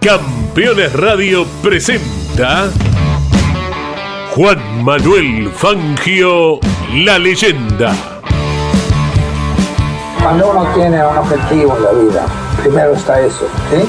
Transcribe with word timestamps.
Campeones 0.00 0.92
Radio 0.92 1.44
presenta 1.60 2.68
Juan 4.30 4.84
Manuel 4.84 5.50
Fangio, 5.50 6.60
la 6.94 7.18
leyenda. 7.18 7.92
Cuando 10.22 10.50
uno 10.50 10.66
tiene 10.74 11.04
un 11.04 11.18
objetivo 11.18 11.76
en 11.76 11.82
la 11.82 11.90
vida, 11.90 12.26
primero 12.62 12.94
está 12.94 13.20
eso. 13.20 13.48
¿sí? 13.70 13.88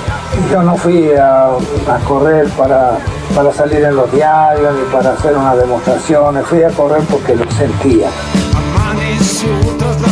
Yo 0.52 0.64
no 0.64 0.76
fui 0.76 1.12
a, 1.12 1.46
a 1.46 2.00
correr 2.08 2.48
para, 2.50 2.98
para 3.36 3.54
salir 3.54 3.84
en 3.84 3.96
los 3.96 4.12
diarios 4.12 4.74
ni 4.74 4.92
para 4.92 5.12
hacer 5.12 5.38
una 5.38 5.56
demostración, 5.56 6.44
fui 6.44 6.64
a 6.64 6.70
correr 6.70 7.04
porque 7.04 7.36
lo 7.36 7.50
sentía. 7.52 8.10
Amaneció 8.56 9.50
tras 9.78 10.02
la 10.02 10.12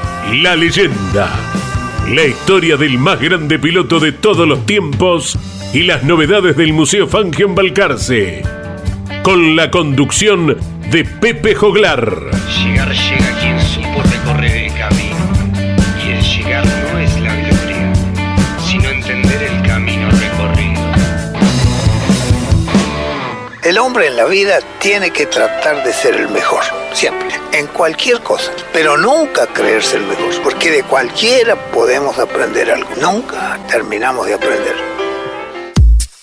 la 0.29 0.55
leyenda. 0.55 1.29
La 2.09 2.25
historia 2.25 2.77
del 2.77 2.97
más 2.97 3.19
grande 3.19 3.59
piloto 3.59 3.99
de 3.99 4.11
todos 4.11 4.47
los 4.47 4.65
tiempos 4.65 5.37
y 5.73 5.83
las 5.83 6.03
novedades 6.03 6.55
del 6.55 6.73
Museo 6.73 7.07
Fangio 7.07 7.47
en 7.47 7.55
Balcarce. 7.55 8.43
Con 9.23 9.55
la 9.55 9.69
conducción 9.71 10.57
de 10.89 11.05
Pepe 11.05 11.55
Joglar. 11.55 12.31
Llegar 12.63 12.91
llega 12.91 13.39
quien 13.39 13.59
supo 13.61 14.01
recorrer 14.03 14.65
el 14.65 14.73
camino. 14.73 15.17
Y 16.05 16.11
el 16.11 16.21
llegar 16.21 16.65
no 16.65 16.99
es 16.99 17.19
la 17.19 17.35
gloria, 17.35 17.93
sino 18.65 18.89
entender 18.89 19.43
el 19.43 19.67
camino 19.67 20.09
recorrido. 20.11 20.81
El 23.63 23.77
hombre 23.77 24.07
en 24.07 24.15
la 24.15 24.25
vida 24.25 24.59
tiene 24.79 25.11
que 25.11 25.25
tratar 25.27 25.83
de 25.83 25.93
ser 25.93 26.15
el 26.15 26.29
mejor, 26.29 26.63
siempre, 26.93 27.29
en 27.53 27.67
cualquier 27.67 28.21
cosa, 28.21 28.51
pero 28.73 28.97
nunca 28.97 29.47
creerse 29.47 29.97
el 29.97 30.03
mejor, 30.03 30.41
porque 30.43 30.71
de 30.71 30.83
cualquiera 30.83 31.55
podemos 31.71 32.17
aprender 32.17 32.71
algo, 32.71 32.89
nunca 33.01 33.59
terminamos 33.69 34.27
de 34.27 34.33
aprender. 34.33 34.75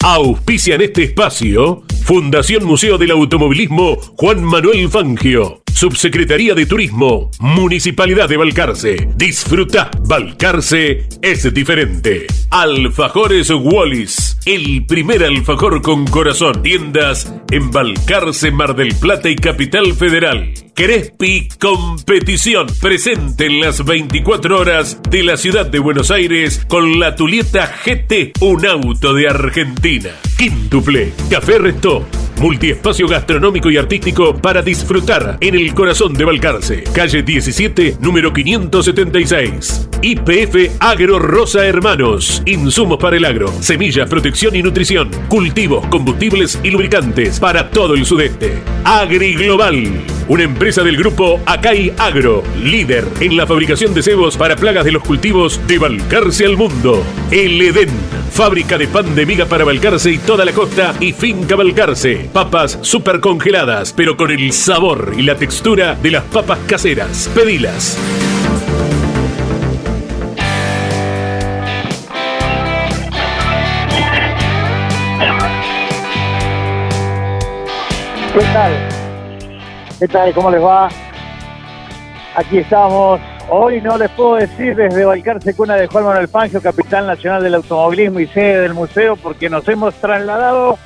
Auspicia 0.01 0.77
en 0.77 0.83
este 0.83 1.03
espacio 1.05 1.83
Fundación 2.05 2.65
Museo 2.65 2.97
del 2.97 3.11
Automovilismo 3.11 3.97
Juan 4.17 4.42
Manuel 4.42 4.89
Fangio. 4.89 5.63
Subsecretaría 5.78 6.56
de 6.56 6.66
Turismo, 6.66 7.30
Municipalidad 7.39 8.28
de 8.28 8.36
Balcarce. 8.36 9.11
Disfruta, 9.14 9.92
Balcarce 10.08 11.08
es 11.22 11.55
diferente. 11.55 12.27
Alfajores 12.50 13.48
Wallis, 13.50 14.39
el 14.44 14.84
primer 14.86 15.22
alfajor 15.22 15.80
con 15.80 16.05
corazón. 16.08 16.64
Tiendas 16.64 17.33
en 17.52 17.70
Balcarce, 17.70 18.50
Mar 18.50 18.74
del 18.74 18.92
Plata 18.96 19.28
y 19.28 19.36
Capital 19.36 19.94
Federal. 19.94 20.52
Crespi 20.74 21.48
Competición, 21.61 22.66
presente 22.80 23.46
en 23.46 23.60
las 23.60 23.84
24 23.84 24.60
horas 24.60 25.00
de 25.10 25.22
la 25.22 25.36
ciudad 25.36 25.66
de 25.66 25.78
Buenos 25.78 26.10
Aires 26.10 26.64
con 26.68 26.98
la 26.98 27.14
Tulieta 27.14 27.72
GT, 27.84 28.33
un 28.40 28.66
auto 28.66 29.12
de 29.12 29.28
Argentina. 29.28 30.10
Quíntuple, 30.36 31.12
Café 31.30 31.58
Restó, 31.58 32.06
multiespacio 32.40 33.08
gastronómico 33.08 33.70
y 33.70 33.77
artístico 33.77 34.36
para 34.36 34.62
disfrutar 34.62 35.39
en 35.40 35.56
el 35.56 35.67
corazón 35.74 36.14
de 36.14 36.24
Balcarce. 36.24 36.84
Calle 36.92 37.23
17, 37.23 37.96
número 38.01 38.33
576. 38.33 39.89
IPF 40.02 40.77
Agro 40.80 41.18
Rosa 41.18 41.67
Hermanos. 41.67 42.42
Insumos 42.46 42.98
para 42.98 43.17
el 43.17 43.24
agro, 43.24 43.48
semillas, 43.61 44.08
protección 44.08 44.55
y 44.55 44.62
nutrición, 44.62 45.11
cultivos, 45.28 45.86
combustibles 45.86 46.58
y 46.62 46.70
lubricantes 46.70 47.40
para 47.40 47.70
todo 47.70 47.95
el 47.95 48.05
sudeste. 48.05 48.58
Agri 48.84 49.34
Global, 49.34 49.84
una 50.28 50.42
empresa 50.42 50.83
del 50.83 50.96
grupo 50.96 51.40
Acai 51.46 51.92
Agro, 51.98 52.42
líder 52.62 53.06
en 53.20 53.36
la 53.36 53.46
fabricación 53.46 53.94
de 53.94 54.02
cebos 54.02 54.36
para 54.36 54.56
plagas 54.56 54.84
de 54.84 54.92
los 54.92 55.02
cultivos 55.02 55.61
de 55.66 55.78
Balcarce 55.78 56.44
al 56.44 56.56
mundo. 56.56 57.02
El 57.30 57.61
Edén, 57.61 57.89
fábrica 58.30 58.77
de 58.77 58.89
pan 58.89 59.14
de 59.14 59.24
miga 59.24 59.46
para 59.46 59.64
Balcarce 59.64 60.11
y 60.11 60.18
toda 60.18 60.44
la 60.44 60.52
costa 60.52 60.94
y 61.00 61.12
finca 61.12 61.56
Balcarce. 61.56 62.28
Papas 62.33 62.78
super 62.83 63.20
congeladas, 63.20 63.92
pero 63.94 64.16
con 64.16 64.30
el 64.30 64.52
sabor 64.52 65.14
y 65.16 65.22
la 65.22 65.36
textura 65.36 65.94
de 65.94 66.11
las 66.11 66.24
papas 66.24 66.58
caseras. 66.66 67.30
Pedilas. 67.34 67.98
¿Qué 78.34 78.45
tal? 78.52 78.88
¿Qué 79.98 80.07
tal? 80.07 80.33
¿Cómo 80.33 80.48
les 80.48 80.63
va? 80.63 80.89
Aquí 82.36 82.59
estamos. 82.59 83.20
Hoy 83.48 83.81
no 83.81 83.98
les 83.98 84.09
puedo 84.11 84.36
decir 84.36 84.77
desde 84.77 85.05
Balcarce 85.05 85.57
Cuna 85.57 85.75
de 85.75 85.89
Juan 85.89 86.05
Manuel 86.05 86.29
Fangio, 86.29 86.63
capitán 86.63 87.09
nacional 87.09 87.42
del 87.42 87.57
automovilismo 87.57 88.20
y 88.20 88.29
sede 88.29 88.61
del 88.61 88.75
museo, 88.75 89.17
porque 89.17 89.51
nos 89.51 89.67
hemos 89.69 89.95
trasladado 89.97 90.79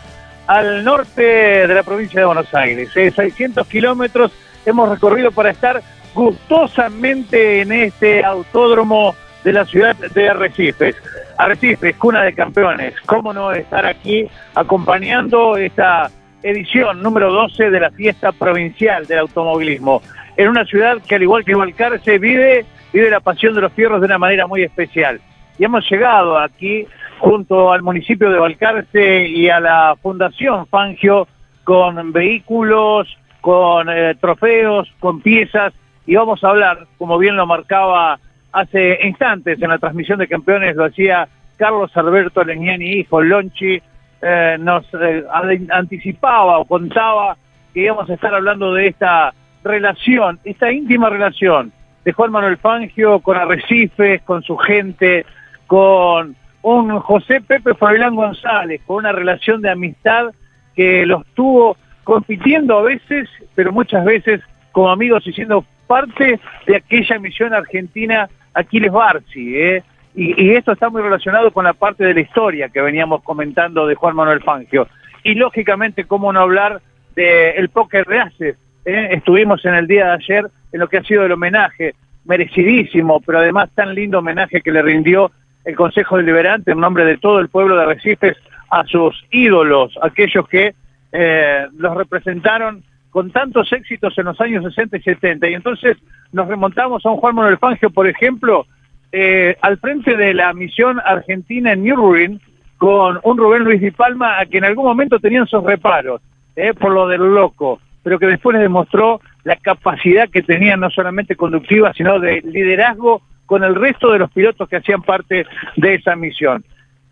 al 0.47 0.83
norte 0.83 1.22
de 1.22 1.75
la 1.75 1.83
provincia 1.83 2.21
de 2.21 2.27
Buenos 2.27 2.55
Aires. 2.55 2.89
Eh, 2.97 3.11
600 3.11 3.67
kilómetros 3.67 4.33
hemos 4.65 4.89
recorrido 4.89 5.31
para 5.31 5.51
estar 5.51 5.83
gustosamente 6.15 7.61
en 7.61 7.72
este 7.72 8.25
autódromo 8.25 9.15
de 9.45 9.53
la 9.53 9.67
ciudad 9.67 9.95
de 9.95 10.31
Arrecifes. 10.31 10.97
Arrecifes, 11.37 11.97
cuna 11.97 12.22
de 12.22 12.33
campeones. 12.34 12.95
¿Cómo 13.05 13.34
no 13.34 13.53
estar 13.53 13.84
aquí 13.84 14.27
acompañando 14.55 15.59
esta 15.59 16.11
edición 16.42 17.03
número 17.03 17.32
12 17.32 17.70
de 17.70 17.80
la 17.80 17.91
fiesta 17.91 18.32
provincial 18.32 19.06
del 19.06 19.20
automovilismo? 19.20 20.03
En 20.36 20.48
una 20.48 20.64
ciudad 20.64 20.98
que 21.06 21.14
al 21.14 21.22
igual 21.22 21.44
que 21.44 21.54
Balcarce 21.54 22.19
vive, 22.19 22.64
vive 22.92 23.10
la 23.10 23.20
pasión 23.20 23.54
de 23.54 23.60
los 23.60 23.72
fierros 23.72 24.00
de 24.00 24.06
una 24.06 24.19
manera 24.19 24.47
muy 24.47 24.62
especial. 24.62 25.20
Y 25.58 25.64
hemos 25.64 25.88
llegado 25.91 26.38
aquí 26.38 26.86
junto 27.19 27.72
al 27.72 27.82
municipio 27.82 28.30
de 28.30 28.38
Balcarce 28.38 29.28
y 29.28 29.48
a 29.48 29.60
la 29.60 29.97
Fundación 30.00 30.66
Fangio 30.66 31.28
con 31.64 32.12
vehículos, 32.12 33.16
con 33.41 33.88
eh, 33.91 34.14
trofeos, 34.20 34.92
con 34.98 35.20
piezas 35.20 35.72
y 36.06 36.14
vamos 36.16 36.42
a 36.42 36.48
hablar, 36.48 36.86
como 36.98 37.19
bien 37.19 37.36
lo 37.36 37.47
marcaba 37.47 38.19
hace 38.53 38.98
instantes 39.04 39.60
en 39.62 39.70
la 39.70 39.78
transmisión 39.78 40.19
de 40.19 40.28
campeones, 40.28 40.77
lo 40.77 40.84
hacía 40.84 41.28
Carlos 41.56 41.97
Alberto 41.97 42.42
Legnani, 42.45 42.92
hijo 42.92 43.22
Lonchi, 43.22 43.80
eh, 44.22 44.57
nos 44.59 44.84
eh, 44.95 45.24
anticipaba 45.71 46.59
o 46.59 46.65
contaba 46.65 47.36
que 47.74 47.80
íbamos 47.80 48.09
a 48.09 48.15
estar 48.15 48.34
hablando 48.34 48.72
de 48.72 48.89
esta 48.89 49.34
relación, 49.65 50.39
esta 50.45 50.71
íntima 50.71 51.10
relación 51.10 51.72
de 52.04 52.13
Juan 52.13 52.33
Manuel 52.33 52.57
Fangio 52.57 53.21
con 53.21 53.36
Arrecifes, 53.36 54.22
con 54.22 54.42
su 54.42 54.57
gente, 54.57 55.24
con 55.66 56.36
un 56.63 56.98
José 57.01 57.41
Pepe 57.41 57.74
Fabián 57.74 58.15
González, 58.15 58.80
con 58.86 58.97
una 58.97 59.13
relación 59.13 59.60
de 59.63 59.71
amistad 59.71 60.33
que 60.74 61.04
los 61.07 61.27
tuvo 61.34 61.77
compitiendo 62.04 62.78
a 62.78 62.83
veces, 62.83 63.28
pero 63.54 63.72
muchas 63.72 64.04
veces 64.04 64.41
como 64.72 64.91
amigos 64.91 65.27
y 65.27 65.33
siendo 65.33 65.65
parte 65.86 66.41
de 66.66 66.77
aquella 66.77 67.19
misión 67.19 67.53
argentina 67.53 68.28
Aquiles 68.54 68.92
Barci, 68.92 69.57
¿eh? 69.57 69.83
Y, 70.14 70.42
y 70.42 70.50
esto 70.54 70.72
está 70.72 70.91
muy 70.91 71.03
relacionado 71.03 71.50
con 71.53 71.64
la 71.64 71.72
parte 71.72 72.04
de 72.04 72.14
la 72.14 72.20
historia 72.20 72.68
que 72.68 72.80
veníamos 72.80 73.22
comentando 73.22 73.86
de 73.86 73.94
Juan 73.94 74.16
Manuel 74.16 74.42
Fangio. 74.42 74.88
Y 75.24 75.34
lógicamente, 75.34 76.04
cómo 76.04 76.32
no 76.32 76.41
hablar 76.41 76.80
del 77.14 77.54
el 77.56 77.68
póker 77.68 78.06
de 78.06 78.18
Aces. 78.18 78.56
¿eh? 78.84 79.09
Estuvimos 79.12 79.64
en 79.64 79.74
el 79.74 79.86
día 79.86 80.06
de 80.06 80.12
ayer 80.12 80.47
en 80.72 80.80
lo 80.80 80.88
que 80.88 80.98
ha 80.98 81.03
sido 81.04 81.24
el 81.24 81.32
homenaje, 81.32 81.94
merecidísimo, 82.24 83.20
pero 83.20 83.38
además 83.38 83.70
tan 83.74 83.94
lindo 83.94 84.18
homenaje 84.18 84.60
que 84.60 84.72
le 84.72 84.82
rindió 84.82 85.30
el 85.64 85.76
Consejo 85.76 86.16
Deliberante, 86.16 86.72
en 86.72 86.80
nombre 86.80 87.04
de 87.04 87.18
todo 87.18 87.38
el 87.38 87.48
pueblo 87.48 87.76
de 87.76 87.82
Arrecifes, 87.82 88.36
a 88.70 88.84
sus 88.86 89.24
ídolos, 89.30 89.97
aquellos 90.03 90.48
que 90.48 90.74
eh, 91.12 91.66
los 91.76 91.97
representaron 91.97 92.82
con 93.10 93.30
tantos 93.30 93.70
éxitos 93.72 94.16
en 94.16 94.24
los 94.24 94.41
años 94.41 94.64
60 94.64 94.97
y 94.97 95.03
70. 95.03 95.48
Y 95.48 95.54
entonces 95.54 95.98
nos 96.32 96.48
remontamos 96.48 97.04
a 97.04 97.10
un 97.10 97.18
Juan 97.18 97.34
Manuel 97.34 97.59
Fangio, 97.59 97.91
por 97.91 98.09
ejemplo, 98.09 98.66
eh, 99.12 99.56
al 99.60 99.78
frente 99.78 100.16
de 100.16 100.32
la 100.32 100.53
misión 100.54 100.98
argentina 101.04 101.72
en 101.72 101.84
Nürburgring, 101.84 102.41
con 102.78 103.20
un 103.22 103.38
Rubén 103.38 103.62
Luis 103.62 103.80
Di 103.80 103.91
Palma, 103.91 104.41
a 104.41 104.47
quien 104.47 104.64
en 104.64 104.70
algún 104.70 104.86
momento 104.86 105.20
tenían 105.20 105.47
sus 105.47 105.62
reparos, 105.62 106.20
eh, 106.56 106.74
por 106.74 106.92
lo 106.92 107.06
del 107.06 107.20
loco, 107.20 107.78
pero 108.03 108.18
que 108.18 108.26
después 108.26 108.54
les 108.54 108.62
demostró 108.62 109.20
la 109.44 109.56
capacidad 109.56 110.28
que 110.28 110.42
tenía 110.42 110.76
no 110.76 110.91
solamente 110.91 111.36
conductiva, 111.36 111.92
sino 111.92 112.18
de 112.18 112.41
liderazgo 112.41 113.22
con 113.47 113.62
el 113.64 113.74
resto 113.74 114.10
de 114.10 114.18
los 114.18 114.30
pilotos 114.32 114.68
que 114.68 114.76
hacían 114.76 115.03
parte 115.03 115.47
de 115.76 115.94
esa 115.94 116.16
misión. 116.16 116.64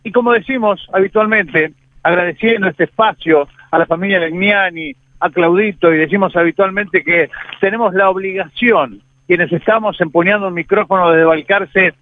Y 0.03 0.11
como 0.11 0.33
decimos 0.33 0.89
habitualmente, 0.93 1.73
agradeciendo 2.03 2.69
este 2.69 2.85
espacio 2.85 3.47
a 3.71 3.79
la 3.79 3.87
familia 3.87 4.21
Legniani, 4.21 4.95
a 5.21 5.31
Claudito, 5.31 5.93
y 5.93 5.99
decimos 5.99 6.35
habitualmente 6.35 7.05
que 7.05 7.31
tenemos 7.61 7.93
la 7.95 8.09
obligación, 8.09 9.03
quienes 9.31 9.53
estamos 9.53 10.01
empuñando 10.01 10.49
un 10.49 10.55
micrófono 10.55 11.13
desde 11.13 11.25
Balcarce, 11.25 11.95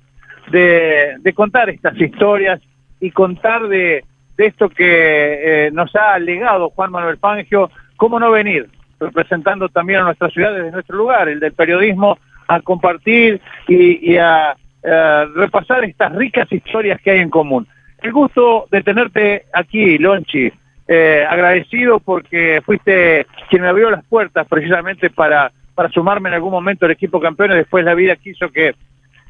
de, 0.51 1.33
contar 1.35 1.69
estas 1.69 1.95
historias 2.01 2.59
y 3.01 3.11
contar 3.11 3.69
de, 3.69 4.03
esto 4.39 4.71
que 4.71 5.67
eh, 5.67 5.71
nos 5.71 5.95
ha 5.95 6.19
legado 6.19 6.71
Juan 6.71 6.91
Manuel 6.91 7.19
Fangio, 7.19 7.71
cómo 7.99 8.19
no 8.19 8.31
venir, 8.31 8.71
representando 8.99 9.69
también 9.69 10.01
a 10.01 10.05
nuestra 10.05 10.31
ciudad 10.31 10.55
desde 10.55 10.71
nuestro 10.71 10.97
lugar, 10.97 11.29
el 11.29 11.39
del 11.39 11.53
periodismo, 11.53 12.17
a 12.47 12.63
compartir 12.63 13.43
y, 13.67 14.17
a, 14.17 14.57
a 14.83 15.25
repasar 15.35 15.85
estas 15.85 16.15
ricas 16.15 16.51
historias 16.51 16.99
que 17.03 17.11
hay 17.11 17.19
en 17.19 17.29
común. 17.29 17.69
El 18.01 18.13
gusto 18.13 18.69
de 18.71 18.83
tenerte 18.83 19.45
aquí, 19.53 19.99
Lonchi. 19.99 20.51
Eh, 20.91 21.27
agradecido 21.29 22.01
porque 22.01 22.63
fuiste 22.65 23.27
quien 23.51 23.61
me 23.61 23.69
abrió 23.69 23.91
las 23.91 24.03
puertas 24.07 24.49
precisamente 24.49 25.11
para, 25.11 25.53
para 25.79 25.91
sumarme 25.91 26.29
en 26.29 26.35
algún 26.35 26.51
momento 26.51 26.87
al 26.87 26.91
equipo 26.91 27.21
campeón 27.21 27.53
y 27.53 27.59
después 27.59 27.85
la 27.85 27.95
vida 27.95 28.17
quiso 28.17 28.51
que, 28.51 28.75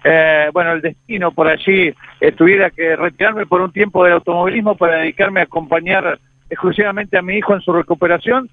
eh, 0.03 0.49
bueno, 0.55 0.73
el 0.73 0.81
destino 0.81 1.31
por 1.31 1.47
allí 1.47 1.93
eh, 2.23 2.33
tuviera 2.33 2.71
que 2.71 2.97
retirarme 2.97 3.45
por 3.45 3.61
un 3.61 3.71
tiempo 3.71 4.03
del 4.03 4.15
automovilismo 4.15 4.75
para 4.75 5.01
dedicarme 5.01 5.41
a 5.41 5.43
acompañar 5.43 6.19
exclusivamente 6.49 7.19
a 7.19 7.23
mi 7.23 7.35
hijo 7.35 7.53
en 7.53 7.61
su 7.61 7.71
recuperación, 7.71 8.49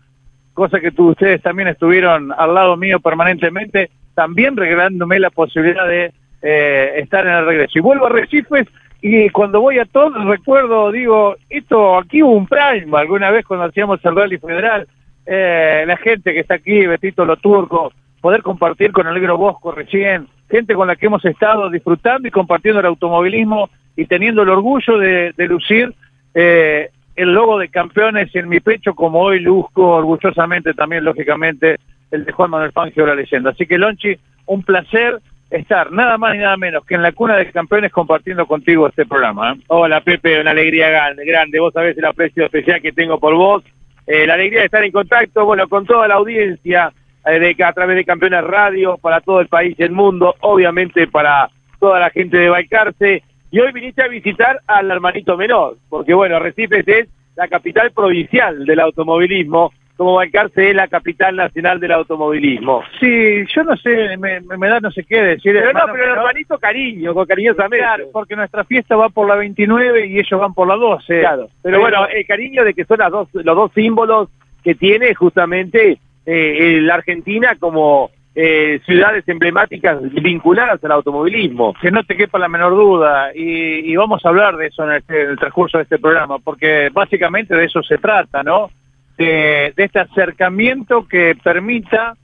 cosa 0.53 0.81
que 0.81 0.91
tú, 0.91 1.11
ustedes 1.11 1.41
también 1.41 1.69
estuvieron 1.69 2.33
al 2.37 2.53
lado 2.53 2.75
mío 2.75 2.99
permanentemente, 2.99 3.89
también 4.13 4.57
regalándome 4.57 5.17
la 5.17 5.29
posibilidad 5.29 5.87
de 5.87 6.11
eh, 6.41 6.95
estar 6.97 7.25
en 7.25 7.31
el 7.31 7.45
regreso. 7.45 7.79
Y 7.79 7.81
vuelvo 7.81 8.07
a 8.07 8.09
Recifes 8.09 8.67
y 9.01 9.29
cuando 9.29 9.61
voy 9.61 9.79
a 9.79 9.85
todos 9.85 10.21
recuerdo, 10.25 10.91
digo, 10.91 11.37
esto 11.49 11.97
aquí 11.97 12.21
hubo 12.21 12.33
un 12.33 12.47
prime 12.47 12.97
alguna 12.97 13.31
vez 13.31 13.45
cuando 13.45 13.67
hacíamos 13.67 14.03
el 14.03 14.17
rally 14.17 14.37
federal, 14.37 14.85
eh, 15.25 15.83
la 15.87 15.97
gente 15.97 16.33
que 16.33 16.39
está 16.39 16.55
aquí, 16.55 16.85
Betito 16.85 17.25
Lo 17.25 17.37
Turco, 17.37 17.91
poder 18.21 18.41
compartir 18.41 18.91
con 18.91 19.07
el 19.07 19.13
negro 19.13 19.37
Bosco 19.37 19.71
recién, 19.71 20.27
gente 20.49 20.73
con 20.73 20.87
la 20.87 20.95
que 20.95 21.07
hemos 21.07 21.23
estado 21.25 21.69
disfrutando 21.69 22.27
y 22.27 22.31
compartiendo 22.31 22.79
el 22.79 22.85
automovilismo 22.87 23.69
y 23.95 24.05
teniendo 24.05 24.43
el 24.43 24.49
orgullo 24.49 24.97
de, 24.97 25.33
de 25.35 25.47
lucir 25.47 25.93
eh, 26.33 26.89
el 27.15 27.33
logo 27.33 27.59
de 27.59 27.69
campeones 27.69 28.35
en 28.35 28.49
mi 28.49 28.59
pecho, 28.59 28.93
como 28.93 29.21
hoy 29.21 29.39
luzco 29.39 29.95
orgullosamente 29.95 30.73
también, 30.73 31.05
lógicamente, 31.05 31.77
el 32.11 32.25
de 32.25 32.31
Juan 32.31 32.51
Manuel 32.51 32.73
Fangio, 32.73 33.05
la 33.05 33.15
leyenda. 33.15 33.51
Así 33.51 33.65
que, 33.65 33.77
Lonchi, 33.77 34.17
un 34.47 34.63
placer 34.63 35.19
estar 35.49 35.91
nada 35.91 36.17
más 36.17 36.35
y 36.35 36.39
nada 36.39 36.57
menos 36.57 36.85
que 36.85 36.95
en 36.95 37.03
la 37.03 37.11
cuna 37.11 37.37
de 37.37 37.51
campeones 37.51 37.91
compartiendo 37.91 38.45
contigo 38.45 38.87
este 38.87 39.05
programa. 39.05 39.53
¿eh? 39.53 39.61
Hola 39.67 40.01
Pepe, 40.01 40.41
una 40.41 40.51
alegría 40.51 40.89
grande, 40.89 41.25
grande. 41.25 41.59
Vos 41.59 41.73
sabés 41.73 41.97
el 41.97 42.05
aprecio 42.05 42.45
especial 42.45 42.81
que 42.81 42.91
tengo 42.91 43.19
por 43.19 43.35
vos. 43.35 43.63
Eh, 44.07 44.27
la 44.27 44.35
alegría 44.35 44.59
de 44.59 44.65
estar 44.65 44.83
en 44.83 44.91
contacto, 44.91 45.45
bueno, 45.45 45.67
con 45.67 45.85
toda 45.85 46.07
la 46.07 46.15
audiencia 46.15 46.93
eh, 47.25 47.39
de, 47.39 47.63
a 47.63 47.73
través 47.73 47.95
de 47.95 48.05
Campeones 48.05 48.43
Radio, 48.43 48.97
para 48.97 49.21
todo 49.21 49.41
el 49.41 49.47
país 49.47 49.75
y 49.79 49.83
el 49.83 49.91
mundo, 49.91 50.35
obviamente 50.41 51.07
para 51.07 51.49
toda 51.79 51.99
la 51.99 52.09
gente 52.11 52.37
de 52.37 52.49
Balcarce. 52.49 53.23
Y 53.51 53.59
hoy 53.59 53.71
viniste 53.71 54.03
a 54.03 54.07
visitar 54.07 54.59
al 54.67 54.91
hermanito 54.91 55.37
menor, 55.37 55.77
porque 55.89 56.13
bueno, 56.13 56.39
Recifes 56.39 56.87
es 56.87 57.07
la 57.35 57.47
capital 57.47 57.91
provincial 57.91 58.65
del 58.65 58.79
automovilismo 58.79 59.73
como 59.95 60.15
Balcarce 60.15 60.69
es 60.69 60.75
la 60.75 60.87
capital 60.87 61.35
nacional 61.35 61.79
del 61.79 61.93
automovilismo. 61.93 62.83
Sí, 62.99 63.45
yo 63.55 63.63
no 63.63 63.77
sé, 63.77 64.17
me, 64.17 64.41
me, 64.41 64.67
da 64.67 64.79
no 64.79 64.91
sé 64.91 65.03
qué 65.03 65.21
decir. 65.21 65.53
Pero 65.53 65.71
no, 65.71 65.81
pero 65.91 66.03
el 66.03 66.17
hermanito 66.17 66.57
cariño, 66.59 67.13
con 67.13 67.25
cariñosamente. 67.25 67.77
Claro, 67.77 68.05
porque 68.11 68.35
nuestra 68.35 68.63
fiesta 68.65 68.95
va 68.95 69.09
por 69.09 69.27
la 69.27 69.35
29 69.35 70.07
y 70.07 70.19
ellos 70.19 70.39
van 70.39 70.53
por 70.53 70.67
la 70.67 70.75
12. 70.75 71.19
Claro, 71.21 71.47
pero 71.61 71.79
bueno, 71.79 72.07
el 72.07 72.25
cariño 72.25 72.63
de 72.63 72.73
que 72.73 72.85
son 72.85 72.99
las 72.99 73.11
dos, 73.11 73.29
los 73.33 73.55
dos 73.55 73.71
símbolos 73.73 74.29
que 74.63 74.75
tiene 74.75 75.15
justamente 75.15 75.99
eh, 76.25 76.79
la 76.81 76.95
Argentina 76.95 77.55
como 77.57 78.09
eh, 78.37 78.81
ciudades 78.85 79.25
emblemáticas 79.29 80.01
vinculadas 80.11 80.83
al 80.83 80.91
automovilismo. 80.91 81.73
Que 81.81 81.89
no 81.89 82.03
te 82.03 82.17
quepa 82.17 82.37
la 82.37 82.49
menor 82.49 82.73
duda, 82.73 83.31
y, 83.33 83.91
y 83.91 83.95
vamos 83.95 84.25
a 84.25 84.29
hablar 84.29 84.57
de 84.57 84.67
eso 84.67 84.83
en, 84.83 84.97
este, 84.97 85.21
en 85.21 85.29
el 85.29 85.39
transcurso 85.39 85.77
de 85.77 85.83
este 85.83 85.99
programa, 85.99 86.39
porque 86.39 86.89
básicamente 86.91 87.55
de 87.55 87.63
eso 87.63 87.81
se 87.81 87.97
trata, 87.97 88.43
¿no? 88.43 88.69
De, 89.17 89.73
de 89.75 89.83
este 89.83 89.99
acercamiento 89.99 91.07
que 91.07 91.37
permita, 91.41 92.15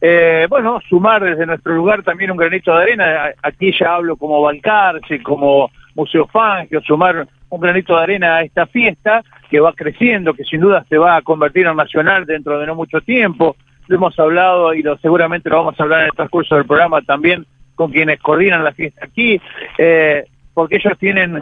eh, 0.00 0.46
bueno, 0.48 0.80
sumar 0.88 1.22
desde 1.22 1.44
nuestro 1.44 1.74
lugar 1.74 2.02
también 2.02 2.30
un 2.30 2.36
granito 2.36 2.74
de 2.74 2.82
arena. 2.82 3.30
Aquí 3.42 3.72
ya 3.78 3.94
hablo 3.94 4.16
como 4.16 4.40
Balcarce, 4.40 5.22
como 5.22 5.70
Museo 5.94 6.26
Fangio, 6.26 6.80
sumar 6.82 7.26
un 7.50 7.60
granito 7.60 7.96
de 7.96 8.02
arena 8.02 8.36
a 8.36 8.42
esta 8.42 8.66
fiesta 8.66 9.22
que 9.50 9.60
va 9.60 9.72
creciendo, 9.72 10.34
que 10.34 10.44
sin 10.44 10.60
duda 10.60 10.84
se 10.88 10.98
va 10.98 11.16
a 11.16 11.22
convertir 11.22 11.66
en 11.66 11.76
nacional 11.76 12.24
dentro 12.26 12.58
de 12.58 12.66
no 12.66 12.74
mucho 12.74 13.00
tiempo. 13.00 13.56
Lo 13.86 13.96
hemos 13.96 14.18
hablado 14.18 14.74
y 14.74 14.82
lo, 14.82 14.98
seguramente 14.98 15.48
lo 15.48 15.56
vamos 15.56 15.80
a 15.80 15.82
hablar 15.82 16.00
en 16.00 16.06
el 16.06 16.12
transcurso 16.12 16.56
del 16.56 16.66
programa 16.66 17.00
también 17.02 17.46
con 17.74 17.90
quienes 17.90 18.20
coordinan 18.20 18.64
la 18.64 18.72
fiesta 18.72 19.04
aquí, 19.04 19.40
eh, 19.78 20.24
porque 20.52 20.76
ellos 20.76 20.98
tienen 20.98 21.40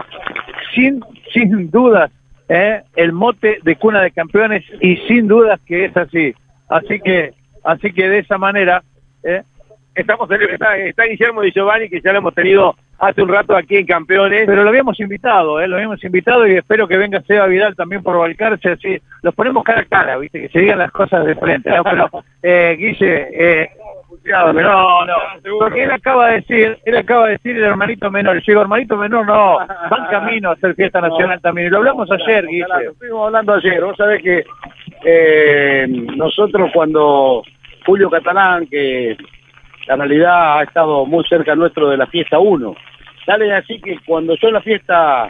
sin, 0.75 1.03
sin 1.33 1.71
dudas 1.71 2.11
¿eh? 2.49 2.83
el 2.97 3.13
mote 3.13 3.59
de 3.63 3.77
cuna 3.77 4.03
de 4.03 4.11
campeones 4.11 4.65
y 4.81 4.97
sin 5.09 5.29
dudas 5.29 5.61
que 5.67 5.87
es 5.87 5.97
así. 5.97 6.35
Así 6.69 7.01
que, 7.01 7.33
así 7.65 7.93
que 7.93 8.09
de 8.09 8.19
esa 8.21 8.39
manera, 8.39 8.83
¿eh? 9.23 9.43
Estamos 9.95 10.31
en- 10.31 10.43
está, 10.43 10.77
está 10.77 11.05
Guillermo 11.05 11.41
Di 11.41 11.53
Giovanni, 11.53 11.89
que 11.89 12.03
ya 12.03 12.13
lo 12.13 12.19
hemos 12.19 12.35
tenido 12.35 12.77
hace 12.99 13.23
un 13.23 13.29
rato 13.29 13.57
aquí 13.57 13.77
en 13.77 13.87
Campeones. 13.87 14.45
pero 14.47 14.63
lo 14.63 14.69
habíamos 14.69 15.01
invitado, 15.01 15.59
¿eh? 15.61 15.67
lo 15.69 15.77
habíamos 15.77 16.03
invitado 16.05 16.47
y 16.47 16.57
espero 16.57 16.87
que 16.87 16.97
venga 16.99 17.23
Seba 17.23 17.47
Vidal 17.47 17.75
también 17.77 18.03
por 18.03 18.19
Balcarce, 18.19 18.71
así 18.71 18.99
los 19.23 19.35
ponemos 19.35 19.65
cara 19.65 19.81
a 19.81 19.85
cara, 19.85 20.19
¿viste? 20.19 20.41
que 20.43 20.49
se 20.51 20.61
digan 20.61 20.79
las 20.79 20.91
cosas 20.91 21.25
de 21.25 21.35
frente. 21.35 21.71
¿no? 21.77 21.83
Pero, 21.83 22.11
eh, 22.43 23.71
No, 24.25 25.05
no, 25.05 25.15
porque 25.59 25.85
él 25.85 25.91
acaba 25.91 26.29
de 26.29 26.35
decir, 26.37 26.79
él 26.85 26.97
acaba 26.97 27.27
de 27.27 27.33
decir 27.33 27.57
el 27.57 27.65
hermanito 27.65 28.11
menor, 28.11 28.43
digo 28.45 28.61
hermanito 28.61 28.97
menor 28.97 29.27
no, 29.27 29.59
van 29.59 30.07
camino 30.11 30.51
a 30.51 30.53
hacer 30.53 30.75
fiesta 30.75 31.01
nacional 31.01 31.41
también, 31.41 31.69
y 31.69 31.71
lo 31.71 31.79
hablamos 31.79 32.11
ayer, 32.11 32.47
Guille. 32.47 32.65
Claro, 32.65 32.91
estuvimos 32.91 33.27
hablando 33.27 33.55
ayer. 33.55 33.85
Vos 33.85 33.97
sabés 33.97 34.23
que 34.23 34.45
eh, 35.05 35.87
nosotros 35.89 36.71
cuando 36.73 37.43
Julio 37.85 38.11
Catalán, 38.11 38.67
que 38.67 39.13
en 39.13 39.99
realidad 39.99 40.59
ha 40.59 40.63
estado 40.63 41.07
muy 41.07 41.25
cerca 41.25 41.55
nuestro 41.55 41.89
de 41.89 41.97
la 41.97 42.07
fiesta 42.07 42.39
1, 42.39 42.75
sale 43.25 43.53
así 43.53 43.81
que 43.81 43.99
cuando 44.05 44.35
yo 44.37 44.49
en 44.49 44.55
la 44.55 44.61
fiesta, 44.61 45.29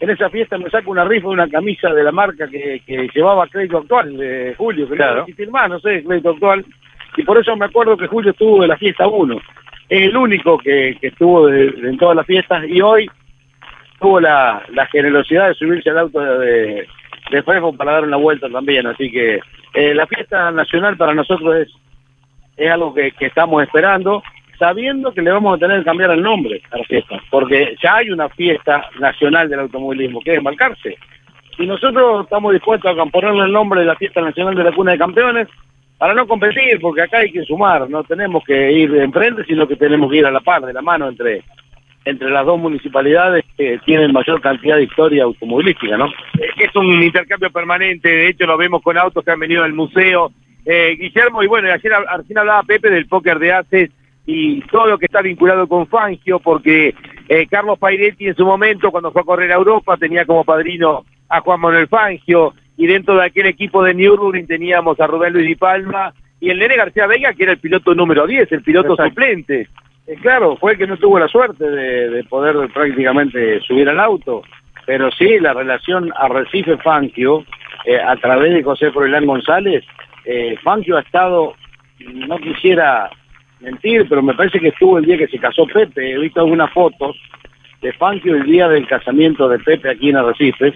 en 0.00 0.10
esa 0.10 0.28
fiesta 0.30 0.58
me 0.58 0.70
saco 0.70 0.90
una 0.90 1.04
rifa 1.04 1.28
de 1.28 1.34
una 1.34 1.48
camisa 1.48 1.90
de 1.90 2.02
la 2.02 2.12
marca 2.12 2.48
que, 2.48 2.82
que 2.86 3.08
llevaba 3.14 3.46
crédito 3.46 3.78
actual 3.78 4.16
de 4.16 4.54
Julio, 4.56 4.88
que 4.88 4.96
Claro. 4.96 5.26
no 5.68 5.78
sé, 5.80 6.02
crédito 6.04 6.30
actual, 6.30 6.64
y 7.16 7.22
por 7.22 7.38
eso 7.38 7.56
me 7.56 7.66
acuerdo 7.66 7.96
que 7.96 8.06
Julio 8.06 8.30
estuvo 8.32 8.62
de 8.62 8.68
la 8.68 8.76
fiesta 8.76 9.06
1. 9.06 9.36
Es 9.88 10.02
el 10.08 10.16
único 10.16 10.58
que, 10.58 10.96
que 11.00 11.08
estuvo 11.08 11.46
de- 11.46 11.68
en 11.88 11.96
todas 11.96 12.16
las 12.16 12.26
fiestas 12.26 12.64
y 12.68 12.80
hoy 12.80 13.08
tuvo 14.00 14.20
la, 14.20 14.62
generosidad 14.90 15.48
de 15.48 15.54
subirse 15.54 15.90
al 15.90 15.98
auto 15.98 16.20
de, 16.20 16.86
de, 17.30 17.42
para 17.76 17.92
dar 17.92 18.04
una 18.04 18.16
vuelta 18.16 18.48
también. 18.50 18.86
Así 18.86 19.10
que 19.10 19.40
eh, 19.74 19.94
la 19.94 20.06
fiesta 20.06 20.50
nacional 20.50 20.96
para 20.96 21.14
nosotros 21.14 21.56
es, 21.56 21.68
es 22.56 22.70
algo 22.70 22.94
que, 22.94 23.12
estamos 23.20 23.62
esperando, 23.62 24.22
sabiendo 24.58 25.12
que 25.12 25.22
le 25.22 25.30
vamos 25.30 25.56
a 25.56 25.60
tener 25.60 25.78
que 25.78 25.84
cambiar 25.84 26.10
el 26.10 26.22
nombre 26.22 26.60
a 26.70 26.78
la 26.78 26.84
fiesta, 26.84 27.20
porque 27.30 27.76
ya 27.82 27.96
hay 27.96 28.10
una 28.10 28.28
fiesta 28.30 28.88
nacional 28.98 29.48
del 29.48 29.60
automovilismo, 29.60 30.20
que 30.20 30.32
es 30.32 30.38
Embarcarse. 30.38 30.96
Y 31.58 31.66
nosotros 31.66 32.24
estamos 32.24 32.52
dispuestos 32.52 32.98
a 32.98 33.06
ponerle 33.06 33.44
el 33.44 33.52
nombre 33.52 33.80
de 33.80 33.86
la 33.86 33.96
fiesta 33.96 34.20
nacional 34.20 34.54
de 34.54 34.64
la 34.64 34.72
cuna 34.72 34.92
de 34.92 34.98
campeones 34.98 35.48
para 35.98 36.14
no 36.14 36.26
competir, 36.26 36.80
porque 36.80 37.02
acá 37.02 37.18
hay 37.18 37.32
que 37.32 37.44
sumar, 37.44 37.88
no 37.88 38.04
tenemos 38.04 38.44
que 38.44 38.72
ir 38.72 38.94
enfrente, 38.96 39.44
sino 39.44 39.66
que 39.66 39.76
tenemos 39.76 40.10
que 40.10 40.18
ir 40.18 40.26
a 40.26 40.30
la 40.30 40.40
par, 40.40 40.62
de 40.64 40.72
la 40.72 40.82
mano 40.82 41.08
entre 41.08 41.42
entre 42.04 42.30
las 42.30 42.46
dos 42.46 42.58
municipalidades 42.60 43.44
que 43.56 43.80
tienen 43.84 44.12
mayor 44.12 44.40
cantidad 44.40 44.76
de 44.76 44.84
historia 44.84 45.24
automovilística, 45.24 45.96
¿no? 45.96 46.06
Es 46.56 46.76
un 46.76 47.02
intercambio 47.02 47.50
permanente, 47.50 48.08
de 48.08 48.28
hecho 48.28 48.46
lo 48.46 48.56
vemos 48.56 48.80
con 48.80 48.96
autos 48.96 49.24
que 49.24 49.32
han 49.32 49.40
venido 49.40 49.64
al 49.64 49.72
museo. 49.72 50.30
Eh, 50.64 50.96
Guillermo, 50.96 51.42
y 51.42 51.48
bueno, 51.48 51.66
ayer 51.72 51.92
recién 52.16 52.38
hablaba 52.38 52.62
Pepe 52.62 52.90
del 52.90 53.06
póker 53.06 53.40
de 53.40 53.52
haces 53.52 53.90
y 54.24 54.60
todo 54.62 54.86
lo 54.86 54.98
que 54.98 55.06
está 55.06 55.20
vinculado 55.20 55.66
con 55.66 55.86
Fangio, 55.86 56.38
porque 56.38 56.94
Eh, 57.28 57.48
Carlos 57.50 57.76
Pairetti 57.80 58.28
en 58.28 58.36
su 58.36 58.46
momento, 58.46 58.92
cuando 58.92 59.10
fue 59.10 59.22
a 59.22 59.24
correr 59.24 59.50
a 59.50 59.56
Europa, 59.56 59.96
tenía 59.96 60.24
como 60.24 60.44
padrino 60.44 61.04
a 61.28 61.40
Juan 61.40 61.60
Manuel 61.60 61.88
Fangio, 61.88 62.54
y 62.76 62.86
dentro 62.86 63.16
de 63.16 63.24
aquel 63.24 63.46
equipo 63.46 63.82
de 63.82 63.94
Nürburgring 63.94 64.46
teníamos 64.46 65.00
a 65.00 65.06
Rubén 65.06 65.32
Luis 65.32 65.46
Di 65.46 65.54
Palma, 65.54 66.12
y 66.40 66.50
el 66.50 66.58
Nene 66.58 66.76
García 66.76 67.06
Vega, 67.06 67.32
que 67.32 67.44
era 67.44 67.52
el 67.52 67.58
piloto 67.58 67.94
número 67.94 68.26
10, 68.26 68.52
el 68.52 68.62
piloto 68.62 68.92
Exacto. 68.92 69.10
suplente. 69.10 69.68
Eh, 70.06 70.16
claro, 70.20 70.56
fue 70.56 70.72
el 70.72 70.78
que 70.78 70.86
no 70.86 70.96
tuvo 70.96 71.18
la 71.18 71.28
suerte 71.28 71.68
de, 71.68 72.10
de 72.10 72.24
poder 72.24 72.54
prácticamente 72.72 73.60
subir 73.60 73.88
al 73.88 73.98
auto, 73.98 74.42
pero 74.86 75.10
sí, 75.10 75.38
la 75.40 75.52
relación 75.52 76.12
Arrecife-Fangio, 76.16 77.44
eh, 77.84 77.98
a 78.00 78.16
través 78.16 78.54
de 78.54 78.62
José 78.62 78.92
Froilán 78.92 79.26
González, 79.26 79.84
eh, 80.24 80.56
Fangio 80.62 80.96
ha 80.96 81.00
estado, 81.00 81.54
no 81.98 82.38
quisiera 82.38 83.10
mentir, 83.60 84.06
pero 84.08 84.22
me 84.22 84.34
parece 84.34 84.60
que 84.60 84.68
estuvo 84.68 84.98
el 84.98 85.06
día 85.06 85.18
que 85.18 85.28
se 85.28 85.38
casó 85.38 85.66
Pepe, 85.66 86.12
he 86.12 86.18
visto 86.18 86.40
algunas 86.40 86.70
fotos 86.72 87.16
de 87.82 87.92
Fangio 87.94 88.36
el 88.36 88.44
día 88.44 88.68
del 88.68 88.86
casamiento 88.86 89.48
de 89.48 89.58
Pepe 89.58 89.90
aquí 89.90 90.10
en 90.10 90.16
Arrecife, 90.16 90.72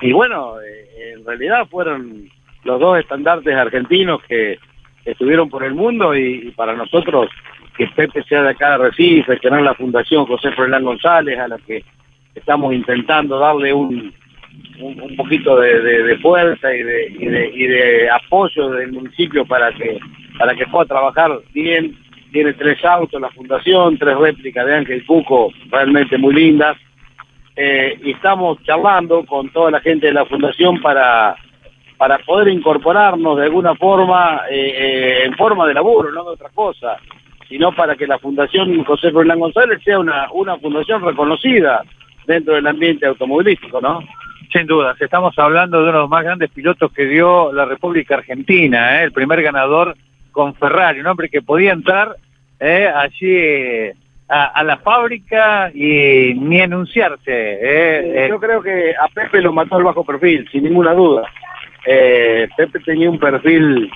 y 0.00 0.12
bueno, 0.12 0.54
eh, 0.60 1.14
en 1.16 1.24
realidad 1.24 1.66
fueron 1.70 2.28
los 2.64 2.80
dos 2.80 2.98
estandartes 2.98 3.54
argentinos 3.54 4.22
que 4.28 4.58
estuvieron 5.04 5.48
por 5.48 5.64
el 5.64 5.74
mundo 5.74 6.14
y, 6.14 6.50
para 6.56 6.74
nosotros 6.74 7.30
que 7.76 7.86
Pepe 7.88 8.22
sea 8.24 8.42
de 8.42 8.50
acá 8.50 8.68
de 8.68 8.74
Arrecife, 8.74 9.36
tener 9.38 9.62
la 9.62 9.74
Fundación 9.74 10.26
José 10.26 10.52
Froilán 10.52 10.84
González, 10.84 11.38
a 11.38 11.48
la 11.48 11.58
que 11.58 11.82
estamos 12.34 12.74
intentando 12.74 13.38
darle 13.38 13.72
un, 13.72 14.12
un, 14.80 15.16
poquito 15.16 15.58
de, 15.58 15.80
de- 15.80 16.02
de 16.02 16.18
fuerza 16.18 16.74
y 16.74 16.82
de, 16.82 17.06
y, 17.18 17.26
de, 17.26 17.50
y 17.54 17.66
de 17.66 18.10
apoyo 18.10 18.68
del 18.70 18.92
municipio 18.92 19.44
para 19.46 19.72
que 19.72 19.98
para 20.38 20.54
que 20.54 20.66
pueda 20.66 20.86
trabajar 20.86 21.30
bien. 21.52 21.96
Tiene 22.32 22.52
tres 22.54 22.82
autos 22.84 23.20
la 23.20 23.28
fundación, 23.30 23.98
tres 23.98 24.16
réplicas 24.16 24.64
de 24.64 24.74
Ángel 24.74 25.04
Cuco 25.04 25.52
realmente 25.70 26.16
muy 26.16 26.32
lindas. 26.32 26.76
Eh, 27.56 27.98
y 28.02 28.12
estamos 28.12 28.62
charlando 28.64 29.24
con 29.26 29.50
toda 29.50 29.70
la 29.70 29.80
gente 29.80 30.06
de 30.06 30.12
la 30.12 30.24
fundación 30.24 30.80
para 30.80 31.36
para 32.00 32.16
poder 32.20 32.48
incorporarnos 32.48 33.36
de 33.36 33.44
alguna 33.44 33.74
forma 33.74 34.44
eh, 34.50 34.72
eh, 34.74 35.24
en 35.26 35.36
forma 35.36 35.66
de 35.66 35.74
laburo, 35.74 36.10
no 36.10 36.24
de 36.24 36.30
otra 36.30 36.48
cosa, 36.48 36.96
sino 37.46 37.72
para 37.72 37.94
que 37.94 38.06
la 38.06 38.18
Fundación 38.18 38.82
José 38.84 39.12
Fernán 39.12 39.38
González 39.38 39.82
sea 39.84 39.98
una, 39.98 40.32
una 40.32 40.56
fundación 40.56 41.02
reconocida 41.02 41.82
dentro 42.26 42.54
del 42.54 42.66
ambiente 42.66 43.04
automovilístico, 43.04 43.82
¿no? 43.82 44.00
Sin 44.50 44.66
dudas, 44.66 44.98
estamos 44.98 45.38
hablando 45.38 45.76
de 45.76 45.82
uno 45.82 45.92
de 45.92 45.98
los 45.98 46.08
más 46.08 46.24
grandes 46.24 46.48
pilotos 46.48 46.90
que 46.90 47.04
dio 47.04 47.52
la 47.52 47.66
República 47.66 48.14
Argentina, 48.14 49.00
¿eh? 49.00 49.04
el 49.04 49.12
primer 49.12 49.42
ganador 49.42 49.94
con 50.32 50.54
Ferrari, 50.54 51.00
un 51.00 51.06
hombre 51.06 51.28
que 51.28 51.42
podía 51.42 51.72
entrar 51.72 52.16
¿eh? 52.60 52.88
allí 52.88 53.92
a, 54.30 54.44
a 54.44 54.62
la 54.64 54.78
fábrica 54.78 55.70
y 55.74 56.34
ni 56.34 56.60
anunciarse. 56.60 57.30
¿eh? 57.32 58.24
Eh, 58.24 58.26
Yo 58.30 58.38
creo 58.38 58.62
que 58.62 58.94
a 58.94 59.08
Pepe 59.08 59.42
lo 59.42 59.52
mató 59.52 59.78
el 59.78 59.84
bajo 59.84 60.04
perfil, 60.04 60.48
sin 60.50 60.64
ninguna 60.64 60.94
duda. 60.94 61.24
Eh, 61.84 62.48
Pepe 62.56 62.78
tenía 62.80 63.10
un 63.10 63.18
perfil 63.18 63.90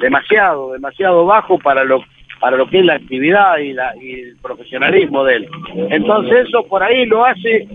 demasiado, 0.00 0.72
demasiado 0.72 1.24
bajo 1.24 1.58
para 1.58 1.84
lo 1.84 2.04
para 2.38 2.56
lo 2.56 2.68
que 2.68 2.80
es 2.80 2.84
la 2.84 2.94
actividad 2.94 3.58
y, 3.58 3.72
la, 3.72 3.94
y 4.00 4.14
el 4.14 4.36
profesionalismo 4.42 5.22
de 5.22 5.36
él. 5.36 5.48
Entonces 5.90 6.48
eso 6.48 6.66
por 6.66 6.82
ahí 6.82 7.06
lo 7.06 7.24
hace 7.24 7.68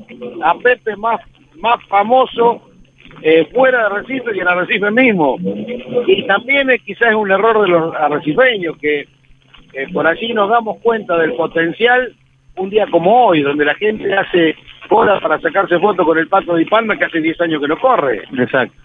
a 0.44 0.56
Pepe 0.56 0.98
más, 0.98 1.22
más 1.62 1.82
famoso 1.88 2.62
eh, 3.22 3.48
fuera 3.54 3.84
de 3.84 4.02
Recife 4.02 4.36
y 4.36 4.40
en 4.42 4.48
Arrecife 4.50 4.92
mismo. 4.92 5.38
Y 6.06 6.28
también 6.28 6.70
es 6.70 6.82
quizás 6.82 7.16
un 7.16 7.32
error 7.32 7.62
de 7.62 7.70
los 7.70 7.96
arrecifeños 7.96 8.78
que 8.78 9.08
eh, 9.74 9.88
por 9.92 10.08
allí 10.08 10.34
nos 10.34 10.50
damos 10.50 10.78
cuenta 10.80 11.18
del 11.18 11.34
potencial 11.34 12.14
un 12.58 12.70
día 12.70 12.88
como 12.88 13.28
hoy, 13.28 13.42
donde 13.42 13.66
la 13.66 13.76
gente 13.76 14.14
hace 14.14 14.56
cola 14.90 15.20
para 15.20 15.40
sacarse 15.40 15.80
fotos 15.80 16.06
con 16.06 16.18
el 16.18 16.28
Pato 16.28 16.56
de 16.56 16.66
Palma 16.66 16.98
que 16.98 17.06
hace 17.06 17.22
10 17.22 17.42
años 17.42 17.62
que 17.62 17.68
no 17.68 17.78
corre. 17.78 18.24
Exacto. 18.38 18.76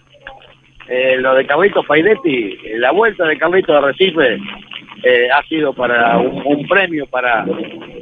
Eh, 0.87 1.17
lo 1.17 1.33
de 1.33 1.45
Carlitos 1.45 1.85
Pairetti, 1.85 2.59
eh, 2.63 2.77
la 2.77 2.91
vuelta 2.91 3.25
de 3.25 3.37
Carlitos 3.37 3.73
de 3.73 3.87
Recife 3.87 4.37
eh, 5.03 5.29
ha 5.33 5.41
sido 5.43 5.73
para 5.73 6.17
un, 6.17 6.43
un 6.45 6.67
premio 6.67 7.05
para 7.07 7.45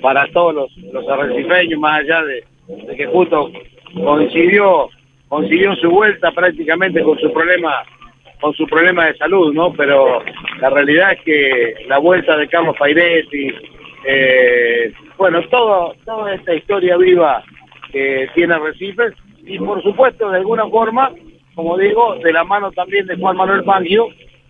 para 0.01 0.27
todos 0.31 0.55
los, 0.55 0.77
los 0.91 1.07
arrecifeños, 1.07 1.79
más 1.79 1.99
allá 1.99 2.23
de, 2.23 2.43
de 2.87 2.95
que 2.95 3.05
justo 3.05 3.51
coincidió 3.93 4.89
consiguió 5.27 5.75
su 5.75 5.89
vuelta 5.89 6.31
prácticamente 6.31 7.01
con 7.03 7.17
su 7.19 7.31
problema 7.31 7.83
con 8.41 8.53
su 8.55 8.65
problema 8.67 9.05
de 9.05 9.15
salud, 9.17 9.53
¿no? 9.53 9.71
Pero 9.73 10.21
la 10.59 10.69
realidad 10.69 11.13
es 11.13 11.21
que 11.21 11.75
la 11.87 11.99
vuelta 11.99 12.35
de 12.35 12.47
Carlos 12.49 12.75
Pairetti, 12.77 13.53
eh, 14.05 14.91
bueno, 15.17 15.41
todo, 15.49 15.95
toda 16.05 16.33
esta 16.33 16.53
historia 16.53 16.97
viva 16.97 17.43
que 17.91 18.27
tiene 18.33 18.57
Recife 18.57 19.03
y 19.45 19.57
por 19.59 19.81
supuesto 19.83 20.29
de 20.31 20.37
alguna 20.37 20.67
forma, 20.67 21.11
como 21.55 21.77
digo, 21.77 22.15
de 22.23 22.33
la 22.33 22.43
mano 22.43 22.71
también 22.71 23.05
de 23.05 23.15
Juan 23.17 23.37
Manuel 23.37 23.63
Fangio, 23.63 24.07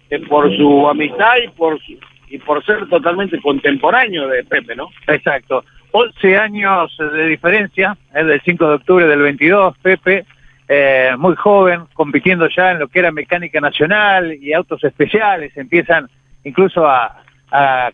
eh, 0.10 0.19
por 0.27 0.55
su 0.55 0.88
amistad 0.88 1.36
y 1.43 1.48
por 1.50 1.79
su- 1.81 1.98
y 2.29 2.38
por 2.38 2.63
ser 2.65 2.88
totalmente 2.88 3.41
contemporáneo 3.41 4.27
de 4.29 4.43
Pepe, 4.45 4.75
¿no? 4.75 4.88
Exacto. 5.07 5.65
11 5.91 6.38
años 6.38 6.95
de 6.98 7.27
diferencia, 7.27 7.98
es 8.15 8.25
del 8.25 8.41
5 8.45 8.67
de 8.69 8.75
octubre 8.75 9.05
del 9.05 9.19
22, 9.21 9.77
Pepe, 9.79 10.24
eh, 10.74 11.18
muy 11.18 11.36
joven, 11.36 11.82
compitiendo 11.94 12.48
ya 12.48 12.72
en 12.72 12.80
lo 12.80 12.88
que 12.88 13.00
era 13.00 13.12
mecánica 13.12 13.60
nacional 13.60 14.32
y 14.42 14.54
autos 14.54 14.82
especiales, 14.86 15.51
empiezan 15.58 16.08
incluso 16.46 16.88
a, 16.88 17.18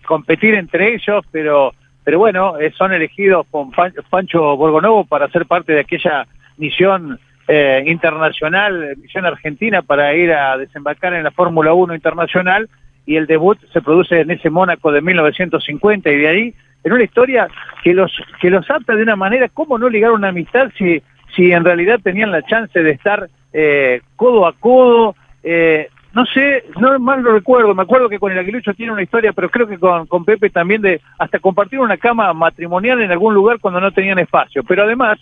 competir 0.05 0.53
entre 0.53 0.93
ellos, 0.93 1.25
pero 1.31 1.73
pero 2.03 2.19
bueno, 2.19 2.59
eh, 2.59 2.71
son 2.77 2.93
elegidos 2.93 3.47
con 3.49 3.71
Pan- 3.71 3.95
Pancho 4.07 4.55
Borgonovo 4.55 5.05
para 5.05 5.27
ser 5.29 5.47
parte 5.47 5.73
de 5.73 5.79
aquella 5.79 6.27
misión 6.57 7.19
eh, 7.47 7.81
internacional, 7.87 8.95
misión 9.01 9.25
argentina 9.25 9.81
para 9.81 10.13
ir 10.13 10.31
a 10.31 10.55
desembarcar 10.57 11.15
en 11.15 11.23
la 11.23 11.31
Fórmula 11.31 11.73
1 11.73 11.95
internacional 11.95 12.69
y 13.07 13.15
el 13.15 13.25
debut 13.25 13.57
se 13.73 13.81
produce 13.81 14.21
en 14.21 14.29
ese 14.29 14.51
Mónaco 14.51 14.91
de 14.91 15.01
1950 15.01 16.11
y 16.11 16.17
de 16.17 16.27
ahí 16.27 16.53
en 16.83 16.93
una 16.93 17.03
historia 17.03 17.47
que 17.83 17.95
los 17.95 18.15
que 18.39 18.51
los 18.51 18.69
ata 18.69 18.93
de 18.93 19.01
una 19.01 19.15
manera 19.15 19.49
cómo 19.49 19.79
no 19.79 19.89
ligar 19.89 20.11
una 20.11 20.27
amistad 20.27 20.69
si 20.77 21.01
si 21.35 21.51
en 21.51 21.63
realidad 21.63 21.99
tenían 22.03 22.31
la 22.31 22.43
chance 22.43 22.81
de 22.81 22.91
estar 22.91 23.29
eh, 23.53 24.01
codo 24.15 24.47
a 24.47 24.53
codo 24.53 25.15
eh, 25.43 25.89
no 26.17 26.25
sé, 26.25 26.63
no 26.79 26.97
mal 26.99 27.21
lo 27.21 27.31
recuerdo, 27.31 27.75
me 27.75 27.83
acuerdo 27.83 28.09
que 28.09 28.17
con 28.17 28.31
el 28.31 28.39
Aguilucho 28.39 28.73
tiene 28.73 28.91
una 28.91 29.03
historia, 29.03 29.33
pero 29.33 29.51
creo 29.51 29.67
que 29.67 29.77
con, 29.77 30.25
Pepe 30.25 30.49
también 30.49 30.81
de 30.81 30.99
hasta 31.19 31.37
compartir 31.37 31.79
una 31.79 31.97
cama 31.97 32.33
matrimonial 32.33 33.01
en 33.01 33.11
algún 33.11 33.35
lugar 33.35 33.59
cuando 33.59 33.79
no 33.79 33.91
tenían 33.91 34.17
espacio. 34.17 34.63
Pero 34.63 34.81
además, 34.81 35.19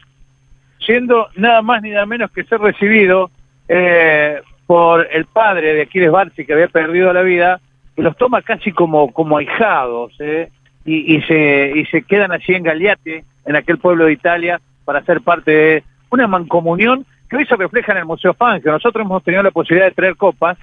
siendo 0.80 1.28
nada 1.36 1.62
más 1.62 1.82
ni 1.82 1.90
nada 1.90 2.06
menos 2.06 2.32
que 2.32 2.46
ser 2.46 2.62
recibido 2.62 3.30
eh, 3.68 4.40
por 4.66 5.06
el 5.12 5.26
padre 5.26 5.74
de 5.74 5.82
Aquiles 5.82 6.12
Barci 6.12 6.46
que 6.46 6.54
había 6.54 6.70
perdido 6.70 7.12
la 7.12 7.24
vida, 7.24 7.60
los 7.98 8.16
toma 8.16 8.42
casi 8.42 8.72
como, 8.72 9.12
como 9.12 9.38
ahijados, 9.38 10.14
¿eh? 10.20 10.50
y, 10.86 11.16
y, 11.16 11.22
se, 11.24 11.74
y 11.76 11.86
se 11.88 12.04
quedan 12.04 12.32
allí 12.32 12.54
en 12.54 12.64
Galiate, 12.64 13.26
en 13.46 13.56
aquel 13.58 13.80
pueblo 13.80 14.06
de 14.06 14.14
Italia, 14.14 14.62
para 14.86 15.04
ser 15.04 15.20
parte 15.20 15.52
de 15.52 15.84
una 16.16 16.28
mancomunión 16.28 17.06
que 17.30 17.38
hoy 17.38 17.46
se 17.46 17.56
refleja 17.56 17.92
en 17.92 18.00
el 18.00 18.06
Museo 18.06 18.34
Fangio. 18.34 18.72
Nosotros 18.72 19.06
hemos 19.06 19.24
tenido 19.24 19.44
la 19.44 19.52
posibilidad 19.52 19.88
de 19.88 19.96
traer 19.96 20.16
copas 20.16 20.58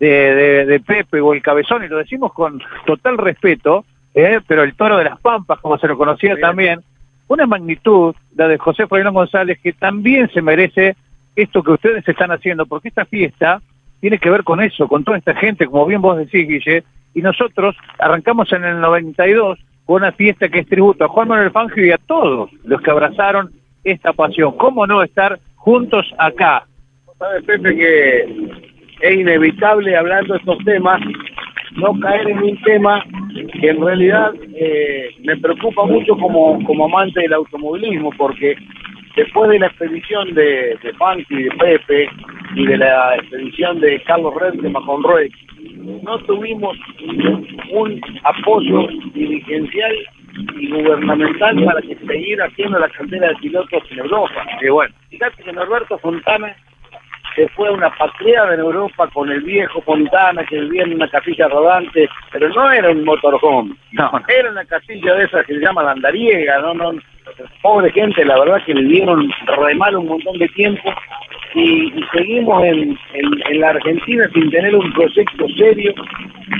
de, 0.00 0.08
de, 0.08 0.66
de 0.66 0.80
Pepe 0.80 1.20
o 1.20 1.32
el 1.32 1.42
Cabezón, 1.42 1.84
y 1.84 1.88
lo 1.88 1.98
decimos 1.98 2.32
con 2.32 2.60
total 2.86 3.18
respeto, 3.18 3.84
¿eh? 4.14 4.40
pero 4.46 4.62
el 4.62 4.74
Toro 4.74 4.96
de 4.96 5.04
las 5.04 5.20
Pampas, 5.20 5.60
como 5.60 5.78
se 5.78 5.86
lo 5.86 5.96
conocía 5.96 6.36
también, 6.40 6.80
una 7.28 7.46
magnitud, 7.46 8.14
la 8.36 8.48
de 8.48 8.58
José 8.58 8.86
Froilán 8.86 9.14
González, 9.14 9.58
que 9.62 9.72
también 9.72 10.28
se 10.30 10.42
merece 10.42 10.96
esto 11.36 11.62
que 11.62 11.72
ustedes 11.72 12.06
están 12.06 12.30
haciendo, 12.30 12.66
porque 12.66 12.88
esta 12.88 13.04
fiesta 13.04 13.60
tiene 14.00 14.18
que 14.18 14.30
ver 14.30 14.44
con 14.44 14.60
eso, 14.60 14.88
con 14.88 15.04
toda 15.04 15.18
esta 15.18 15.34
gente, 15.34 15.66
como 15.66 15.86
bien 15.86 16.02
vos 16.02 16.18
decís, 16.18 16.46
Guille, 16.46 16.84
y 17.14 17.22
nosotros 17.22 17.76
arrancamos 17.98 18.52
en 18.52 18.64
el 18.64 18.80
92 18.80 19.58
con 19.86 19.96
una 19.96 20.12
fiesta 20.12 20.48
que 20.48 20.60
es 20.60 20.68
tributo 20.68 21.04
a 21.04 21.08
Juan 21.08 21.28
Manuel 21.28 21.50
Fangio 21.50 21.84
y 21.84 21.92
a 21.92 21.98
todos 21.98 22.50
los 22.64 22.80
que 22.80 22.90
abrazaron 22.90 23.52
esta 23.84 24.12
pasión. 24.12 24.56
¿Cómo 24.56 24.86
no 24.86 25.02
estar 25.02 25.38
juntos 25.56 26.06
acá? 26.18 26.66
Sabe 27.18 27.42
Pepe 27.42 27.76
que 27.76 28.20
es 29.00 29.14
inevitable 29.14 29.96
hablando 29.96 30.34
de 30.34 30.40
estos 30.40 30.58
temas 30.64 31.00
no 31.76 31.98
caer 32.00 32.28
en 32.28 32.38
un 32.38 32.62
tema 32.62 33.04
que 33.60 33.68
en 33.68 33.84
realidad 33.84 34.32
eh, 34.54 35.08
me 35.24 35.36
preocupa 35.36 35.84
mucho 35.86 36.16
como, 36.16 36.62
como 36.64 36.84
amante 36.84 37.20
del 37.20 37.32
automovilismo 37.32 38.10
porque 38.16 38.56
después 39.16 39.50
de 39.50 39.58
la 39.58 39.66
expedición 39.66 40.34
de, 40.34 40.78
de 40.82 40.92
Fanti 40.94 41.42
de 41.42 41.50
Pepe 41.50 42.08
y 42.54 42.66
de 42.66 42.76
la 42.76 43.16
expedición 43.16 43.80
de 43.80 44.00
Carlos 44.02 44.34
Red 44.40 44.60
de 44.60 44.68
Maconroy 44.68 45.30
no 46.02 46.18
tuvimos 46.20 46.76
un 47.72 48.00
apoyo 48.22 48.86
dirigencial 49.12 49.94
y 50.56 50.70
gubernamental 50.70 51.64
para 51.64 51.80
que 51.82 51.96
seguir 51.96 52.40
haciendo 52.42 52.78
la 52.78 52.88
cantera 52.88 53.28
de 53.28 53.36
pilotos 53.36 53.82
en 53.90 53.98
Europa. 53.98 54.46
Y 54.60 54.68
bueno, 54.68 54.94
Fíjate 55.10 55.42
que 55.42 55.52
Norberto 55.52 55.98
Fontana 55.98 56.54
se 57.34 57.48
fue 57.48 57.68
a 57.68 57.72
una 57.72 57.90
patriada 57.90 58.54
en 58.54 58.60
Europa 58.60 59.08
con 59.12 59.30
el 59.30 59.42
viejo 59.42 59.80
Fontana 59.82 60.44
que 60.44 60.60
vivía 60.60 60.84
en 60.84 60.94
una 60.94 61.08
casilla 61.08 61.48
rodante, 61.48 62.08
pero 62.32 62.48
no 62.48 62.70
era 62.70 62.90
un 62.90 63.04
motorhome, 63.04 63.74
No, 63.92 64.10
era 64.28 64.50
una 64.50 64.64
casilla 64.64 65.14
de 65.14 65.24
esas 65.24 65.46
que 65.46 65.54
se 65.54 65.60
llama 65.60 65.82
la 65.82 65.92
andariega, 65.92 66.58
no, 66.60 66.74
no, 66.74 66.92
pobre 67.62 67.90
gente, 67.92 68.24
la 68.24 68.38
verdad 68.38 68.62
que 68.64 68.74
vivieron 68.74 69.32
re 69.46 69.74
mal 69.74 69.96
un 69.96 70.06
montón 70.06 70.38
de 70.38 70.48
tiempo 70.48 70.92
y, 71.54 71.92
y 71.98 72.04
seguimos 72.12 72.64
en, 72.64 72.98
en, 73.14 73.60
la 73.60 73.70
Argentina 73.70 74.28
sin 74.34 74.50
tener 74.50 74.74
un 74.74 74.92
proyecto 74.92 75.46
serio 75.56 75.94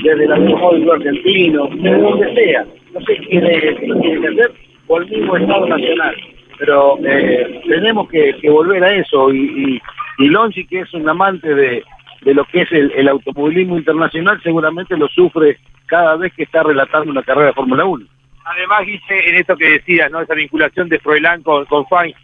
desde 0.03 0.25
el 0.25 0.31
automóvil 0.31 0.89
argentino, 0.89 1.67
desde 1.73 1.97
donde 1.99 2.33
sea, 2.33 2.65
no 2.93 3.01
sé 3.01 3.17
quién 3.27 3.43
tiene 3.45 4.21
que 4.21 4.27
hacer, 4.27 4.51
o 4.87 4.97
el 4.97 5.09
mismo 5.09 5.37
Estado 5.37 5.67
Nacional, 5.67 6.15
pero 6.57 6.97
eh, 7.05 7.61
tenemos 7.67 8.09
que, 8.09 8.35
que 8.41 8.49
volver 8.49 8.83
a 8.83 8.93
eso 8.93 9.33
y, 9.33 9.81
y, 10.19 10.25
y 10.25 10.29
Lonchi, 10.29 10.65
que 10.65 10.79
es 10.81 10.93
un 10.93 11.07
amante 11.09 11.53
de, 11.53 11.83
de 12.21 12.33
lo 12.33 12.45
que 12.45 12.61
es 12.61 12.71
el, 12.71 12.91
el 12.95 13.07
automovilismo 13.09 13.77
internacional, 13.77 14.41
seguramente 14.41 14.97
lo 14.97 15.07
sufre 15.09 15.57
cada 15.87 16.15
vez 16.15 16.33
que 16.33 16.43
está 16.43 16.63
relatando 16.63 17.11
una 17.11 17.23
carrera 17.23 17.47
de 17.47 17.53
Fórmula 17.53 17.85
1. 17.85 18.05
Además, 18.45 18.85
Guille, 18.85 19.29
en 19.29 19.35
esto 19.35 19.55
que 19.57 19.69
decías, 19.71 20.11
¿no? 20.11 20.21
Esa 20.21 20.35
vinculación 20.35 20.87
de 20.87 20.99
Froilán 20.99 21.41
con, 21.41 21.65
con 21.65 21.85
Fangio. 21.87 22.15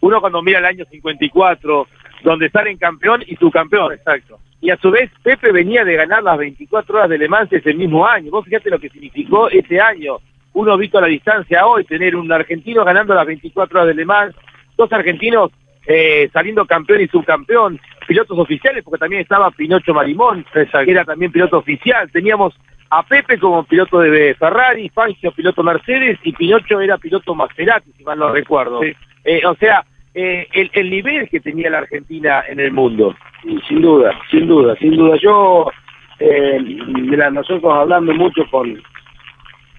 Uno 0.00 0.20
cuando 0.20 0.42
mira 0.42 0.60
el 0.60 0.64
año 0.64 0.84
54, 0.90 1.86
donde 2.22 2.50
salen 2.50 2.78
campeón 2.78 3.22
y 3.26 3.36
subcampeón. 3.36 3.92
Exacto. 3.92 4.38
Y 4.60 4.70
a 4.70 4.76
su 4.76 4.90
vez, 4.90 5.10
Pepe 5.22 5.52
venía 5.52 5.84
de 5.84 5.94
ganar 5.94 6.22
las 6.22 6.38
24 6.38 6.96
horas 6.96 7.10
de 7.10 7.18
Le 7.18 7.28
Mans 7.28 7.52
ese 7.52 7.74
mismo 7.74 8.06
año. 8.06 8.30
Vos 8.30 8.44
fíjate 8.44 8.70
lo 8.70 8.78
que 8.78 8.88
significó 8.88 9.48
ese 9.48 9.80
año. 9.80 10.18
Uno 10.54 10.76
visto 10.76 10.98
a 10.98 11.02
la 11.02 11.06
distancia 11.06 11.66
hoy, 11.66 11.84
tener 11.84 12.16
un 12.16 12.30
argentino 12.32 12.84
ganando 12.84 13.14
las 13.14 13.26
24 13.26 13.78
horas 13.78 13.88
de 13.88 13.94
Le 13.94 14.04
Mans, 14.04 14.34
dos 14.76 14.92
argentinos 14.92 15.52
eh, 15.86 16.28
saliendo 16.32 16.66
campeón 16.66 17.00
y 17.00 17.08
subcampeón, 17.08 17.80
pilotos 18.06 18.38
oficiales, 18.38 18.84
porque 18.84 18.98
también 18.98 19.22
estaba 19.22 19.50
Pinocho 19.50 19.94
Marimón, 19.94 20.44
que 20.52 20.90
era 20.90 21.04
también 21.04 21.32
piloto 21.32 21.58
oficial. 21.58 22.10
Teníamos 22.10 22.54
a 22.90 23.02
Pepe 23.02 23.38
como 23.38 23.64
piloto 23.64 24.00
de 24.00 24.34
Ferrari, 24.34 24.88
Fangio 24.90 25.32
piloto 25.32 25.62
Mercedes 25.62 26.18
y 26.22 26.32
Pinocho 26.32 26.80
era 26.80 26.98
piloto 26.98 27.34
Maserati, 27.34 27.92
si 27.92 28.04
mal 28.04 28.18
no 28.18 28.30
recuerdo. 28.30 28.82
Eh, 28.82 29.42
o 29.46 29.54
sea, 29.54 29.84
eh, 30.14 30.46
el, 30.52 30.70
el 30.72 30.90
nivel 30.90 31.28
que 31.28 31.40
tenía 31.40 31.70
la 31.70 31.78
Argentina 31.78 32.44
en 32.48 32.60
el 32.60 32.72
mundo. 32.72 33.14
Y 33.44 33.58
sin 33.68 33.80
duda, 33.80 34.10
sin 34.30 34.46
duda, 34.46 34.74
sin 34.76 34.96
duda. 34.96 35.16
Yo, 35.22 35.70
eh, 36.18 36.58
mira, 36.60 37.30
nosotros 37.30 37.72
hablando 37.72 38.12
mucho 38.14 38.44
con, 38.50 38.82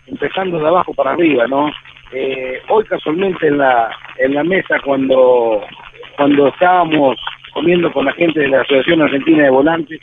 empezando 0.08 0.60
de 0.60 0.68
abajo 0.68 0.94
para 0.94 1.12
arriba, 1.12 1.46
¿no? 1.48 1.72
Eh, 2.12 2.62
hoy 2.70 2.84
casualmente 2.86 3.48
en 3.48 3.58
la, 3.60 3.92
en 4.18 4.34
la 4.34 4.44
mesa 4.44 4.80
cuando, 4.84 5.62
cuando 6.18 6.48
estábamos 6.48 7.18
comiendo 7.54 7.92
con 7.92 8.06
la 8.06 8.14
gente 8.14 8.40
de 8.40 8.48
la 8.48 8.62
Asociación 8.62 9.02
Argentina 9.02 9.44
de 9.44 9.50
Volantes, 9.50 10.00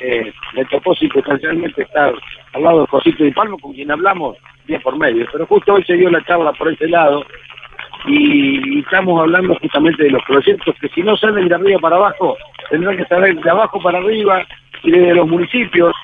eh, 0.00 0.32
me 0.54 0.64
tocó 0.64 0.94
circunstancialmente 0.94 1.82
estar 1.82 2.12
al 2.54 2.62
lado 2.62 2.80
de 2.80 2.86
Josito 2.88 3.22
Di 3.22 3.30
Palmo, 3.30 3.58
con 3.58 3.72
quien 3.72 3.90
hablamos 3.90 4.36
día 4.66 4.80
por 4.80 4.96
medio, 4.96 5.26
pero 5.30 5.46
justo 5.46 5.74
hoy 5.74 5.84
se 5.84 5.94
dio 5.94 6.10
la 6.10 6.24
charla 6.24 6.52
por 6.52 6.72
ese 6.72 6.88
lado 6.88 7.24
y, 8.06 8.80
estamos 8.80 9.20
hablando 9.20 9.54
justamente 9.56 10.04
de 10.04 10.10
los 10.10 10.22
proyectos 10.24 10.74
que 10.80 10.88
si 10.88 11.02
no 11.02 11.16
salen 11.16 11.48
de 11.48 11.54
arriba 11.54 11.78
para 11.80 11.96
abajo, 11.96 12.36
tendrán 12.70 12.96
que 12.96 13.04
salir 13.04 13.40
de 13.40 13.50
abajo 13.50 13.80
para 13.80 13.98
arriba 13.98 14.44
y 14.82 14.90
desde 14.90 15.14
los 15.14 15.28
municipios 15.28 15.94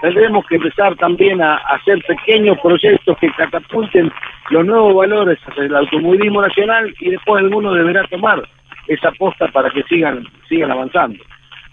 tendremos 0.00 0.46
que 0.46 0.56
empezar 0.56 0.94
también 0.96 1.40
a, 1.42 1.54
a 1.54 1.76
hacer 1.76 2.02
pequeños 2.06 2.58
proyectos 2.60 3.16
que 3.18 3.30
catapulten 3.32 4.12
los 4.50 4.64
nuevos 4.64 4.94
valores 4.94 5.38
hacia 5.46 5.64
el 5.64 5.74
automovilismo 5.74 6.42
nacional 6.42 6.94
y 7.00 7.10
después 7.10 7.42
alguno 7.42 7.72
deberá 7.72 8.04
tomar 8.04 8.42
esa 8.86 9.08
aposta 9.08 9.48
para 9.48 9.70
que 9.70 9.82
sigan 9.84 10.24
sigan 10.48 10.70
avanzando. 10.70 11.22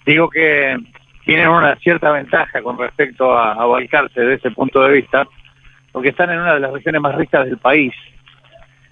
digo 0.05 0.29
que 0.29 0.77
tienen 1.25 1.47
una 1.47 1.75
cierta 1.77 2.11
ventaja 2.11 2.61
con 2.61 2.77
respecto 2.77 3.35
a, 3.35 3.53
a 3.53 3.65
Balcarce 3.65 4.21
desde 4.21 4.35
ese 4.35 4.51
punto 4.51 4.81
de 4.83 4.93
vista, 4.93 5.27
porque 5.91 6.09
están 6.09 6.29
en 6.29 6.39
una 6.39 6.53
de 6.53 6.59
las 6.59 6.71
regiones 6.71 7.01
más 7.01 7.15
ricas 7.15 7.45
del 7.45 7.57
país. 7.57 7.93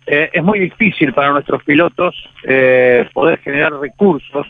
Eh, 0.05 0.29
es 0.33 0.43
muy 0.43 0.59
difícil 0.59 1.13
para 1.13 1.31
nuestros 1.31 1.63
pilotos 1.63 2.15
eh, 2.43 3.07
poder 3.13 3.39
generar 3.39 3.73
recursos. 3.73 4.47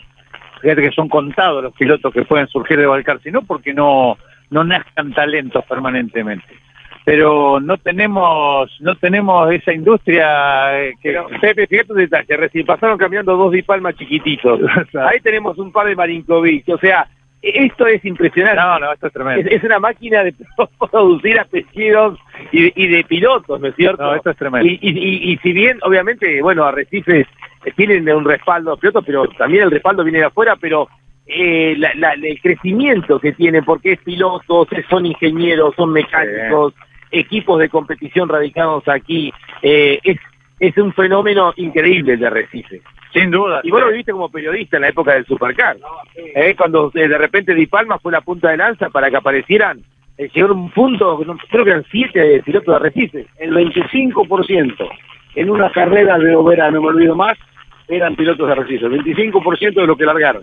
Fíjate 0.60 0.82
que 0.82 0.90
son 0.90 1.08
contados 1.08 1.62
los 1.62 1.74
pilotos 1.74 2.12
que 2.12 2.24
pueden 2.24 2.48
surgir 2.48 2.78
de 2.78 2.86
Balcarce, 2.86 3.30
no 3.30 3.42
porque 3.42 3.74
no, 3.74 4.16
no 4.50 4.64
nazcan 4.64 5.12
talentos 5.12 5.64
permanentemente, 5.66 6.46
pero 7.04 7.60
no 7.60 7.76
tenemos 7.76 8.74
no 8.80 8.94
tenemos 8.96 9.52
esa 9.52 9.74
industria 9.74 10.82
eh, 10.82 10.94
que 11.02 11.20
Pepe, 11.40 11.66
fíjate 11.66 11.92
un 11.92 11.98
detalle, 11.98 12.36
recién 12.36 12.64
pasaron 12.64 12.96
cambiando 12.96 13.36
dos 13.36 13.52
Di 13.52 13.62
Palma 13.62 13.92
chiquititos. 13.92 14.60
Ahí 14.94 15.20
tenemos 15.20 15.58
un 15.58 15.70
par 15.70 15.86
de 15.86 15.96
Marinkovic, 15.96 16.68
o 16.70 16.78
sea, 16.78 17.06
esto 17.44 17.86
es 17.86 18.04
impresionante. 18.04 18.56
no, 18.60 18.78
no, 18.78 18.92
esto 18.92 19.06
es 19.08 19.12
tremendo. 19.12 19.48
es 19.50 19.62
una 19.64 19.78
máquina 19.78 20.24
de 20.24 20.34
producir 20.90 21.38
apellidos 21.38 22.18
y 22.52 22.62
de, 22.62 22.72
y 22.76 22.86
de 22.88 23.04
pilotos, 23.04 23.60
¿no 23.60 23.68
es 23.68 23.74
cierto? 23.76 24.02
No, 24.02 24.14
esto 24.14 24.30
es 24.30 24.36
tremendo. 24.36 24.66
Y, 24.68 24.78
y, 24.80 24.90
y- 24.90 25.32
y 25.32 25.36
si 25.38 25.52
bien, 25.52 25.78
obviamente, 25.82 26.40
bueno, 26.42 26.64
Arrecifes 26.64 27.26
eh, 27.64 27.72
tienen 27.76 28.08
un 28.10 28.24
respaldo 28.24 28.74
de 28.74 28.80
pilotos, 28.80 29.04
pero 29.06 29.26
también 29.38 29.64
el 29.64 29.70
respaldo 29.70 30.04
viene 30.04 30.18
de 30.20 30.24
afuera, 30.26 30.56
pero 30.60 30.88
eh, 31.26 31.74
la- 31.78 31.94
la- 31.94 32.12
el 32.14 32.40
crecimiento 32.40 33.18
que 33.18 33.32
tienen, 33.32 33.64
porque 33.64 33.92
es 33.92 33.98
pilotos, 34.00 34.68
son 34.90 35.06
ingenieros, 35.06 35.74
son 35.76 35.92
mecánicos, 35.92 36.74
equipos 37.10 37.58
de 37.60 37.68
competición 37.68 38.28
radicados 38.28 38.86
aquí, 38.88 39.32
eh, 39.62 40.00
es, 40.02 40.18
es 40.60 40.76
un 40.78 40.92
fenómeno 40.92 41.52
increíble 41.56 42.14
el 42.14 42.20
de 42.20 42.26
Arrecife. 42.26 42.80
Sin 43.14 43.30
duda. 43.30 43.60
Y 43.62 43.70
vos 43.70 43.80
lo 43.80 43.88
viviste 43.88 44.10
como 44.10 44.28
periodista 44.28 44.76
en 44.76 44.82
la 44.82 44.88
época 44.88 45.14
del 45.14 45.24
Supercar. 45.24 45.76
Eh, 46.16 46.54
cuando 46.56 46.90
eh, 46.94 47.06
de 47.06 47.16
repente 47.16 47.54
Di 47.54 47.66
Palma 47.66 47.98
fue 48.00 48.10
la 48.10 48.20
punta 48.20 48.50
de 48.50 48.56
lanza 48.56 48.90
para 48.90 49.08
que 49.08 49.16
aparecieran, 49.16 49.80
eh, 50.18 50.28
llegaron 50.34 50.58
un 50.58 50.70
punto, 50.70 51.22
no, 51.24 51.38
creo 51.48 51.64
que 51.64 51.70
eran 51.70 51.86
siete 51.90 52.42
pilotos 52.44 52.72
de 52.72 52.76
Arrecife. 52.76 53.26
El 53.38 53.52
25% 53.52 54.90
en 55.36 55.50
una 55.50 55.70
carrera 55.70 56.18
de 56.18 56.34
Overa, 56.34 56.72
no 56.72 56.82
me 56.82 56.88
olvido 56.88 57.14
más, 57.14 57.38
eran 57.86 58.16
pilotos 58.16 58.48
de 58.48 58.54
Recife, 58.54 58.86
el 58.86 59.04
25% 59.04 59.74
de 59.74 59.86
lo 59.86 59.96
que 59.96 60.04
largaron. 60.04 60.42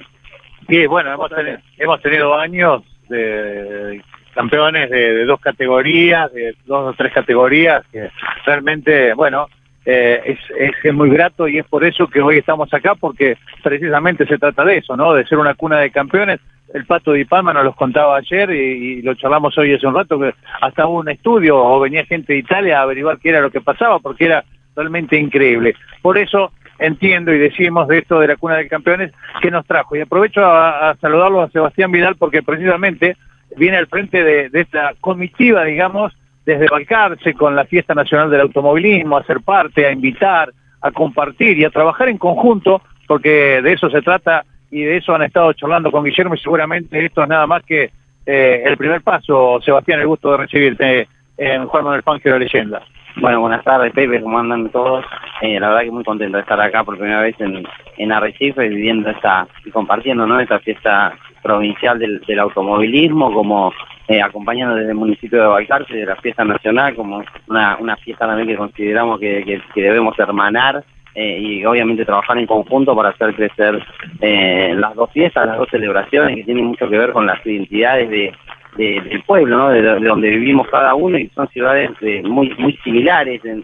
Sí, 0.69 0.85
bueno, 0.85 1.13
hemos 1.13 1.29
tenido, 1.29 1.57
hemos 1.77 2.01
tenido 2.01 2.35
años 2.35 2.83
de 3.09 4.01
campeones 4.33 4.89
de, 4.89 5.13
de 5.13 5.25
dos 5.25 5.41
categorías, 5.41 6.31
de 6.31 6.55
dos 6.65 6.93
o 6.93 6.93
tres 6.93 7.11
categorías, 7.11 7.85
que 7.91 8.09
realmente, 8.45 9.13
bueno, 9.13 9.47
eh, 9.85 10.37
es, 10.57 10.75
es, 10.83 10.93
muy 10.93 11.09
grato 11.09 11.47
y 11.47 11.57
es 11.57 11.65
por 11.65 11.83
eso 11.83 12.07
que 12.07 12.21
hoy 12.21 12.37
estamos 12.37 12.71
acá, 12.73 12.93
porque 12.95 13.37
precisamente 13.63 14.27
se 14.27 14.37
trata 14.37 14.63
de 14.63 14.77
eso, 14.77 14.95
¿no? 14.95 15.13
De 15.13 15.25
ser 15.25 15.39
una 15.39 15.55
cuna 15.55 15.79
de 15.79 15.91
campeones. 15.91 16.39
El 16.73 16.85
Pato 16.85 17.13
Di 17.13 17.25
Palma 17.25 17.51
nos 17.51 17.65
los 17.65 17.75
contaba 17.75 18.15
ayer 18.15 18.51
y, 18.51 19.01
lo 19.01 19.15
charlamos 19.15 19.57
hoy 19.57 19.73
hace 19.73 19.87
un 19.87 19.95
rato, 19.95 20.19
que 20.19 20.33
hasta 20.61 20.87
hubo 20.87 20.99
un 20.99 21.09
estudio 21.09 21.57
o 21.57 21.79
venía 21.79 22.05
gente 22.05 22.33
de 22.33 22.39
Italia 22.39 22.79
a 22.79 22.83
averiguar 22.83 23.17
qué 23.17 23.29
era 23.29 23.41
lo 23.41 23.49
que 23.49 23.59
pasaba, 23.59 23.99
porque 23.99 24.25
era 24.25 24.45
realmente 24.75 25.17
increíble. 25.17 25.75
Por 26.01 26.17
eso 26.17 26.51
entiendo 26.79 27.33
y 27.33 27.39
decimos 27.39 27.87
de 27.87 27.99
esto 27.99 28.19
de 28.19 28.27
la 28.27 28.37
cuna 28.37 28.57
de 28.57 28.67
campeones 28.67 29.11
que 29.41 29.51
nos 29.51 29.65
trajo. 29.65 29.95
Y 29.95 30.01
aprovecho 30.01 30.45
a, 30.45 30.91
a 30.91 30.95
saludarlo 30.97 31.41
a 31.41 31.49
Sebastián 31.49 31.91
Vidal 31.91 32.15
porque 32.15 32.43
precisamente 32.43 33.17
viene 33.57 33.77
al 33.77 33.87
frente 33.87 34.23
de, 34.23 34.49
de 34.49 34.61
esta 34.61 34.93
comitiva, 35.01 35.63
digamos, 35.65 36.13
desde 36.51 36.67
Balcarce 36.69 37.33
con 37.33 37.55
la 37.55 37.65
Fiesta 37.65 37.93
Nacional 37.93 38.29
del 38.29 38.41
Automovilismo, 38.41 39.17
a 39.17 39.23
ser 39.23 39.41
parte, 39.41 39.85
a 39.85 39.91
invitar, 39.91 40.51
a 40.81 40.91
compartir 40.91 41.57
y 41.57 41.65
a 41.65 41.69
trabajar 41.69 42.09
en 42.09 42.17
conjunto, 42.17 42.81
porque 43.07 43.61
de 43.61 43.73
eso 43.73 43.89
se 43.89 44.01
trata 44.01 44.43
y 44.69 44.81
de 44.81 44.97
eso 44.97 45.13
han 45.13 45.23
estado 45.23 45.53
charlando 45.53 45.91
con 45.91 46.03
Guillermo 46.03 46.35
y 46.35 46.39
seguramente 46.39 47.05
esto 47.05 47.23
es 47.23 47.29
nada 47.29 47.47
más 47.47 47.63
que 47.63 47.91
eh, 48.25 48.63
el 48.65 48.77
primer 48.77 49.01
paso. 49.01 49.59
Sebastián, 49.61 49.99
el 49.99 50.07
gusto 50.07 50.31
de 50.31 50.37
recibirte 50.37 51.07
en 51.37 51.65
Juan 51.67 51.83
Manuel 51.83 52.03
Fangio, 52.03 52.31
la 52.31 52.39
leyenda. 52.39 52.81
Bueno, 53.17 53.41
buenas 53.41 53.63
tardes, 53.63 53.91
Pepe, 53.93 54.21
¿cómo 54.21 54.39
andan 54.39 54.69
todos? 54.69 55.05
Eh, 55.41 55.59
la 55.59 55.69
verdad 55.69 55.83
que 55.83 55.91
muy 55.91 56.03
contento 56.03 56.37
de 56.37 56.43
estar 56.43 56.59
acá 56.61 56.83
por 56.83 56.97
primera 56.97 57.21
vez 57.21 57.35
en, 57.39 57.63
en 57.97 58.11
Arrecife, 58.11 58.69
viviendo 58.69 59.09
esta 59.09 59.47
y 59.65 59.71
compartiendo 59.71 60.25
¿no? 60.25 60.39
esta 60.39 60.59
fiesta 60.59 61.13
provincial 61.43 61.99
del, 61.99 62.21
del 62.21 62.39
automovilismo, 62.39 63.33
como 63.33 63.73
eh, 64.11 64.21
acompañando 64.21 64.75
desde 64.75 64.89
el 64.91 64.97
municipio 64.97 65.41
de 65.41 65.47
Balcarce, 65.47 65.95
de 65.95 66.05
la 66.05 66.15
fiesta 66.17 66.43
nacional, 66.43 66.95
como 66.95 67.23
una, 67.47 67.77
una 67.79 67.95
fiesta 67.97 68.27
también 68.27 68.47
que 68.47 68.55
consideramos 68.57 69.19
que, 69.19 69.61
que, 69.73 69.81
debemos 69.81 70.17
hermanar 70.19 70.83
eh, 71.15 71.39
y 71.39 71.65
obviamente 71.65 72.05
trabajar 72.05 72.37
en 72.37 72.45
conjunto 72.47 72.95
para 72.95 73.09
hacer 73.09 73.33
crecer 73.35 73.81
eh, 74.21 74.73
las 74.77 74.95
dos 74.95 75.09
fiestas, 75.11 75.47
las 75.47 75.57
dos 75.57 75.69
celebraciones 75.69 76.35
que 76.35 76.43
tienen 76.43 76.65
mucho 76.65 76.89
que 76.89 76.97
ver 76.97 77.11
con 77.11 77.25
las 77.25 77.45
identidades 77.45 78.09
de, 78.09 78.33
de- 78.77 79.01
del 79.01 79.21
pueblo, 79.23 79.57
¿no? 79.57 79.69
de, 79.69 79.81
de 79.81 79.99
donde 80.07 80.29
vivimos 80.29 80.67
cada 80.69 80.95
uno 80.95 81.17
y 81.17 81.27
son 81.35 81.47
ciudades 81.49 81.91
eh, 82.01 82.21
muy 82.23 82.49
muy 82.57 82.73
similares 82.83 83.41
en, 83.45 83.63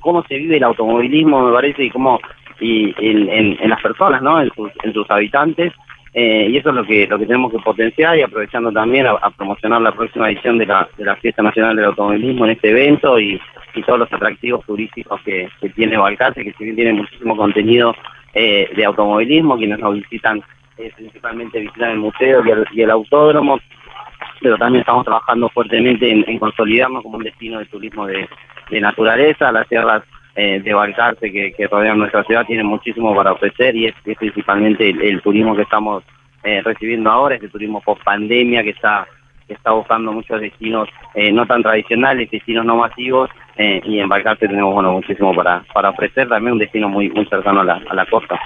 cómo 0.00 0.22
se 0.24 0.36
vive 0.36 0.58
el 0.58 0.64
automovilismo, 0.64 1.46
me 1.46 1.52
parece, 1.52 1.84
y 1.84 1.90
cómo 1.90 2.20
y 2.60 2.94
en, 2.98 3.56
en- 3.60 3.70
las 3.70 3.80
personas, 3.82 4.20
¿no? 4.22 4.40
en, 4.40 4.50
sus, 4.54 4.70
en 4.84 4.92
sus 4.92 5.10
habitantes. 5.10 5.72
Eh, 6.14 6.48
y 6.50 6.56
eso 6.58 6.68
es 6.68 6.74
lo 6.74 6.84
que 6.84 7.06
lo 7.06 7.18
que 7.18 7.26
tenemos 7.26 7.50
que 7.50 7.58
potenciar 7.58 8.18
y 8.18 8.22
aprovechando 8.22 8.70
también 8.70 9.06
a, 9.06 9.30
promocionar 9.30 9.80
la 9.80 9.92
próxima 9.92 10.28
edición 10.30 10.58
de 10.58 10.66
la, 10.66 10.86
de 10.98 11.04
la 11.04 11.16
Fiesta 11.16 11.42
Nacional 11.42 11.74
del 11.74 11.86
Automovilismo 11.86 12.44
en 12.44 12.50
este 12.50 12.70
evento 12.70 13.18
y, 13.18 13.40
y 13.74 13.82
todos 13.82 14.00
los 14.00 14.12
atractivos 14.12 14.64
turísticos 14.66 15.20
que, 15.22 15.48
que 15.60 15.70
tiene 15.70 15.96
Balcarce, 15.96 16.44
que 16.44 16.52
si 16.52 16.64
bien 16.64 16.76
tiene 16.76 16.92
muchísimo 16.92 17.36
contenido 17.36 17.94
eh, 18.34 18.70
de 18.74 18.84
automovilismo, 18.84 19.56
quienes 19.56 19.78
nos 19.78 19.94
visitan 19.94 20.42
eh, 20.76 20.92
principalmente 20.96 21.60
visitar 21.60 21.90
el 21.90 21.98
museo 21.98 22.42
y 22.72 22.80
el, 22.82 22.90
autódromo, 22.90 23.58
pero 24.40 24.56
también 24.56 24.80
estamos 24.80 25.04
trabajando 25.04 25.48
fuertemente 25.48 26.10
en, 26.10 26.38
consolidarnos 26.38 27.02
como 27.02 27.18
un 27.18 27.24
destino 27.24 27.58
de 27.58 27.66
turismo 27.66 28.06
de, 28.06 28.28
de 28.70 28.80
naturaleza. 28.80 29.52
Las 29.52 29.68
sierras 29.68 30.02
eh, 30.34 30.60
de 30.60 30.74
Balcarce 30.74 31.30
que, 31.30 31.52
que 31.52 31.66
rodean 31.66 31.98
nuestra 31.98 32.24
ciudad 32.24 32.46
tienen 32.46 32.66
muchísimo 32.66 33.14
para 33.14 33.32
ofrecer 33.32 33.76
y 33.76 33.86
es, 33.86 33.94
principalmente 34.18 34.88
el, 34.88 35.02
el 35.02 35.22
turismo 35.22 35.54
que 35.54 35.62
estamos 35.62 36.02
eh, 36.44 36.62
recibiendo 36.62 37.10
ahora, 37.10 37.34
este 37.34 37.48
turismo 37.48 37.80
post 37.80 38.02
pandemia 38.02 38.62
que 38.62 38.70
está 38.70 39.06
que 39.46 39.54
está 39.54 39.72
buscando 39.72 40.12
muchos 40.12 40.40
destinos 40.40 40.88
eh, 41.14 41.32
no 41.32 41.46
tan 41.46 41.62
tradicionales, 41.62 42.30
destinos 42.30 42.64
no 42.64 42.76
masivos, 42.76 43.28
eh, 43.56 43.80
y 43.84 43.98
en 43.98 44.08
Balcarce 44.08 44.46
tenemos 44.46 44.72
bueno 44.72 44.92
muchísimo 44.92 45.34
para, 45.34 45.64
para 45.74 45.90
ofrecer, 45.90 46.28
también 46.28 46.52
un 46.52 46.58
destino 46.58 46.88
muy 46.88 47.10
muy 47.10 47.26
cercano 47.26 47.60
a 47.60 47.64
la, 47.64 47.82
a 47.88 47.94
la 47.94 48.06
costa. 48.06 48.38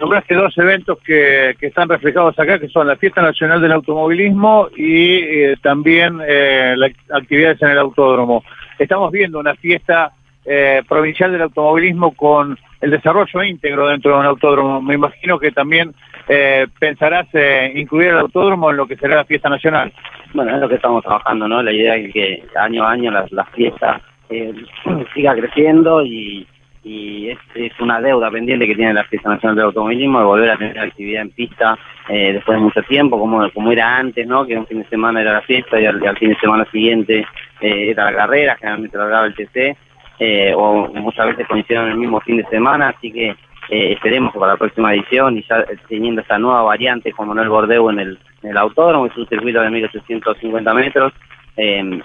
Nombraste 0.00 0.34
dos 0.34 0.56
eventos 0.58 0.98
que, 1.02 1.54
que 1.58 1.68
están 1.68 1.88
reflejados 1.88 2.38
acá, 2.38 2.58
que 2.58 2.68
son 2.68 2.86
la 2.86 2.96
Fiesta 2.96 3.22
Nacional 3.22 3.62
del 3.62 3.72
Automovilismo 3.72 4.68
y 4.76 5.14
eh, 5.14 5.56
también 5.62 6.20
eh, 6.26 6.74
las 6.76 6.92
actividades 7.10 7.62
en 7.62 7.70
el 7.70 7.78
autódromo. 7.78 8.44
Estamos 8.78 9.10
viendo 9.10 9.38
una 9.38 9.54
fiesta 9.54 10.12
eh, 10.46 10.82
provincial 10.88 11.32
del 11.32 11.42
automovilismo 11.42 12.12
con 12.12 12.58
el 12.80 12.90
desarrollo 12.90 13.42
íntegro 13.42 13.88
dentro 13.88 14.12
de 14.12 14.20
un 14.20 14.26
autódromo. 14.26 14.80
Me 14.80 14.94
imagino 14.94 15.38
que 15.38 15.50
también 15.50 15.94
eh, 16.28 16.66
pensarás 16.78 17.26
eh, 17.32 17.72
incluir 17.74 18.08
el 18.08 18.18
autódromo 18.18 18.70
en 18.70 18.76
lo 18.76 18.86
que 18.86 18.96
será 18.96 19.16
la 19.16 19.24
fiesta 19.24 19.48
nacional. 19.48 19.92
Bueno, 20.34 20.54
es 20.54 20.60
lo 20.60 20.68
que 20.68 20.76
estamos 20.76 21.02
trabajando, 21.02 21.48
¿no? 21.48 21.62
La 21.62 21.72
idea 21.72 21.96
es 21.96 22.12
que 22.12 22.44
año 22.56 22.84
a 22.84 22.92
año 22.92 23.10
la, 23.10 23.26
la 23.30 23.44
fiesta 23.46 24.00
eh, 24.28 24.52
siga 25.14 25.34
creciendo 25.34 26.04
y, 26.04 26.46
y 26.86 27.30
es, 27.30 27.38
una 27.80 28.00
deuda 28.00 28.30
pendiente 28.30 28.66
que 28.66 28.76
tiene 28.76 28.94
la 28.94 29.04
Fiesta 29.04 29.28
Nacional 29.28 29.56
del 29.56 29.64
Automovilismo 29.66 30.20
de 30.20 30.24
volver 30.24 30.50
a 30.50 30.56
tener 30.56 30.78
actividad 30.78 31.22
en 31.22 31.30
pista 31.30 31.76
eh, 32.08 32.34
después 32.34 32.56
de 32.56 32.62
mucho 32.62 32.82
tiempo, 32.84 33.18
como, 33.18 33.50
como 33.50 33.72
era 33.72 33.96
antes, 33.96 34.24
¿no? 34.24 34.46
Que 34.46 34.56
un 34.56 34.68
fin 34.68 34.78
de 34.82 34.88
semana 34.88 35.20
era 35.20 35.32
la 35.32 35.42
fiesta 35.42 35.80
y 35.80 35.86
al, 35.86 36.16
fin 36.16 36.30
de 36.30 36.38
semana 36.38 36.64
siguiente 36.70 37.26
eh, 37.60 37.90
era 37.90 38.04
la 38.04 38.16
carrera, 38.16 38.56
generalmente 38.56 38.96
lo 38.96 39.24
el 39.24 39.34
TC, 39.34 39.76
eh, 40.18 40.52
o 40.56 40.88
muchas 40.94 41.26
veces 41.26 41.46
coincidieron 41.46 41.90
el 41.90 41.96
mismo 41.96 42.20
fin 42.20 42.38
de 42.38 42.44
semana, 42.46 42.88
así 42.96 43.12
que 43.12 43.30
eh, 43.68 43.92
esperemos 43.92 44.32
que 44.32 44.38
para 44.38 44.52
la 44.52 44.58
próxima 44.58 44.94
edición 44.94 45.38
y 45.38 45.44
ya 45.48 45.64
teniendo 45.88 46.20
esta 46.20 46.38
nueva 46.38 46.62
variante 46.62 47.12
como 47.12 47.28
Manuel 47.28 47.48
Bordeu 47.48 47.90
en 47.90 47.98
el, 47.98 48.18
el 48.42 48.56
autódromo, 48.56 49.06
es 49.06 49.16
un 49.16 49.26
circuito 49.26 49.60
de 49.60 49.70
1850 49.70 50.74
metros, 50.74 51.12
eh, 51.56 52.00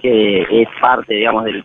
que 0.00 0.46
es 0.48 0.68
parte, 0.80 1.14
digamos, 1.14 1.44
del, 1.44 1.64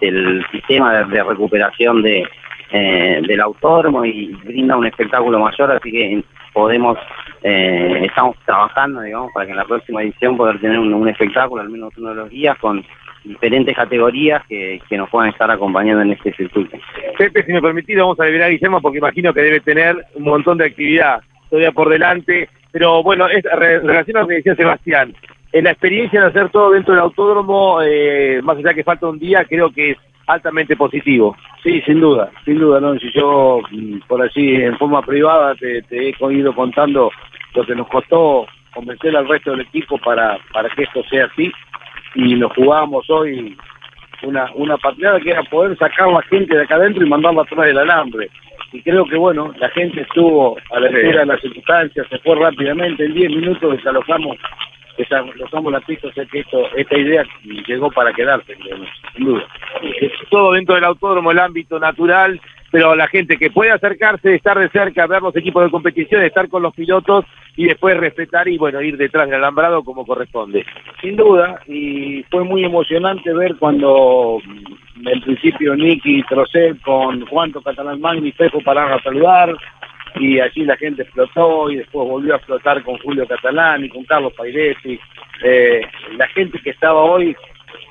del, 0.00 0.46
sistema 0.52 0.92
de, 0.92 1.04
de 1.06 1.22
recuperación 1.22 2.02
de, 2.02 2.24
eh, 2.70 3.20
del 3.26 3.40
autódromo 3.40 4.04
y 4.04 4.32
brinda 4.44 4.76
un 4.76 4.86
espectáculo 4.86 5.38
mayor, 5.38 5.72
así 5.72 5.90
que 5.90 6.24
podemos, 6.54 6.96
eh, 7.42 8.02
estamos 8.06 8.36
trabajando, 8.46 9.02
digamos, 9.02 9.30
para 9.34 9.44
que 9.44 9.52
en 9.52 9.58
la 9.58 9.64
próxima 9.64 10.02
edición 10.02 10.36
poder 10.36 10.58
tener 10.58 10.78
un, 10.78 10.94
un 10.94 11.08
espectáculo, 11.08 11.60
al 11.60 11.68
menos 11.68 11.92
uno 11.98 12.10
de 12.10 12.14
los 12.14 12.30
días, 12.30 12.56
con 12.58 12.82
diferentes 13.24 13.74
categorías 13.74 14.44
que, 14.46 14.80
que 14.88 14.96
nos 14.96 15.08
puedan 15.10 15.30
estar 15.30 15.50
acompañando 15.50 16.02
en 16.02 16.12
este 16.12 16.32
circuito. 16.34 16.76
Pepe, 17.18 17.44
si 17.44 17.52
me 17.52 17.62
permitís, 17.62 17.96
vamos 17.96 18.18
a 18.20 18.24
liberar 18.24 18.48
a 18.48 18.50
Guillermo 18.50 18.80
porque 18.80 18.98
imagino 18.98 19.32
que 19.32 19.42
debe 19.42 19.60
tener 19.60 19.96
un 20.14 20.24
montón 20.24 20.58
de 20.58 20.66
actividad 20.66 21.20
todavía 21.48 21.72
por 21.72 21.88
delante. 21.88 22.48
Pero 22.72 23.02
bueno, 23.02 23.28
es, 23.28 23.44
re, 23.44 23.74
en 23.74 23.86
relación 23.86 24.16
a 24.16 24.20
lo 24.20 24.28
que 24.28 24.34
decía 24.36 24.54
Sebastián, 24.54 25.14
en 25.52 25.64
la 25.64 25.72
experiencia 25.72 26.20
de 26.20 26.26
hacer 26.28 26.48
todo 26.50 26.70
dentro 26.70 26.94
del 26.94 27.02
autódromo, 27.02 27.80
eh, 27.82 28.40
más 28.42 28.56
allá 28.56 28.72
que 28.72 28.84
falta 28.84 29.08
un 29.08 29.18
día, 29.18 29.44
creo 29.44 29.70
que 29.70 29.90
es 29.90 29.98
altamente 30.26 30.76
positivo. 30.76 31.36
Sí, 31.62 31.82
sin 31.82 32.00
duda, 32.00 32.30
sin 32.44 32.58
duda, 32.58 32.80
¿no? 32.80 32.98
Si 32.98 33.12
yo, 33.12 33.60
mm, 33.70 33.98
por 34.08 34.22
así, 34.22 34.54
en 34.54 34.78
forma 34.78 35.02
privada, 35.02 35.54
te, 35.54 35.82
te 35.82 36.08
he 36.08 36.32
ido 36.32 36.54
contando 36.54 37.10
lo 37.54 37.66
que 37.66 37.74
nos 37.74 37.88
costó 37.88 38.46
convencer 38.72 39.14
al 39.14 39.28
resto 39.28 39.50
del 39.50 39.60
equipo 39.60 39.98
para, 39.98 40.38
para 40.52 40.70
que 40.70 40.84
esto 40.84 41.02
sea 41.04 41.26
así, 41.26 41.52
y 42.14 42.34
nos 42.34 42.52
jugábamos 42.54 43.08
hoy 43.10 43.56
una, 44.22 44.50
una 44.54 44.76
patriada 44.76 45.20
que 45.20 45.30
era 45.30 45.42
poder 45.44 45.76
sacar 45.78 46.08
a 46.08 46.12
la 46.12 46.22
gente 46.22 46.56
de 46.56 46.62
acá 46.62 46.76
adentro 46.76 47.04
y 47.04 47.08
mandarla 47.08 47.42
atrás 47.42 47.66
del 47.66 47.78
alambre. 47.78 48.30
Y 48.72 48.80
creo 48.82 49.04
que, 49.04 49.16
bueno, 49.16 49.52
la 49.58 49.68
gente 49.70 50.00
estuvo 50.00 50.56
a 50.70 50.80
la 50.80 50.88
altura 50.88 51.20
de 51.20 51.26
las 51.26 51.40
circunstancias, 51.40 52.06
se 52.08 52.18
fue 52.18 52.36
rápidamente, 52.36 53.04
en 53.04 53.14
10 53.14 53.30
minutos 53.30 53.72
desalojamos 53.76 54.38
desalojamos 54.96 55.72
la 55.72 55.80
pista, 55.80 56.08
o 56.08 56.12
sea 56.12 56.24
que 56.26 56.40
esto, 56.40 56.68
esta 56.76 56.98
idea 56.98 57.24
llegó 57.66 57.90
para 57.90 58.12
quedarse, 58.12 58.54
sin 59.14 59.24
duda. 59.24 59.46
Todo 60.30 60.52
dentro 60.52 60.74
del 60.74 60.84
autódromo, 60.84 61.30
el 61.30 61.38
ámbito 61.38 61.78
natural, 61.78 62.40
pero 62.70 62.94
la 62.94 63.08
gente 63.08 63.36
que 63.36 63.50
puede 63.50 63.70
acercarse, 63.70 64.34
estar 64.34 64.58
de 64.58 64.68
cerca, 64.70 65.06
ver 65.06 65.22
los 65.22 65.36
equipos 65.36 65.64
de 65.64 65.70
competición, 65.70 66.22
estar 66.22 66.48
con 66.48 66.62
los 66.62 66.74
pilotos 66.74 67.24
y 67.56 67.66
después 67.66 67.96
respetar 67.96 68.48
y 68.48 68.56
bueno, 68.58 68.80
ir 68.80 68.96
detrás 68.96 69.26
del 69.28 69.36
alambrado 69.36 69.82
como 69.82 70.06
corresponde. 70.06 70.64
Sin 71.00 71.16
duda, 71.16 71.60
y 71.66 72.22
fue 72.30 72.44
muy 72.44 72.64
emocionante 72.64 73.32
ver 73.32 73.56
cuando 73.56 74.38
mm, 74.44 75.08
en 75.08 75.20
principio 75.20 75.74
Nicky 75.74 76.22
Trocet 76.24 76.80
con 76.80 77.26
Juanto 77.26 77.60
Catalán 77.60 78.00
Magni 78.00 78.32
Pepo 78.32 78.60
pararon 78.62 78.92
a 78.92 79.02
saludar, 79.02 79.56
y 80.16 80.40
allí 80.40 80.64
la 80.64 80.76
gente 80.76 81.02
explotó 81.02 81.70
y 81.70 81.76
después 81.76 82.08
volvió 82.08 82.34
a 82.34 82.36
explotar 82.36 82.82
con 82.82 82.98
Julio 82.98 83.26
Catalán 83.26 83.84
y 83.84 83.88
con 83.88 84.04
Carlos 84.04 84.32
Pairesi. 84.34 84.98
Eh, 85.42 85.80
la 86.16 86.28
gente 86.28 86.58
que 86.58 86.70
estaba 86.70 87.00
hoy, 87.00 87.34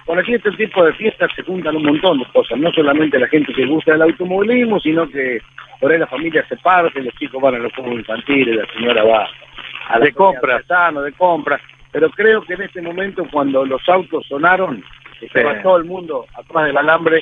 por 0.05 0.19
aquí 0.19 0.35
este 0.35 0.51
tipo 0.51 0.83
de 0.83 0.93
fiestas 0.93 1.31
se 1.35 1.43
juntan 1.43 1.75
un 1.75 1.83
montón 1.83 2.19
de 2.19 2.25
cosas, 2.25 2.59
no 2.59 2.71
solamente 2.71 3.19
la 3.19 3.27
gente 3.27 3.53
que 3.53 3.65
gusta 3.65 3.93
del 3.93 4.03
automovilismo, 4.03 4.79
sino 4.79 5.09
que 5.09 5.39
por 5.79 5.91
ahí 5.91 5.97
la 5.97 6.07
familia 6.07 6.45
se 6.47 6.57
parte, 6.57 7.01
los 7.01 7.13
chicos 7.15 7.41
van 7.41 7.55
a 7.55 7.59
los 7.59 7.73
juegos 7.73 7.93
infantiles, 7.95 8.55
la 8.55 8.73
señora 8.73 9.03
va 9.03 9.27
de 9.99 10.11
compras, 10.13 10.65
sano, 10.65 11.01
de 11.01 11.11
compras, 11.13 11.61
pero 11.91 12.09
creo 12.11 12.41
que 12.43 12.53
en 12.53 12.61
este 12.63 12.81
momento 12.81 13.25
cuando 13.31 13.65
los 13.65 13.87
autos 13.89 14.25
sonaron, 14.27 14.83
estaba 15.19 15.61
todo 15.61 15.77
el 15.77 15.85
mundo 15.85 16.25
atrás 16.35 16.65
del 16.65 16.77
alambre 16.77 17.21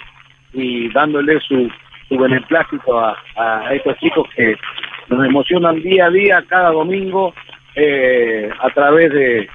y 0.54 0.90
dándole 0.90 1.40
su 1.42 1.70
su 2.10 2.18
beneplácito 2.18 3.00
a, 3.00 3.16
a 3.36 3.74
estos 3.74 3.96
chicos 4.00 4.28
que 4.36 4.56
nos 5.10 5.26
emocionan 5.26 5.82
día 5.82 6.08
a 6.08 6.10
día, 6.10 6.44
cada 6.48 6.72
domingo, 6.72 7.34
eh, 7.76 8.50
a 8.60 8.70
través 8.72 9.14
de 9.14 9.48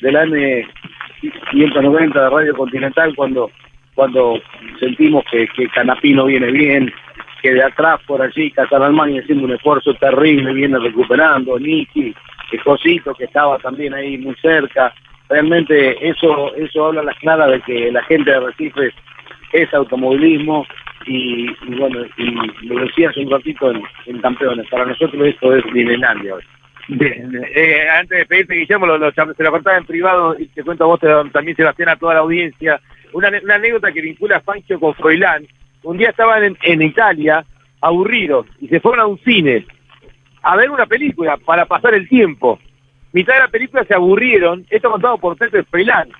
del 0.00 0.14
M590 0.16 2.12
de 2.12 2.30
Radio 2.30 2.54
Continental, 2.54 3.14
cuando 3.14 3.50
cuando 3.94 4.40
sentimos 4.78 5.24
que, 5.30 5.46
que 5.48 5.68
Canapino 5.68 6.24
viene 6.24 6.50
bien, 6.50 6.92
que 7.42 7.52
de 7.52 7.62
atrás 7.62 8.00
por 8.06 8.22
allí 8.22 8.50
Catalán 8.50 8.96
haciendo 8.98 9.44
un 9.44 9.52
esfuerzo 9.52 9.94
terrible, 9.94 10.54
viene 10.54 10.78
recuperando, 10.78 11.58
Niki, 11.58 12.14
el 12.52 12.62
Josito 12.62 13.14
que 13.14 13.24
estaba 13.24 13.58
también 13.58 13.94
ahí 13.94 14.18
muy 14.18 14.34
cerca, 14.36 14.92
realmente 15.28 16.08
eso 16.08 16.54
eso 16.56 16.86
habla 16.86 17.00
a 17.00 17.04
las 17.04 17.18
claras 17.18 17.50
de 17.50 17.60
que 17.62 17.92
la 17.92 18.02
gente 18.04 18.30
de 18.30 18.40
Recife 18.40 18.92
es 19.52 19.74
automovilismo, 19.74 20.66
y, 21.06 21.46
bueno, 21.76 22.04
y 22.16 22.66
lo 22.66 22.84
decía 22.84 23.10
un 23.16 23.30
ratito 23.30 23.72
en, 24.06 24.20
campeones, 24.20 24.68
para 24.68 24.84
nosotros 24.84 25.26
esto 25.26 25.56
es. 25.56 25.64
Bien, 26.88 27.40
eh, 27.54 27.88
antes 27.88 28.18
de 28.18 28.26
pedirte, 28.26 28.54
Guillermo, 28.54 28.86
lo, 28.86 28.98
lo, 28.98 29.12
se 29.12 29.42
lo 29.42 29.50
contaba 29.50 29.78
en 29.78 29.86
privado 29.86 30.36
y 30.38 30.46
te 30.46 30.64
cuento 30.64 30.84
a 30.84 30.88
vos 30.88 31.00
también, 31.32 31.56
Sebastián, 31.56 31.90
a 31.90 31.96
toda 31.96 32.14
la 32.14 32.20
audiencia, 32.20 32.80
una, 33.12 33.30
una 33.42 33.54
anécdota 33.54 33.92
que 33.92 34.00
vincula 34.00 34.36
a 34.36 34.40
Fangio 34.40 34.78
con 34.78 34.94
Froilán. 34.94 35.46
Un 35.82 35.96
día 35.96 36.10
estaban 36.10 36.44
en, 36.44 36.58
en 36.62 36.82
Italia, 36.82 37.44
aburridos, 37.80 38.46
y 38.60 38.68
se 38.68 38.80
fueron 38.80 39.00
a 39.00 39.06
un 39.06 39.18
cine 39.20 39.64
a 40.42 40.56
ver 40.56 40.70
una 40.70 40.86
película 40.86 41.36
para 41.36 41.66
pasar 41.66 41.94
el 41.94 42.08
tiempo. 42.08 42.58
Mitad 43.12 43.34
de 43.34 43.40
la 43.40 43.48
película 43.48 43.84
se 43.84 43.94
aburrieron, 43.94 44.64
esto 44.70 44.90
contado 44.90 45.18
por 45.18 45.36
Pepe 45.36 45.64
Froilán 45.64 46.10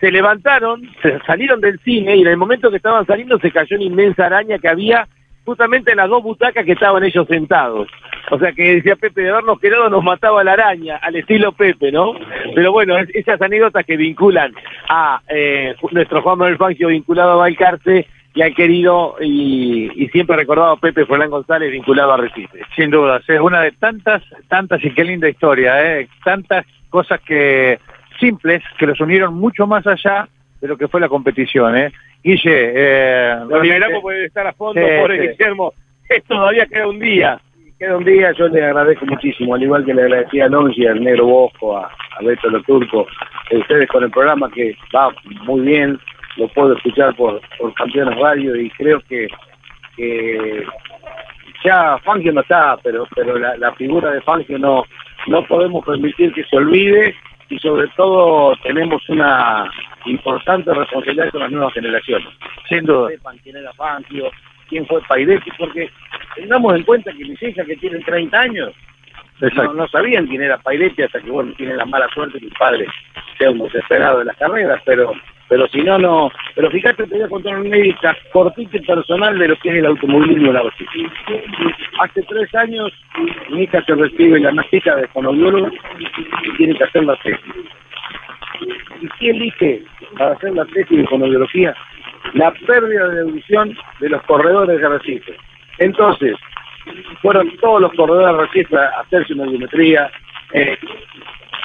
se 0.00 0.10
levantaron, 0.10 0.82
se 1.02 1.18
salieron 1.20 1.60
del 1.60 1.78
cine 1.80 2.16
y 2.16 2.22
en 2.22 2.28
el 2.28 2.36
momento 2.36 2.70
que 2.70 2.76
estaban 2.76 3.06
saliendo 3.06 3.38
se 3.38 3.50
cayó 3.50 3.76
una 3.76 3.86
inmensa 3.86 4.26
araña 4.26 4.58
que 4.58 4.68
había 4.68 5.08
justamente 5.44 5.92
en 5.92 5.98
las 5.98 6.08
dos 6.08 6.22
butacas 6.22 6.64
que 6.64 6.72
estaban 6.72 7.04
ellos 7.04 7.26
sentados. 7.28 7.88
O 8.30 8.38
sea 8.38 8.52
que 8.52 8.74
decía 8.74 8.96
Pepe, 8.96 9.22
de 9.22 9.30
habernos 9.30 9.60
quedado 9.60 9.88
nos 9.88 10.02
mataba 10.02 10.42
la 10.42 10.52
araña, 10.52 10.96
al 10.96 11.16
estilo 11.16 11.52
Pepe, 11.52 11.92
¿no? 11.92 12.14
Pero 12.54 12.72
bueno, 12.72 12.98
es, 12.98 13.08
esas 13.14 13.40
anécdotas 13.40 13.86
que 13.86 13.96
vinculan 13.96 14.52
a 14.88 15.20
eh, 15.28 15.74
nuestro 15.92 16.20
Juan 16.22 16.38
Manuel 16.38 16.58
Fangio 16.58 16.88
vinculado 16.88 17.32
a 17.32 17.36
Valcarce 17.36 18.06
y 18.36 18.42
al 18.42 18.54
querido 18.54 19.16
y, 19.18 19.90
y 19.94 20.08
siempre 20.08 20.36
recordado 20.36 20.76
Pepe 20.76 21.06
Forlán 21.06 21.30
González 21.30 21.72
vinculado 21.72 22.12
a 22.12 22.18
Recife. 22.18 22.60
Sin 22.76 22.90
duda, 22.90 23.22
es 23.26 23.40
una 23.40 23.62
de 23.62 23.72
tantas, 23.72 24.22
tantas 24.46 24.84
y 24.84 24.90
qué 24.90 25.04
linda 25.04 25.26
historia, 25.26 26.00
¿eh? 26.00 26.06
Tantas 26.22 26.66
cosas 26.90 27.18
que 27.22 27.80
simples 28.20 28.62
que 28.78 28.86
los 28.86 29.00
unieron 29.00 29.32
mucho 29.34 29.66
más 29.66 29.86
allá 29.86 30.28
de 30.60 30.68
lo 30.68 30.76
que 30.76 30.86
fue 30.86 31.00
la 31.00 31.08
competición, 31.08 31.78
¿eh? 31.78 31.92
Guille, 32.22 32.72
eh, 32.74 33.36
lo 33.48 33.62
liberamos 33.62 34.02
puede 34.02 34.26
estar 34.26 34.46
a 34.46 34.52
fondo, 34.52 34.82
sí, 34.82 34.86
pobre 35.00 35.18
sí. 35.18 35.28
Guillermo, 35.28 35.72
todavía 36.28 36.66
queda 36.66 36.88
un 36.88 36.98
día. 36.98 37.40
Queda 37.78 37.96
un 37.96 38.04
día, 38.04 38.32
yo 38.32 38.48
le 38.48 38.62
agradezco 38.62 39.06
muchísimo, 39.06 39.54
al 39.54 39.62
igual 39.62 39.84
que 39.86 39.94
le 39.94 40.02
agradecía 40.02 40.44
a 40.44 40.48
Longi, 40.48 40.86
al 40.86 41.02
Negro 41.02 41.24
Bosco, 41.24 41.78
a, 41.78 41.84
a 41.86 42.22
Beto 42.22 42.50
Lo 42.50 42.62
Turco, 42.64 43.06
a 43.50 43.56
ustedes 43.56 43.88
con 43.88 44.04
el 44.04 44.10
programa 44.10 44.50
que 44.50 44.76
va 44.94 45.10
muy 45.44 45.60
bien, 45.62 45.98
lo 46.36 46.48
puedo 46.48 46.74
escuchar 46.76 47.14
por, 47.16 47.40
por 47.58 47.72
Campeones 47.74 48.18
Radio 48.18 48.56
y 48.56 48.70
creo 48.70 49.00
que, 49.08 49.28
que 49.96 50.64
ya 51.64 51.98
Fangio 51.98 52.32
no 52.32 52.42
está, 52.42 52.76
pero 52.82 53.06
pero 53.14 53.38
la, 53.38 53.56
la 53.56 53.72
figura 53.74 54.10
de 54.10 54.20
Fangio 54.22 54.58
no 54.58 54.84
no 55.26 55.44
podemos 55.46 55.84
permitir 55.84 56.32
que 56.32 56.44
se 56.44 56.56
olvide 56.56 57.14
y 57.48 57.58
sobre 57.58 57.88
todo 57.96 58.56
tenemos 58.62 59.08
una 59.08 59.70
importante 60.04 60.72
responsabilidad 60.72 61.30
con 61.30 61.40
las 61.40 61.50
nuevas 61.50 61.72
generaciones. 61.74 62.28
Sin 62.68 62.84
duda. 62.84 63.08
Sepan 63.08 63.38
quién 63.38 63.56
era 63.56 63.72
Fangio, 63.74 64.30
quién 64.68 64.86
fue 64.86 65.00
Paidetti, 65.02 65.50
porque 65.58 65.90
tengamos 66.34 66.74
en 66.74 66.82
cuenta 66.84 67.12
que 67.12 67.24
mis 67.24 67.42
hijas 67.42 67.66
que 67.66 67.76
tienen 67.76 68.02
30 68.02 68.38
años 68.38 68.74
no, 69.40 69.74
no 69.74 69.88
sabían 69.88 70.26
quién 70.26 70.42
era 70.42 70.58
Paidetti 70.58 71.02
hasta 71.02 71.20
que 71.20 71.30
bueno 71.30 71.52
tienen 71.56 71.76
la 71.76 71.86
mala 71.86 72.08
suerte 72.08 72.38
que 72.38 72.46
mi 72.46 72.52
padre 72.52 72.86
sea 73.38 73.50
un 73.50 73.58
desesperado 73.58 74.20
de 74.20 74.24
las 74.26 74.36
carreras, 74.36 74.80
pero 74.84 75.12
pero 75.48 75.68
si 75.68 75.80
no, 75.82 75.98
no. 75.98 76.30
Pero 76.54 76.70
fíjate, 76.70 77.06
te 77.06 77.14
voy 77.14 77.22
a 77.22 77.28
contar 77.28 77.58
una 77.58 77.68
médica 77.68 78.16
cortita 78.32 78.76
y 78.76 78.80
personal 78.80 79.38
de 79.38 79.48
lo 79.48 79.56
que 79.56 79.68
es 79.70 79.76
el 79.76 79.86
automovilismo 79.86 80.52
la 80.52 80.62
Bocina. 80.62 80.90
Hace 82.00 82.22
tres 82.22 82.54
años 82.54 82.92
mi 83.50 83.62
hija 83.62 83.82
se 83.84 83.94
recibe 83.94 84.40
la 84.40 84.52
mágica 84.52 84.96
de 84.96 85.06
fonoaudiólogo 85.08 85.70
y 85.98 86.56
tiene 86.56 86.74
que 86.74 86.84
hacer 86.84 87.04
la 87.04 87.16
tesis. 87.16 87.54
¿Y 89.00 89.08
qué 89.20 89.30
elige 89.30 89.82
para 90.18 90.32
hacer 90.32 90.52
la 90.54 90.64
tesis 90.66 90.98
de 90.98 91.06
fonoaudiología? 91.06 91.74
La 92.34 92.50
pérdida 92.50 93.08
de 93.08 93.20
audición 93.20 93.76
de 94.00 94.08
los 94.08 94.22
corredores 94.22 94.80
de 94.80 94.88
Recife. 94.88 95.36
Entonces, 95.78 96.36
fueron 97.22 97.48
todos 97.58 97.82
los 97.82 97.92
corredores 97.92 98.36
de 98.36 98.46
Recife 98.46 98.76
a 98.76 99.00
hacerse 99.00 99.34
una 99.34 99.44
audiometría, 99.44 100.10
eh, 100.52 100.76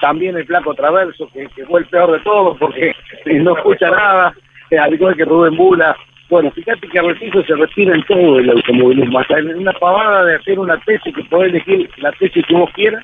también 0.01 0.35
el 0.35 0.45
flaco 0.45 0.73
Traverso, 0.73 1.29
que, 1.31 1.47
que 1.55 1.65
fue 1.65 1.81
el 1.81 1.85
peor 1.85 2.11
de 2.11 2.19
todos 2.19 2.57
porque 2.57 2.93
no 3.25 3.55
escucha 3.55 3.89
nada, 3.89 4.33
eh, 4.69 4.77
al 4.77 4.93
igual 4.93 5.15
que 5.15 5.25
Rubén 5.25 5.55
Bula. 5.55 5.95
Bueno, 6.29 6.51
fíjate 6.51 6.87
que 6.87 7.01
Recife 7.01 7.43
se 7.43 7.55
retira 7.55 7.93
en 7.93 8.03
todo 8.03 8.39
el 8.39 8.49
automovilismo, 8.49 9.19
hasta 9.19 9.39
en 9.39 9.57
una 9.57 9.73
pavada 9.73 10.25
de 10.25 10.35
hacer 10.35 10.59
una 10.59 10.77
tesis 10.79 11.13
que 11.13 11.23
podés 11.25 11.49
elegir 11.49 11.89
la 11.97 12.11
tesis 12.13 12.45
que 12.45 12.53
vos 12.53 12.69
quieras, 12.73 13.03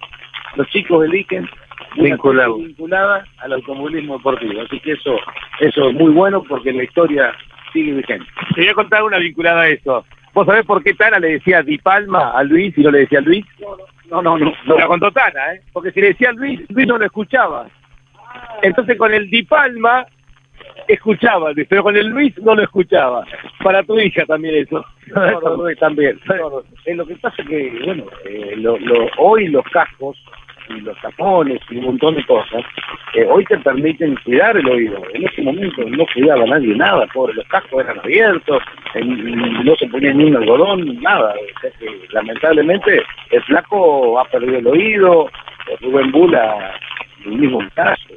los 0.55 0.67
chicos 0.69 1.05
eligen 1.05 1.47
Vinculado. 1.95 2.57
vinculada 2.57 3.25
al 3.39 3.53
automovilismo 3.53 4.17
deportivo. 4.17 4.62
Así 4.62 4.79
que 4.79 4.93
eso, 4.93 5.17
eso 5.60 5.89
es 5.89 5.95
muy 5.95 6.12
bueno 6.12 6.43
porque 6.43 6.71
la 6.71 6.83
historia 6.83 7.33
sigue 7.73 7.93
vigente. 7.93 8.25
Te 8.55 8.62
voy 8.62 8.69
a 8.69 8.73
contar 8.73 9.03
una 9.03 9.17
vinculada 9.17 9.62
a 9.62 9.69
eso. 9.69 10.05
¿Vos 10.38 10.45
sabés 10.45 10.67
por 10.67 10.84
qué 10.84 10.93
Tana 10.93 11.17
le 11.17 11.30
decía 11.30 11.63
Di 11.63 11.80
Palma 11.80 12.30
a 12.30 12.43
Luis 12.43 12.78
y 12.78 12.82
no 12.84 12.91
le 12.91 13.00
decía 13.00 13.21
Luis? 13.21 13.43
No, 14.08 14.21
no, 14.21 14.38
no. 14.38 14.54
Me 14.67 14.76
la 14.78 14.86
contó 14.86 15.12
Tana, 15.12 15.54
¿eh? 15.56 15.62
Porque 15.73 15.91
si 15.91 16.00
le 16.00 16.10
decía 16.10 16.32
Luis, 16.32 16.60
Luis 16.69 16.86
no 16.86 17.00
lo 17.00 17.06
escuchaba. 17.06 17.65
Entonces 18.62 19.00
con 19.00 19.12
el 19.12 19.32
Di 19.32 19.41
Palma 19.41 20.06
escuchaba 20.88 21.54
Luis, 21.54 21.65
pero 21.67 21.82
con 21.82 21.97
el 21.97 22.10
Luis 22.10 22.38
no 22.43 22.54
lo 22.54 22.62
escuchaba. 22.62 23.26
Para 23.63 23.82
tu 23.82 24.00
hija 24.00 24.28
también 24.28 24.54
eso. 24.58 24.86
No, 25.08 25.41
no, 25.41 25.58
no, 25.58 25.76
también. 25.80 26.19
No, 26.28 26.36
no. 26.52 26.62
Eh, 26.86 26.93
lo 26.93 27.08
que 27.08 27.15
pasa 27.15 27.41
es 27.41 27.47
que, 27.50 27.82
bueno, 27.84 28.04
eh, 28.26 28.54
lo, 28.58 28.78
lo- 28.78 29.08
hoy 29.17 29.47
los 29.47 29.65
cascos 29.71 30.23
y 30.69 30.82
los 30.82 30.97
tapones 31.01 31.60
y 31.69 31.77
un 31.77 31.86
montón 31.86 32.15
de 32.15 32.25
cosas, 32.25 32.62
eh, 33.13 33.25
hoy 33.30 33.43
te 33.45 33.58
permiten 33.60 34.15
cuidar 34.23 34.56
el 34.58 34.67
oído. 34.69 35.01
En 35.13 35.25
ese 35.27 35.41
momento 35.41 35.84
no 35.88 36.06
cuidaba 36.13 36.45
nadie 36.45 36.75
nada, 36.75 37.06
pobre, 37.13 37.34
los 37.36 37.47
cascos 37.47 37.84
eran 37.84 37.99
abiertos, 37.99 38.62
en- 38.93 39.63
no 39.63 39.75
se 39.75 39.88
ponía 39.88 40.13
ni 40.13 40.25
un 40.25 40.38
algodón, 40.38 41.01
nada. 41.01 41.34
O 41.34 41.60
sea 41.62 41.71
que, 41.80 41.88
lamentablemente, 42.12 43.01
el 43.32 43.43
flaco 43.43 44.19
ha 44.19 44.25
perdido 44.25 44.58
el 44.60 44.67
oído, 44.67 45.30
eh, 45.69 45.77
Rubén 45.82 46.12
Bula, 46.12 46.73
el 47.25 47.32
mismo 47.32 47.60
caso. 47.73 48.13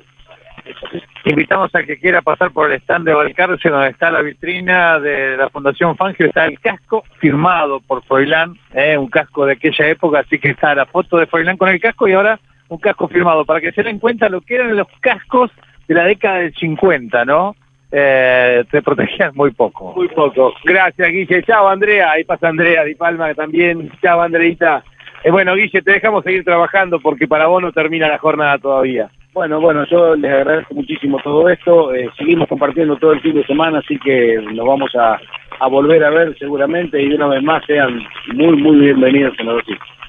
Invitamos 1.24 1.74
a 1.74 1.82
que 1.82 1.98
quiera 1.98 2.22
pasar 2.22 2.50
por 2.50 2.70
el 2.70 2.78
stand 2.80 3.06
de 3.06 3.14
Balcarce, 3.14 3.68
donde 3.68 3.90
está 3.90 4.10
la 4.10 4.22
vitrina 4.22 4.98
de 4.98 5.36
la 5.36 5.50
Fundación 5.50 5.96
Fangio, 5.96 6.26
está 6.26 6.46
el 6.46 6.58
casco 6.58 7.04
firmado 7.18 7.80
por 7.80 8.02
Froilán, 8.04 8.54
eh, 8.72 8.96
un 8.96 9.08
casco 9.08 9.44
de 9.44 9.52
aquella 9.52 9.88
época, 9.88 10.20
así 10.20 10.38
que 10.38 10.50
está 10.50 10.74
la 10.74 10.86
foto 10.86 11.18
de 11.18 11.26
Froilán 11.26 11.56
con 11.56 11.68
el 11.68 11.80
casco 11.80 12.08
y 12.08 12.12
ahora 12.12 12.40
un 12.68 12.78
casco 12.78 13.08
firmado, 13.08 13.44
para 13.44 13.60
que 13.60 13.72
se 13.72 13.82
den 13.82 13.98
cuenta 13.98 14.28
lo 14.28 14.40
que 14.40 14.54
eran 14.54 14.76
los 14.76 14.86
cascos 15.00 15.50
de 15.88 15.94
la 15.94 16.04
década 16.04 16.36
del 16.36 16.54
50, 16.54 17.24
¿no? 17.24 17.56
Eh, 17.92 18.64
te 18.70 18.80
protegían 18.82 19.32
muy 19.34 19.50
poco. 19.50 19.92
Muy 19.96 20.08
poco. 20.08 20.54
Gracias, 20.64 21.08
Guille. 21.08 21.42
Chao, 21.42 21.68
Andrea. 21.68 22.12
Ahí 22.12 22.22
pasa 22.24 22.48
Andrea 22.48 22.84
Di 22.84 22.94
Palma 22.94 23.34
también. 23.34 23.90
Chao, 24.00 24.22
Andreita. 24.22 24.84
Eh, 25.24 25.30
bueno, 25.30 25.54
Guille, 25.56 25.82
te 25.82 25.92
dejamos 25.92 26.22
seguir 26.22 26.44
trabajando 26.44 27.00
porque 27.00 27.26
para 27.26 27.48
vos 27.48 27.60
no 27.60 27.72
termina 27.72 28.08
la 28.08 28.18
jornada 28.18 28.58
todavía. 28.58 29.10
Bueno, 29.32 29.60
bueno, 29.60 29.84
yo 29.86 30.16
les 30.16 30.32
agradezco 30.32 30.74
muchísimo 30.74 31.18
todo 31.22 31.48
esto. 31.48 31.94
eh, 31.94 32.10
seguimos 32.18 32.48
compartiendo 32.48 32.96
todo 32.96 33.12
el 33.12 33.20
fin 33.20 33.34
de 33.34 33.46
semana, 33.46 33.78
así 33.78 33.98
que 33.98 34.40
nos 34.52 34.66
vamos 34.66 34.94
a, 34.96 35.20
a 35.60 35.68
volver 35.68 36.02
a 36.04 36.10
ver 36.10 36.36
seguramente 36.38 37.00
y 37.00 37.08
de 37.08 37.14
una 37.14 37.28
vez 37.28 37.42
más 37.42 37.64
sean 37.64 38.02
muy, 38.34 38.56
muy 38.56 38.76
bienvenidos 38.80 39.34
en 39.38 39.46
los 39.46 39.62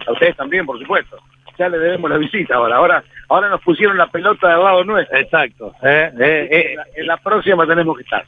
A 0.08 0.12
ustedes 0.12 0.36
también, 0.36 0.66
por 0.66 0.80
supuesto. 0.80 1.18
Ya 1.60 1.70
les 1.70 1.82
debemos 1.82 2.10
la 2.10 2.18
visita 2.18 2.56
ahora. 2.56 2.78
Ahora 2.78 3.04
ahora 3.30 3.50
nos 3.50 3.62
pusieron 3.62 3.98
la 3.98 4.08
pelota 4.08 4.50
del 4.50 4.64
lado 4.64 4.84
nuestro. 4.84 5.18
Exacto. 5.18 5.74
Eh, 5.84 6.12
eh, 6.20 6.48
eh, 6.52 6.66
en, 6.72 6.76
la, 6.78 6.86
en 6.96 7.08
la 7.08 7.18
próxima 7.18 7.68
tenemos 7.68 7.96
que 7.98 8.04
estar. 8.04 8.26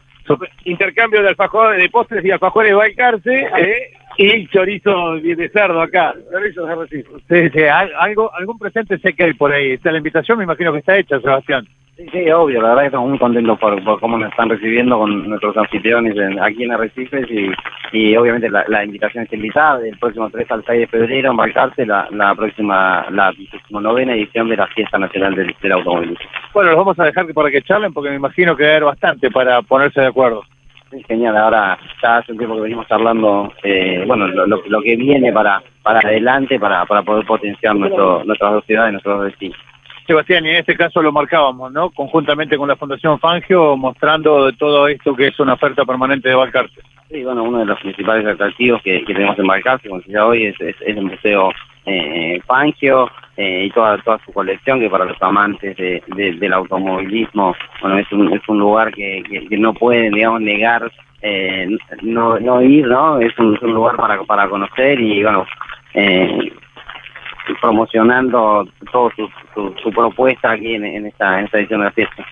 Intercambio 0.63 1.21
de 1.21 1.29
alfajores, 1.29 1.81
de 1.81 1.89
postres 1.89 2.23
y 2.23 2.31
alfajores 2.31 2.71
de 2.71 2.75
Balcarce 2.75 3.47
eh, 3.57 3.93
y 4.17 4.47
chorizo 4.47 5.15
de 5.15 5.49
cerdo 5.49 5.81
acá. 5.81 6.13
Chorizo 6.31 6.65
de 6.65 6.75
Recife. 6.75 7.09
sí, 7.29 7.49
sí, 7.49 7.63
al- 7.65 7.93
algo, 7.99 8.33
algún 8.35 8.57
presente 8.59 8.97
sé 8.99 9.13
que 9.13 9.23
hay 9.25 9.33
por 9.33 9.51
ahí. 9.51 9.71
Está 9.71 9.91
la 9.91 9.97
invitación, 9.97 10.37
me 10.37 10.43
imagino 10.43 10.71
que 10.71 10.79
está 10.79 10.97
hecha, 10.97 11.19
Sebastián. 11.19 11.65
Sí, 11.95 12.07
sí, 12.11 12.31
obvio, 12.31 12.59
la 12.59 12.69
verdad 12.69 12.81
que 12.81 12.87
estamos 12.87 13.07
muy 13.09 13.19
contentos 13.19 13.59
por, 13.59 13.83
por 13.83 13.99
cómo 13.99 14.17
nos 14.17 14.31
están 14.31 14.49
recibiendo 14.49 14.97
con 14.97 15.29
nuestros 15.29 15.55
anfitriones 15.55 16.17
en- 16.17 16.39
aquí 16.41 16.63
en 16.63 16.71
Arrecifes 16.71 17.27
y, 17.29 17.51
y 17.95 18.15
obviamente 18.17 18.49
la, 18.49 18.65
la 18.67 18.83
invitación 18.83 19.23
está 19.25 19.35
invitada 19.35 19.77
del 19.77 19.95
próximo 19.99 20.27
3 20.31 20.49
al 20.49 20.65
6 20.65 20.79
de 20.79 20.87
febrero 20.87 21.29
en 21.29 21.37
Balcarce, 21.37 21.85
la, 21.85 22.07
la 22.11 22.33
próxima, 22.33 23.05
la 23.11 23.31
29 23.31 24.11
edición 24.11 24.49
de 24.49 24.57
la 24.57 24.65
Fiesta 24.67 24.97
Nacional 24.97 25.35
del, 25.35 25.53
del 25.61 25.71
Automovilismo. 25.71 26.25
Bueno, 26.51 26.71
los 26.71 26.79
vamos 26.79 26.99
a 26.99 27.05
dejar 27.05 27.31
para 27.31 27.51
que 27.51 27.61
charlen 27.61 27.93
porque 27.93 28.09
me 28.09 28.15
imagino 28.15 28.55
que 28.55 28.63
va 28.63 28.69
a 28.69 28.71
haber 28.71 28.83
bastante 28.85 29.29
para 29.29 29.61
ponerse 29.61 30.01
de 30.01 30.07
acuerdo. 30.07 30.41
Sí, 30.93 31.03
genial, 31.07 31.35
ahora 31.35 31.79
ya 32.03 32.17
hace 32.17 32.31
un 32.31 32.37
tiempo 32.37 32.55
que 32.55 32.61
venimos 32.61 32.85
hablando, 32.91 33.51
eh, 33.63 34.03
bueno, 34.05 34.27
lo, 34.27 34.45
lo, 34.45 34.61
lo 34.67 34.81
que 34.83 34.95
viene 34.95 35.33
para 35.33 35.63
para 35.81 35.99
adelante 35.99 36.59
para, 36.59 36.85
para 36.85 37.01
poder 37.01 37.25
potenciar 37.25 37.75
nuestro, 37.75 38.23
nuestras 38.23 38.53
dos 38.53 38.65
ciudades, 38.65 38.93
nuestros 38.93 39.17
dos 39.17 39.25
destinos. 39.25 39.57
Sebastián, 40.05 40.45
y 40.45 40.49
en 40.49 40.55
este 40.57 40.75
caso 40.75 41.01
lo 41.01 41.11
marcábamos, 41.11 41.71
¿no? 41.71 41.89
Conjuntamente 41.89 42.57
con 42.57 42.67
la 42.67 42.75
Fundación 42.75 43.19
Fangio, 43.19 43.75
mostrando 43.75 44.45
de 44.45 44.53
todo 44.53 44.87
esto 44.87 45.15
que 45.15 45.27
es 45.27 45.39
una 45.39 45.53
oferta 45.53 45.83
permanente 45.83 46.29
de 46.29 46.35
Balcarce. 46.35 46.81
Sí, 47.09 47.23
bueno, 47.23 47.43
uno 47.43 47.59
de 47.59 47.65
los 47.65 47.79
principales 47.79 48.25
atractivos 48.27 48.81
que, 48.83 49.03
que 49.03 49.13
tenemos 49.13 49.39
en 49.39 49.47
Balcarce, 49.47 49.89
como 49.89 50.01
decía 50.01 50.25
hoy, 50.25 50.45
es, 50.45 50.61
es, 50.61 50.75
es 50.81 50.97
el 50.97 51.03
Museo 51.03 51.51
eh, 51.85 52.39
Fangio 52.45 53.09
eh, 53.37 53.65
y 53.65 53.69
toda 53.71 53.97
toda 53.99 54.19
su 54.25 54.31
colección, 54.31 54.79
que 54.79 54.89
para 54.89 55.05
los 55.05 55.21
amantes 55.21 55.75
de, 55.77 56.01
de- 56.15 56.33
del 56.33 56.53
automovilismo, 56.53 57.55
bueno, 57.81 57.97
es 57.97 58.11
un, 58.11 58.33
es 58.33 58.41
un 58.47 58.59
lugar 58.59 58.91
que, 58.93 59.23
que, 59.49 59.57
no 59.57 59.73
pueden, 59.73 60.13
digamos, 60.13 60.41
negar 60.41 60.91
eh, 61.21 61.67
no, 62.01 62.37
no 62.39 62.61
ir, 62.61 62.85
¿no? 62.87 63.19
Es 63.19 63.37
un, 63.39 63.55
es 63.55 63.61
un 63.61 63.73
lugar 63.73 63.95
para, 63.95 64.21
para 64.23 64.47
conocer 64.49 64.99
y, 64.99 65.23
bueno, 65.23 65.45
eh, 65.93 66.51
promocionando 67.61 68.67
toda 68.91 69.11
su, 69.15 69.29
su, 69.53 69.75
su 69.81 69.91
propuesta 69.91 70.51
aquí 70.51 70.75
en, 70.75 70.85
en 70.85 71.05
esta, 71.07 71.39
en 71.39 71.45
esta 71.45 71.59
edición 71.59 71.79
de 71.81 71.85
la 71.85 71.91
fiesta. 71.91 72.25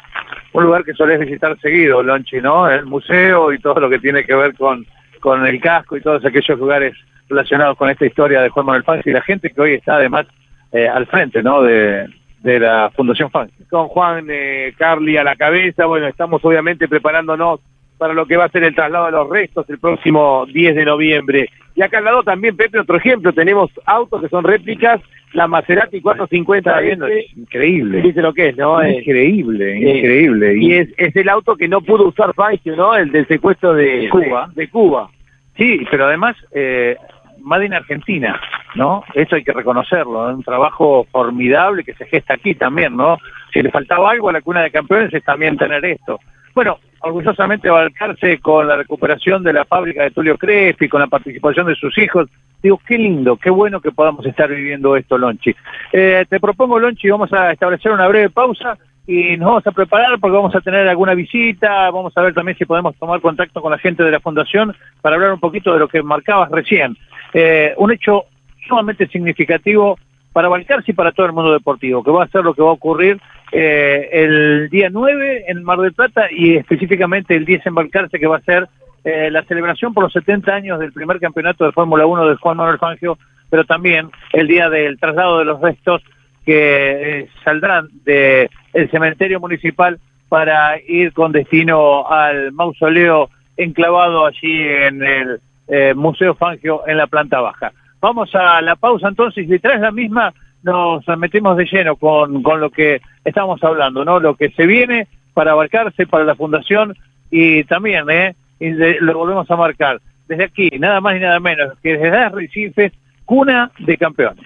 Un 0.53 0.65
lugar 0.65 0.83
que 0.83 0.93
solés 0.93 1.19
visitar 1.19 1.57
seguido, 1.59 2.03
Lonchi, 2.03 2.41
¿no? 2.41 2.69
El 2.69 2.85
museo 2.85 3.51
y 3.53 3.59
todo 3.59 3.79
lo 3.79 3.89
que 3.89 3.99
tiene 3.99 4.23
que 4.23 4.35
ver 4.35 4.53
con, 4.55 4.85
con 5.19 5.45
el 5.45 5.59
casco 5.61 5.95
y 5.97 6.01
todos 6.01 6.23
aquellos 6.25 6.59
lugares 6.59 6.93
relacionados 7.29 7.77
con 7.77 7.89
esta 7.89 8.05
historia 8.05 8.41
de 8.41 8.49
Juan 8.49 8.65
Manuel 8.65 8.83
Fangio 8.83 9.09
y 9.09 9.13
la 9.13 9.21
gente 9.21 9.49
que 9.49 9.61
hoy 9.61 9.73
está 9.75 9.95
además 9.95 10.25
eh, 10.71 10.87
al 10.87 11.05
frente, 11.07 11.41
¿no? 11.43 11.61
De, 11.61 12.07
de 12.41 12.59
la 12.59 12.91
Fundación 12.95 13.29
Fangio. 13.29 13.65
con 13.69 13.87
Juan 13.87 14.25
eh, 14.29 14.73
Carly 14.77 15.17
a 15.17 15.23
la 15.23 15.35
cabeza. 15.35 15.85
Bueno, 15.85 16.07
estamos 16.07 16.43
obviamente 16.43 16.87
preparándonos 16.87 17.59
para 17.97 18.13
lo 18.15 18.25
que 18.25 18.35
va 18.37 18.45
a 18.45 18.49
ser 18.49 18.63
el 18.63 18.73
traslado 18.73 19.05
de 19.05 19.11
los 19.11 19.29
restos 19.29 19.69
el 19.69 19.77
próximo 19.77 20.45
10 20.51 20.75
de 20.75 20.85
noviembre. 20.85 21.49
Y 21.75 21.83
acá 21.83 21.99
al 21.99 22.05
lado 22.05 22.23
también, 22.23 22.57
Pepe, 22.57 22.79
otro 22.79 22.97
ejemplo, 22.97 23.31
tenemos 23.31 23.69
autos 23.85 24.21
que 24.21 24.27
son 24.27 24.43
réplicas, 24.43 24.99
la 25.33 25.47
Maserati 25.47 26.01
450 26.01 26.69
Está 26.71 26.81
viendo, 26.81 27.07
increíble. 27.37 28.01
dice 28.01 28.21
lo 28.21 28.33
que 28.33 28.49
es, 28.49 28.57
¿no? 28.57 28.81
Eh, 28.81 28.97
Increíble, 28.99 29.73
eh, 29.73 29.97
increíble. 29.97 30.57
y 30.57 30.73
es, 30.73 30.89
es 30.97 31.15
el 31.15 31.29
auto 31.29 31.55
que 31.55 31.67
no 31.67 31.81
pudo 31.81 32.07
usar 32.07 32.33
Fangio, 32.33 32.75
¿no? 32.75 32.95
El 32.95 33.11
del 33.11 33.27
secuestro 33.27 33.73
de 33.75 34.09
Cuba. 34.09 34.49
De, 34.55 34.63
de 34.63 34.69
Cuba. 34.69 35.09
Sí, 35.55 35.85
pero 35.91 36.05
además, 36.07 36.35
eh, 36.53 36.97
Made 37.43 37.65
in 37.65 37.73
Argentina, 37.73 38.39
¿no? 38.75 39.03
Eso 39.13 39.35
hay 39.35 39.43
que 39.43 39.53
reconocerlo, 39.53 40.27
un 40.33 40.43
trabajo 40.43 41.05
formidable 41.11 41.83
que 41.83 41.93
se 41.93 42.05
gesta 42.05 42.35
aquí 42.35 42.55
también, 42.55 42.95
¿no? 42.95 43.17
Si 43.51 43.61
le 43.61 43.71
faltaba 43.71 44.11
algo 44.11 44.29
a 44.29 44.33
la 44.33 44.41
cuna 44.41 44.61
de 44.61 44.71
campeones 44.71 45.13
es 45.13 45.23
también 45.23 45.57
tener 45.57 45.83
esto. 45.85 46.19
Bueno, 46.53 46.79
orgullosamente 46.99 47.69
Balcarce 47.69 48.39
con 48.39 48.67
la 48.67 48.75
recuperación 48.75 49.43
de 49.43 49.53
la 49.53 49.65
fábrica 49.65 50.03
de 50.03 50.11
Tulio 50.11 50.37
Crespi, 50.37 50.89
con 50.89 51.01
la 51.01 51.07
participación 51.07 51.67
de 51.67 51.75
sus 51.75 51.97
hijos, 51.97 52.29
digo, 52.61 52.79
qué 52.85 52.97
lindo, 52.97 53.37
qué 53.37 53.49
bueno 53.49 53.79
que 53.79 53.91
podamos 53.91 54.25
estar 54.25 54.49
viviendo 54.49 54.95
esto, 54.95 55.17
Lonchi. 55.17 55.55
Eh, 55.91 56.25
te 56.29 56.39
propongo, 56.39 56.79
Lonchi, 56.79 57.09
vamos 57.09 57.31
a 57.33 57.51
establecer 57.51 57.91
una 57.91 58.07
breve 58.07 58.29
pausa 58.29 58.77
y 59.07 59.35
nos 59.37 59.47
vamos 59.47 59.67
a 59.67 59.71
preparar 59.71 60.19
porque 60.19 60.37
vamos 60.37 60.55
a 60.55 60.61
tener 60.61 60.87
alguna 60.87 61.13
visita, 61.13 61.89
vamos 61.89 62.13
a 62.15 62.21
ver 62.21 62.33
también 62.33 62.57
si 62.57 62.65
podemos 62.65 62.95
tomar 62.97 63.19
contacto 63.21 63.61
con 63.61 63.71
la 63.71 63.77
gente 63.77 64.03
de 64.03 64.11
la 64.11 64.19
fundación 64.19 64.75
para 65.01 65.15
hablar 65.15 65.33
un 65.33 65.39
poquito 65.39 65.73
de 65.73 65.79
lo 65.79 65.87
que 65.87 66.03
marcabas 66.03 66.51
recién. 66.51 66.97
eh, 67.33 67.73
un 67.77 67.91
hecho 67.91 68.25
sumamente 68.67 69.07
significativo 69.07 69.97
para 70.33 70.49
Balcarce 70.49 70.91
y 70.91 70.93
para 70.93 71.11
todo 71.11 71.25
el 71.25 71.33
mundo 71.33 71.51
deportivo, 71.51 72.03
que 72.03 72.11
va 72.11 72.23
a 72.23 72.27
ser 72.27 72.43
lo 72.43 72.53
que 72.53 72.61
va 72.61 72.69
a 72.69 72.73
ocurrir 72.73 73.19
eh, 73.51 74.09
el 74.11 74.69
día 74.69 74.89
9 74.89 75.45
en 75.47 75.63
Mar 75.63 75.79
del 75.79 75.93
Plata 75.93 76.27
y 76.31 76.55
específicamente 76.55 77.35
el 77.35 77.45
10 77.45 77.67
en 77.67 77.75
Balcarce, 77.75 78.19
que 78.19 78.27
va 78.27 78.37
a 78.37 78.41
ser 78.41 78.67
eh, 79.03 79.29
la 79.31 79.43
celebración 79.43 79.93
por 79.93 80.03
los 80.03 80.13
70 80.13 80.53
años 80.53 80.79
del 80.79 80.93
primer 80.93 81.19
campeonato 81.19 81.65
de 81.65 81.71
Fórmula 81.71 82.05
1 82.05 82.27
de 82.27 82.35
Juan 82.35 82.57
Manuel 82.57 82.77
Fangio, 82.77 83.17
pero 83.49 83.65
también 83.65 84.09
el 84.31 84.47
día 84.47 84.69
del 84.69 84.99
traslado 84.99 85.39
de 85.39 85.45
los 85.45 85.59
restos 85.59 86.01
que 86.45 87.19
eh, 87.19 87.29
saldrán 87.43 87.87
del 88.05 88.49
el 88.73 88.89
cementerio 88.89 89.39
municipal 89.39 89.99
para 90.29 90.79
ir 90.87 91.11
con 91.13 91.31
destino 91.31 92.07
al 92.09 92.51
mausoleo 92.53 93.29
enclavado 93.57 94.25
allí 94.25 94.61
en 94.61 95.03
el 95.03 95.39
eh, 95.67 95.93
Museo 95.93 96.35
Fangio 96.35 96.83
en 96.87 96.97
la 96.97 97.07
planta 97.07 97.41
baja. 97.41 97.71
Vamos 97.99 98.33
a 98.33 98.61
la 98.61 98.75
pausa 98.75 99.09
entonces 99.09 99.47
y 99.49 99.59
tras 99.59 99.79
la 99.81 99.91
misma 99.91 100.33
nos 100.63 101.05
metemos 101.17 101.57
de 101.57 101.65
lleno 101.65 101.95
con, 101.95 102.41
con 102.43 102.59
lo 102.61 102.69
que 102.69 103.01
estamos 103.25 103.63
hablando, 103.63 104.05
¿no? 104.05 104.19
Lo 104.19 104.35
que 104.35 104.49
se 104.51 104.65
viene 104.65 105.07
para 105.33 105.51
abarcarse, 105.51 106.07
para 106.07 106.23
la 106.23 106.35
fundación 106.35 106.95
y 107.29 107.63
también, 107.65 108.09
¿eh? 108.09 108.35
Y 108.59 108.71
de- 108.71 108.97
lo 109.01 109.17
volvemos 109.17 109.49
a 109.49 109.55
marcar. 109.55 109.99
Desde 110.27 110.45
aquí, 110.45 110.69
nada 110.79 111.01
más 111.01 111.15
y 111.17 111.19
nada 111.19 111.39
menos 111.39 111.73
que 111.81 111.97
desde 111.97 112.29
Recife, 112.29 112.91
cuna 113.25 113.71
de 113.79 113.97
campeones. 113.97 114.45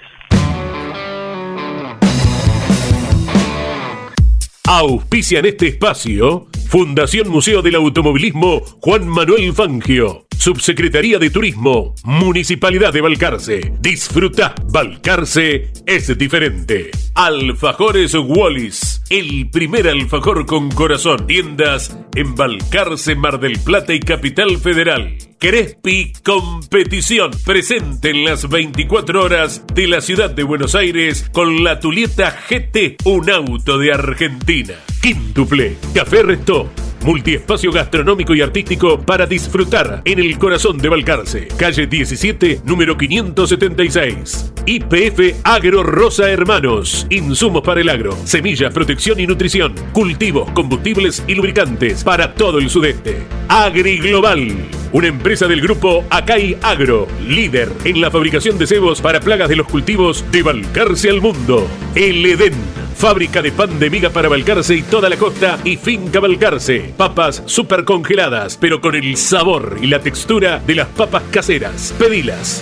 Auspician 4.67 5.45
este 5.45 5.67
espacio 5.67 6.47
Fundación 6.69 7.29
Museo 7.29 7.61
del 7.61 7.75
Automovilismo 7.75 8.61
Juan 8.81 9.07
Manuel 9.07 9.53
Fangio. 9.53 10.25
Subsecretaría 10.37 11.19
de 11.19 11.29
Turismo, 11.29 11.93
Municipalidad 12.03 12.91
de 12.91 13.01
Balcarce. 13.01 13.73
Disfruta, 13.79 14.55
Balcarce 14.71 15.71
es 15.85 16.17
diferente. 16.17 16.89
Alfajores 17.13 18.15
Wallis, 18.15 19.03
el 19.09 19.49
primer 19.51 19.87
alfajor 19.87 20.47
con 20.47 20.71
corazón. 20.71 21.27
Tiendas 21.27 21.97
en 22.15 22.33
Balcarce, 22.35 23.15
Mar 23.15 23.39
del 23.39 23.59
Plata 23.59 23.93
y 23.93 23.99
Capital 23.99 24.57
Federal. 24.57 25.15
Crespi 25.37 26.13
Competición, 26.23 27.31
presente 27.45 28.09
en 28.09 28.23
las 28.23 28.47
24 28.47 29.23
horas 29.23 29.63
de 29.73 29.87
la 29.87 30.01
ciudad 30.01 30.29
de 30.29 30.43
Buenos 30.43 30.75
Aires 30.75 31.29
con 31.31 31.63
la 31.63 31.79
Tulieta 31.79 32.31
GT, 32.49 32.97
un 33.03 33.29
auto 33.29 33.77
de 33.77 33.93
Argentina. 33.93 34.73
Quíntuple, 35.01 35.77
Café 35.93 36.23
Resto, 36.23 36.69
multiespacio 37.05 37.71
gastronómico 37.71 38.33
y 38.33 38.41
artístico 38.41 38.99
para 38.99 39.27
disfrutar 39.27 40.01
en 40.05 40.19
el 40.19 40.39
corazón 40.39 40.79
de 40.79 40.89
Balcarce. 40.89 41.47
Calle 41.55 41.85
17, 41.85 42.61
número 42.65 42.97
576. 42.97 44.53
IPF 44.65 45.35
Agro 45.43 45.83
Rosa 45.83 46.31
Hermanos, 46.31 47.05
insumos 47.11 47.61
para 47.61 47.81
el 47.81 47.89
agro, 47.89 48.17
semillas, 48.25 48.73
protección 48.73 49.19
y 49.19 49.27
nutrición, 49.27 49.75
cultivos, 49.93 50.49
combustibles 50.51 51.23
y 51.27 51.35
lubricantes 51.35 52.03
para 52.03 52.33
todo 52.33 52.57
el 52.57 52.71
sudeste. 52.71 53.21
Agri 53.49 53.99
Global, 53.99 54.47
una 54.91 55.07
empresa 55.07 55.45
del 55.47 55.61
grupo 55.61 56.03
Acai 56.09 56.57
Agro, 56.63 57.07
líder 57.27 57.71
en 57.83 58.01
la 58.01 58.09
fabricación 58.09 58.57
de 58.57 58.65
cebos 58.65 58.99
para 58.99 59.19
plagas 59.19 59.49
de 59.49 59.57
los 59.57 59.67
cultivos 59.67 60.25
de 60.31 60.41
Balcarce 60.41 61.11
al 61.11 61.21
mundo. 61.21 61.67
El 61.93 62.25
Edén, 62.25 62.55
fábrica 62.95 63.41
de 63.41 63.51
pan 63.51 63.77
de 63.79 63.89
miga 63.89 64.09
para 64.09 64.29
Balcarce 64.29 64.75
y 64.75 64.83
toda 64.83 65.09
la 65.09 65.17
costa 65.17 65.57
y 65.63 65.77
finca 65.77 66.19
Balcarce. 66.19 66.93
Papas 66.97 67.41
super 67.45 67.83
congeladas, 67.83 68.57
pero 68.59 68.81
con 68.81 68.95
el 68.95 69.15
sabor 69.17 69.77
y 69.81 69.87
la 69.87 69.99
textura 69.99 70.61
de 70.65 70.75
las 70.75 70.87
papas 70.87 71.23
caseras. 71.31 71.93
Pedilas. 71.97 72.61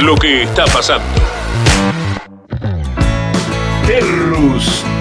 lo 0.02 0.14
que 0.16 0.42
está 0.42 0.66
pasando. 0.66 1.06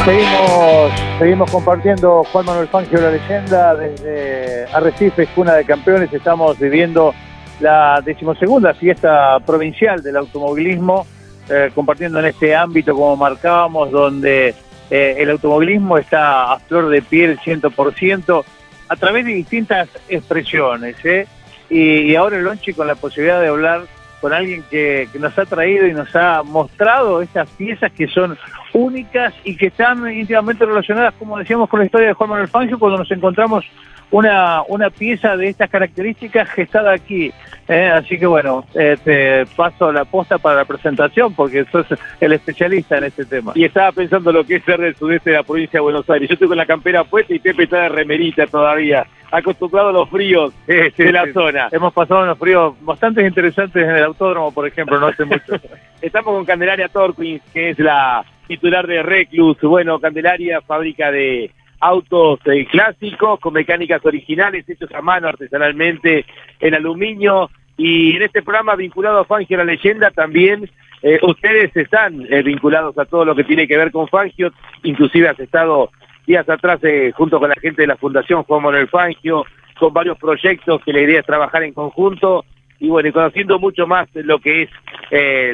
Seguimos, 0.04 0.92
seguimos 1.20 1.50
compartiendo 1.50 2.24
Juan 2.24 2.44
Manuel 2.44 2.66
Fangio, 2.66 3.00
la 3.00 3.12
leyenda, 3.12 3.76
desde 3.76 4.66
Arrecife, 4.72 5.28
cuna 5.28 5.54
de 5.54 5.64
campeones. 5.64 6.12
Estamos 6.12 6.58
viviendo 6.58 7.14
la 7.60 8.02
decimosegunda 8.04 8.74
fiesta 8.74 9.38
provincial 9.46 10.02
del 10.02 10.16
automovilismo, 10.16 11.06
eh, 11.48 11.70
compartiendo 11.72 12.18
en 12.18 12.26
este 12.26 12.56
ámbito, 12.56 12.94
como 12.94 13.16
marcábamos, 13.16 13.92
donde 13.92 14.56
eh, 14.90 15.16
el 15.18 15.30
automovilismo 15.30 15.98
está 15.98 16.52
a 16.52 16.58
flor 16.58 16.88
de 16.88 17.00
piel 17.00 17.38
100%, 17.38 18.44
a 18.88 18.96
través 18.96 19.24
de 19.24 19.34
distintas 19.34 19.88
expresiones. 20.08 20.96
¿eh? 21.04 21.28
Y, 21.70 22.10
y 22.10 22.16
ahora 22.16 22.38
el 22.38 22.42
Lonchi 22.42 22.72
con 22.74 22.88
la 22.88 22.96
posibilidad 22.96 23.40
de 23.40 23.46
hablar 23.46 23.84
con 24.24 24.32
alguien 24.32 24.64
que, 24.70 25.06
nos 25.18 25.38
ha 25.38 25.44
traído 25.44 25.86
y 25.86 25.92
nos 25.92 26.16
ha 26.16 26.42
mostrado 26.42 27.20
estas 27.20 27.46
piezas 27.58 27.92
que 27.92 28.08
son 28.08 28.38
únicas 28.72 29.34
y 29.44 29.54
que 29.54 29.66
están 29.66 30.10
íntimamente 30.10 30.64
relacionadas, 30.64 31.12
como 31.18 31.36
decíamos, 31.36 31.68
con 31.68 31.80
la 31.80 31.84
historia 31.84 32.08
de 32.08 32.14
Juan 32.14 32.30
Manuel 32.30 32.48
Fangio, 32.48 32.78
cuando 32.78 32.96
nos 32.96 33.10
encontramos 33.10 33.66
una, 34.10 34.62
una 34.68 34.88
pieza 34.88 35.36
de 35.36 35.50
estas 35.50 35.68
características 35.68 36.48
gestada 36.48 36.94
aquí. 36.94 37.34
¿Eh? 37.68 37.88
Así 37.88 38.18
que 38.18 38.26
bueno, 38.26 38.64
eh, 38.74 38.96
te 39.02 39.46
paso 39.56 39.92
la 39.92 40.04
posta 40.04 40.38
para 40.38 40.56
la 40.56 40.64
presentación 40.64 41.34
porque 41.34 41.64
sos 41.66 41.86
el 42.20 42.32
especialista 42.32 42.98
en 42.98 43.04
este 43.04 43.24
tema. 43.24 43.52
Y 43.54 43.64
estaba 43.64 43.92
pensando 43.92 44.32
lo 44.32 44.44
que 44.44 44.56
es 44.56 44.64
ser 44.64 44.80
del 44.80 44.96
sudeste 44.96 45.30
de 45.30 45.36
la 45.36 45.42
provincia 45.42 45.78
de 45.78 45.82
Buenos 45.82 46.08
Aires. 46.08 46.28
Yo 46.28 46.34
estoy 46.34 46.48
con 46.48 46.56
la 46.56 46.66
campera 46.66 47.04
puesta 47.04 47.34
y 47.34 47.38
Pepe 47.38 47.64
está 47.64 47.82
de 47.82 47.88
remerita 47.88 48.46
todavía, 48.46 49.06
acostumbrado 49.30 49.88
a 49.88 49.92
los 49.92 50.08
fríos 50.08 50.52
sí, 50.66 50.74
de 51.02 51.12
la 51.12 51.32
zona. 51.32 51.68
Hemos 51.72 51.92
pasado 51.92 52.22
unos 52.22 52.38
fríos 52.38 52.74
bastante 52.82 53.26
interesantes 53.26 53.82
en 53.82 53.90
el 53.90 54.04
autódromo, 54.04 54.52
por 54.52 54.66
ejemplo, 54.66 54.98
no 54.98 55.08
hace 55.08 55.24
mucho. 55.24 55.54
Estamos 56.00 56.34
con 56.34 56.44
Candelaria 56.44 56.88
Torquins, 56.88 57.42
que 57.52 57.70
es 57.70 57.78
la 57.78 58.24
titular 58.46 58.86
de 58.86 59.02
Reclus. 59.02 59.60
Bueno, 59.62 59.98
Candelaria, 59.98 60.60
fábrica 60.60 61.10
de 61.10 61.50
autos 61.84 62.40
eh, 62.46 62.66
clásicos 62.66 63.38
con 63.40 63.52
mecánicas 63.52 64.04
originales 64.06 64.66
hechos 64.66 64.90
a 64.94 65.02
mano 65.02 65.28
artesanalmente 65.28 66.24
en 66.60 66.74
aluminio. 66.74 67.50
Y 67.76 68.16
en 68.16 68.22
este 68.22 68.42
programa 68.42 68.74
vinculado 68.74 69.18
a 69.18 69.24
Fangio 69.24 69.58
la 69.58 69.64
leyenda 69.64 70.10
también 70.10 70.70
eh, 71.02 71.18
ustedes 71.22 71.76
están 71.76 72.24
eh, 72.30 72.42
vinculados 72.42 72.96
a 72.96 73.04
todo 73.04 73.26
lo 73.26 73.34
que 73.34 73.44
tiene 73.44 73.68
que 73.68 73.76
ver 73.76 73.90
con 73.90 74.08
Fangio. 74.08 74.50
Inclusive 74.82 75.28
has 75.28 75.38
estado 75.38 75.90
días 76.26 76.48
atrás 76.48 76.80
junto 77.14 77.38
con 77.38 77.50
la 77.50 77.56
gente 77.60 77.82
de 77.82 77.88
la 77.88 77.96
Fundación 77.96 78.44
Juan 78.44 78.62
Manuel 78.62 78.88
Fangio 78.88 79.44
con 79.78 79.92
varios 79.92 80.16
proyectos 80.16 80.80
que 80.82 80.92
la 80.92 81.02
idea 81.02 81.20
es 81.20 81.26
trabajar 81.26 81.64
en 81.64 81.74
conjunto 81.74 82.46
y 82.80 82.88
bueno, 82.88 83.10
y 83.10 83.12
conociendo 83.12 83.58
mucho 83.58 83.86
más 83.86 84.08
lo 84.14 84.38
que 84.38 84.62
es 84.62 84.70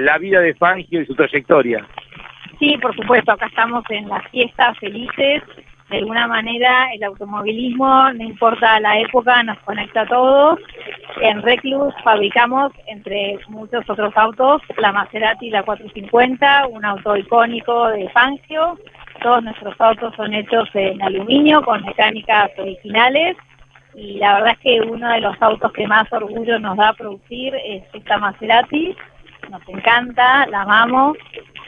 la 0.00 0.16
vida 0.18 0.40
de 0.40 0.54
Fangio 0.54 1.00
y 1.00 1.06
su 1.06 1.14
trayectoria. 1.16 1.84
Sí, 2.60 2.76
por 2.80 2.94
supuesto, 2.94 3.32
acá 3.32 3.46
estamos 3.46 3.82
en 3.88 4.08
las 4.08 4.28
fiestas 4.30 4.78
felices 4.78 5.42
de 5.90 5.98
alguna 5.98 6.28
manera 6.28 6.88
el 6.94 7.02
automovilismo, 7.02 8.12
no 8.12 8.22
importa 8.22 8.78
la 8.80 8.98
época, 9.00 9.42
nos 9.42 9.58
conecta 9.60 10.02
a 10.02 10.06
todos. 10.06 10.60
En 11.20 11.42
Reclus 11.42 11.92
fabricamos, 12.04 12.72
entre 12.86 13.38
muchos 13.48 13.88
otros 13.90 14.16
autos, 14.16 14.62
la 14.78 14.92
Maserati 14.92 15.50
la 15.50 15.64
450, 15.64 16.68
un 16.68 16.84
auto 16.84 17.16
icónico 17.16 17.88
de 17.88 18.08
Fangio. 18.10 18.78
Todos 19.20 19.42
nuestros 19.42 19.78
autos 19.80 20.14
son 20.14 20.32
hechos 20.32 20.68
en 20.74 21.02
aluminio 21.02 21.60
con 21.62 21.84
mecánicas 21.84 22.50
originales 22.56 23.36
y 23.94 24.18
la 24.18 24.34
verdad 24.34 24.52
es 24.52 24.58
que 24.58 24.80
uno 24.80 25.10
de 25.10 25.20
los 25.20 25.42
autos 25.42 25.72
que 25.72 25.86
más 25.86 26.10
orgullo 26.12 26.58
nos 26.60 26.76
da 26.76 26.92
producir 26.92 27.54
es 27.54 27.82
esta 27.92 28.18
Maserati. 28.18 28.96
Nos 29.50 29.68
encanta, 29.68 30.46
la 30.46 30.62
amamos 30.62 31.16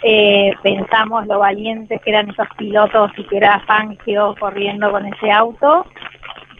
eh, 0.03 0.53
pensamos 0.62 1.26
lo 1.28 1.39
valientes 1.39 2.01
que 2.03 2.11
eran 2.11 2.28
esos 2.28 2.49
pilotos 2.59 3.12
y 3.16 3.24
que 3.24 3.37
era 3.37 3.61
Fangio 3.61 4.35
corriendo 4.39 4.91
con 4.91 5.07
ese 5.07 5.30
auto. 5.30 5.87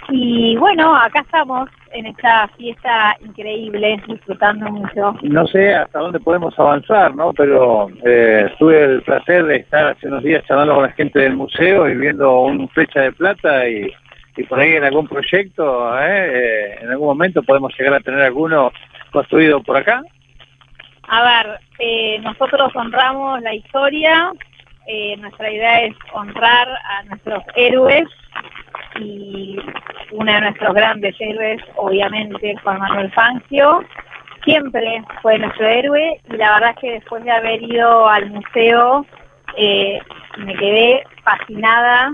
Y 0.09 0.57
bueno, 0.57 0.95
acá 0.97 1.21
estamos 1.21 1.69
en 1.93 2.07
esta 2.07 2.49
fiesta 2.57 3.17
increíble, 3.21 4.01
disfrutando 4.07 4.71
mucho. 4.71 5.17
No 5.23 5.47
sé 5.47 5.75
hasta 5.75 5.99
dónde 5.99 6.21
podemos 6.21 6.57
avanzar, 6.59 7.15
¿no? 7.15 7.33
Pero 7.33 7.89
eh, 8.05 8.49
tuve 8.59 8.83
el 8.83 9.03
placer 9.03 9.45
de 9.45 9.57
estar 9.57 9.87
hace 9.89 10.07
unos 10.07 10.23
días 10.23 10.45
charlando 10.47 10.75
con 10.75 10.85
la 10.85 10.93
gente 10.93 11.19
del 11.19 11.37
museo 11.37 11.89
y 11.89 11.97
viendo 11.97 12.41
un 12.41 12.69
flecha 12.69 13.01
de 13.01 13.13
plata 13.13 13.69
y, 13.69 13.93
por 14.49 14.59
ahí 14.59 14.73
en 14.73 14.85
algún 14.85 15.09
proyecto, 15.09 15.99
¿eh? 16.01 16.31
Eh, 16.33 16.79
en 16.83 16.91
algún 16.91 17.09
momento 17.09 17.43
podemos 17.43 17.73
llegar 17.79 17.95
a 17.95 18.01
tener 18.01 18.21
alguno 18.23 18.73
construido 19.11 19.63
por 19.63 19.77
acá. 19.77 20.03
A 21.15 21.23
ver, 21.23 21.61
eh, 21.79 22.19
nosotros 22.21 22.75
honramos 22.75 23.43
la 23.43 23.55
historia, 23.55 24.33
eh, 24.87 25.15
nuestra 25.19 25.51
idea 25.51 25.83
es 25.83 25.95
honrar 26.15 26.67
a 26.71 27.03
nuestros 27.03 27.45
héroes 27.55 28.09
y 28.99 29.59
uno 30.13 30.33
de 30.33 30.41
nuestros 30.41 30.73
grandes 30.75 31.15
héroes, 31.21 31.61
obviamente, 31.77 32.57
Juan 32.63 32.79
Manuel 32.79 33.13
Fangio, 33.13 33.85
siempre 34.43 35.05
fue 35.21 35.39
nuestro 35.39 35.67
héroe 35.67 36.19
y 36.31 36.37
la 36.39 36.55
verdad 36.55 36.71
es 36.71 36.81
que 36.81 36.93
después 36.93 37.23
de 37.25 37.31
haber 37.31 37.63
ido 37.63 38.09
al 38.09 38.31
museo 38.31 39.05
eh, 39.59 40.01
me 40.39 40.55
quedé 40.55 41.05
fascinada. 41.23 42.11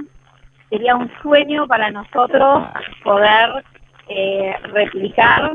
Sería 0.71 0.97
un 0.97 1.09
sueño 1.23 1.69
para 1.69 1.93
nosotros 1.93 2.65
poder 3.05 3.65
eh, 4.09 4.57
replicar 4.73 5.53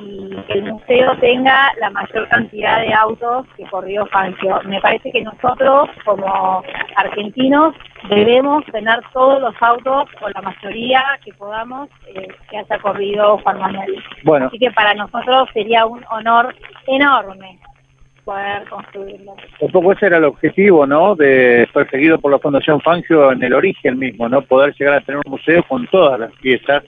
y 0.00 0.36
que 0.46 0.52
el 0.54 0.72
museo 0.72 1.16
tenga 1.18 1.72
la 1.80 1.90
mayor 1.90 2.28
cantidad 2.28 2.80
de 2.80 2.92
autos 2.92 3.46
que 3.56 3.64
corrió 3.64 4.06
Fangio. 4.06 4.60
Me 4.64 4.80
parece 4.80 5.10
que 5.10 5.22
nosotros, 5.22 5.88
como 6.04 6.62
argentinos, 6.96 7.74
debemos 8.08 8.64
tener 8.66 9.00
todos 9.12 9.40
los 9.40 9.54
autos, 9.60 10.08
o 10.20 10.28
la 10.28 10.42
mayoría 10.42 11.02
que 11.24 11.32
podamos, 11.34 11.88
eh, 12.08 12.28
que 12.50 12.58
haya 12.58 12.78
corrido 12.78 13.38
Juan 13.38 13.58
Manuel. 13.58 14.02
Bueno. 14.24 14.46
Así 14.46 14.58
que 14.58 14.70
para 14.70 14.94
nosotros 14.94 15.48
sería 15.52 15.86
un 15.86 16.04
honor 16.10 16.54
enorme 16.86 17.58
poder 18.24 18.66
construirlo. 18.68 19.36
Un 19.60 19.70
poco 19.70 19.92
ese 19.92 20.06
era 20.06 20.16
el 20.16 20.24
objetivo, 20.24 20.86
¿no? 20.86 21.14
De 21.14 21.68
perseguido 21.72 22.18
por 22.18 22.32
la 22.32 22.38
Fundación 22.38 22.80
Fangio 22.80 23.32
en 23.32 23.42
el 23.42 23.52
origen 23.52 23.98
mismo, 23.98 24.28
¿no? 24.28 24.42
Poder 24.42 24.74
llegar 24.74 24.94
a 24.94 25.00
tener 25.02 25.20
un 25.24 25.30
museo 25.30 25.62
con 25.64 25.86
todas 25.88 26.18
las 26.18 26.32
piezas 26.36 26.82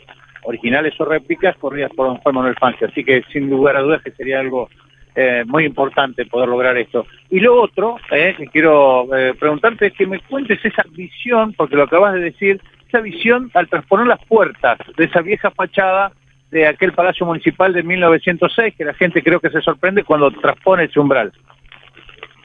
originales 0.47 0.99
o 1.01 1.05
réplicas 1.05 1.57
corridas 1.57 1.91
por 1.95 2.17
Juan 2.19 2.35
Manuel 2.35 2.57
Fangio. 2.57 2.89
Así 2.89 3.05
que 3.05 3.23
sin 3.33 3.51
lugar 3.51 3.77
a 3.77 3.83
dudas 3.83 4.03
que 4.03 4.13
sería 4.13 4.41
algo 4.41 4.69
eh, 5.15 5.45
muy 5.47 5.65
importante 5.65 6.27
poder 6.27 6.49
lograr 6.49 6.77
esto. 6.77 7.07
Y 7.31 7.41
lo 7.41 7.61
otro 7.61 7.97
eh, 8.11 8.35
que 8.37 8.47
quiero 8.47 9.15
eh, 9.17 9.35
preguntarte 9.39 9.87
es 9.87 9.93
que 9.95 10.07
me 10.07 10.21
cuentes 10.21 10.65
esa 10.65 10.85
visión, 10.91 11.53
porque 11.55 11.77
lo 11.77 11.85
acabas 11.85 12.15
de 12.15 12.21
decir, 12.21 12.61
esa 12.87 13.01
visión 13.01 13.51
al 13.55 13.69
transponer 13.69 14.07
las 14.07 14.25
puertas 14.27 14.79
de 14.97 15.05
esa 15.05 15.21
vieja 15.23 15.51
fachada 15.51 16.13
de 16.51 16.67
aquel 16.67 16.93
Palacio 16.93 17.27
Municipal 17.27 17.73
de 17.73 17.83
1906, 17.83 18.75
que 18.77 18.85
la 18.85 18.95
gente 18.95 19.23
creo 19.23 19.41
que 19.41 19.51
se 19.51 19.61
sorprende 19.61 20.05
cuando 20.05 20.31
transpone 20.31 20.85
ese 20.85 21.01
umbral. 21.01 21.33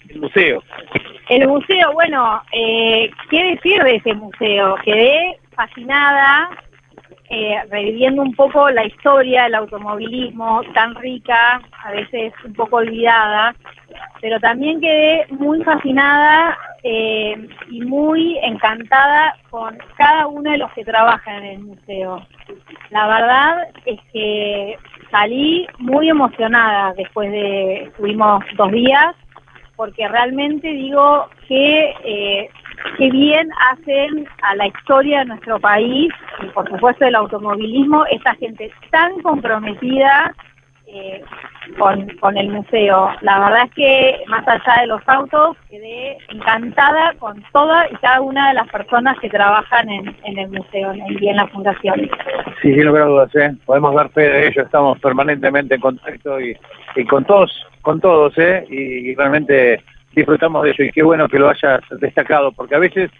El 0.10 0.20
museo. 0.20 0.64
El 1.30 1.48
museo, 1.48 1.94
bueno, 1.94 2.42
eh, 2.52 3.10
¿qué 3.30 3.44
decir 3.56 3.82
de 3.84 3.96
ese 3.96 4.14
museo? 4.14 4.76
Quedé 4.84 5.38
fascinada 5.56 6.50
eh, 7.34 7.64
reviviendo 7.70 8.22
un 8.22 8.36
poco 8.36 8.70
la 8.72 8.84
historia 8.84 9.44
del 9.44 9.56
automovilismo 9.56 10.64
tan 10.74 10.96
rica, 10.96 11.62
a 11.82 11.92
veces 11.92 12.34
un 12.44 12.52
poco 12.52 12.76
olvidada, 12.76 13.56
pero 14.20 14.38
también 14.42 14.82
quedé 14.82 15.28
muy 15.30 15.64
fascinada 15.64 16.58
eh, 16.84 17.48
y 17.70 17.80
muy 17.86 18.38
encantada 18.44 19.34
con 19.50 19.78
cada 19.96 20.28
uno 20.28 20.52
de 20.52 20.58
los 20.58 20.74
que 20.74 20.84
trabajan 20.84 21.46
en 21.46 21.46
el 21.46 21.60
museo. 21.60 22.22
La 22.90 23.08
verdad 23.08 23.68
es 23.86 24.00
que 24.12 24.78
salí 25.10 25.66
muy 25.78 26.10
emocionada 26.10 26.94
después 26.98 27.32
de, 27.32 27.84
estuvimos 27.84 28.44
dos 28.58 28.72
días, 28.74 29.16
porque 29.78 30.06
realmente 30.10 30.68
digo 30.68 31.30
que 31.48 31.96
eh, 32.04 32.50
qué 32.98 33.10
bien 33.10 33.50
hacen 33.72 34.28
a 34.44 34.56
la 34.56 34.68
historia 34.68 35.20
de 35.20 35.26
nuestro 35.26 35.60
país 35.60 36.12
y 36.42 36.46
por 36.48 36.70
supuesto 36.70 37.06
del 37.06 37.16
automovilismo 37.16 38.06
esta 38.12 38.36
gente 38.36 38.72
tan 38.92 39.20
comprometida 39.22 40.34
eh, 40.88 41.24
con, 41.78 42.10
con 42.18 42.38
el 42.38 42.50
museo. 42.50 43.12
La 43.22 43.40
verdad 43.40 43.64
es 43.66 43.72
que 43.76 44.24
más 44.28 44.46
allá 44.46 44.82
de 44.82 44.88
los 44.88 45.02
autos 45.08 45.56
quedé 45.70 46.18
encantada 46.30 47.14
con 47.18 47.42
toda 47.54 47.90
y 47.90 47.96
cada 47.98 48.20
una 48.20 48.50
de 48.50 48.56
las 48.56 48.68
personas 48.70 49.18
que 49.20 49.30
trabajan 49.30 49.90
en, 49.90 50.16
en 50.26 50.38
el 50.38 50.50
museo 50.50 50.94
y 50.94 51.30
en 51.30 51.36
la 51.38 51.48
fundación. 51.48 52.10
Sí, 52.62 52.74
sin 52.74 52.86
lugar 52.86 53.04
a 53.04 53.06
dudas, 53.06 53.36
¿eh? 53.36 53.54
podemos 53.66 53.96
dar 53.96 54.10
fe 54.10 54.22
de 54.22 54.48
ello, 54.48 54.64
estamos 54.64 55.00
permanentemente 55.00 55.76
en 55.76 55.82
contacto 55.82 56.42
y, 56.42 56.58
con 57.08 57.24
todos, 57.24 57.66
con 57.82 58.02
todos, 58.02 58.38
¿eh? 58.38 58.66
y 58.70 59.16
realmente 59.16 59.82
disfrutamos 60.16 60.64
de 60.64 60.72
eso 60.72 60.84
y 60.84 60.92
qué 60.92 61.04
bueno 61.04 61.28
que 61.28 61.40
lo 61.40 61.50
hayas 61.50 61.82
destacado, 62.00 62.52
porque 62.52 62.76
a 62.76 62.80
veces 62.80 63.12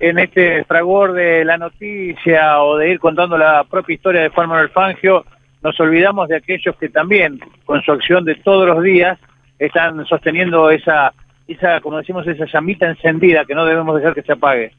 en 0.00 0.18
este 0.18 0.64
fragor 0.64 1.12
de 1.12 1.44
la 1.44 1.58
noticia 1.58 2.62
o 2.62 2.76
de 2.78 2.90
ir 2.90 2.98
contando 2.98 3.36
la 3.36 3.64
propia 3.64 3.94
historia 3.94 4.22
de 4.22 4.30
Juan 4.30 4.48
Manuel 4.48 4.70
Fangio, 4.70 5.24
nos 5.62 5.78
olvidamos 5.78 6.28
de 6.28 6.36
aquellos 6.36 6.74
que 6.76 6.88
también, 6.88 7.38
con 7.66 7.82
su 7.82 7.92
acción 7.92 8.24
de 8.24 8.34
todos 8.36 8.66
los 8.66 8.82
días, 8.82 9.18
están 9.58 10.04
sosteniendo 10.06 10.70
esa, 10.70 11.12
esa 11.46 11.80
como 11.80 11.98
decimos, 11.98 12.26
esa 12.26 12.46
llamita 12.46 12.88
encendida 12.88 13.44
que 13.44 13.54
no 13.54 13.66
debemos 13.66 13.94
dejar 13.96 14.14
que 14.14 14.22
se 14.22 14.32
apague. 14.32 14.72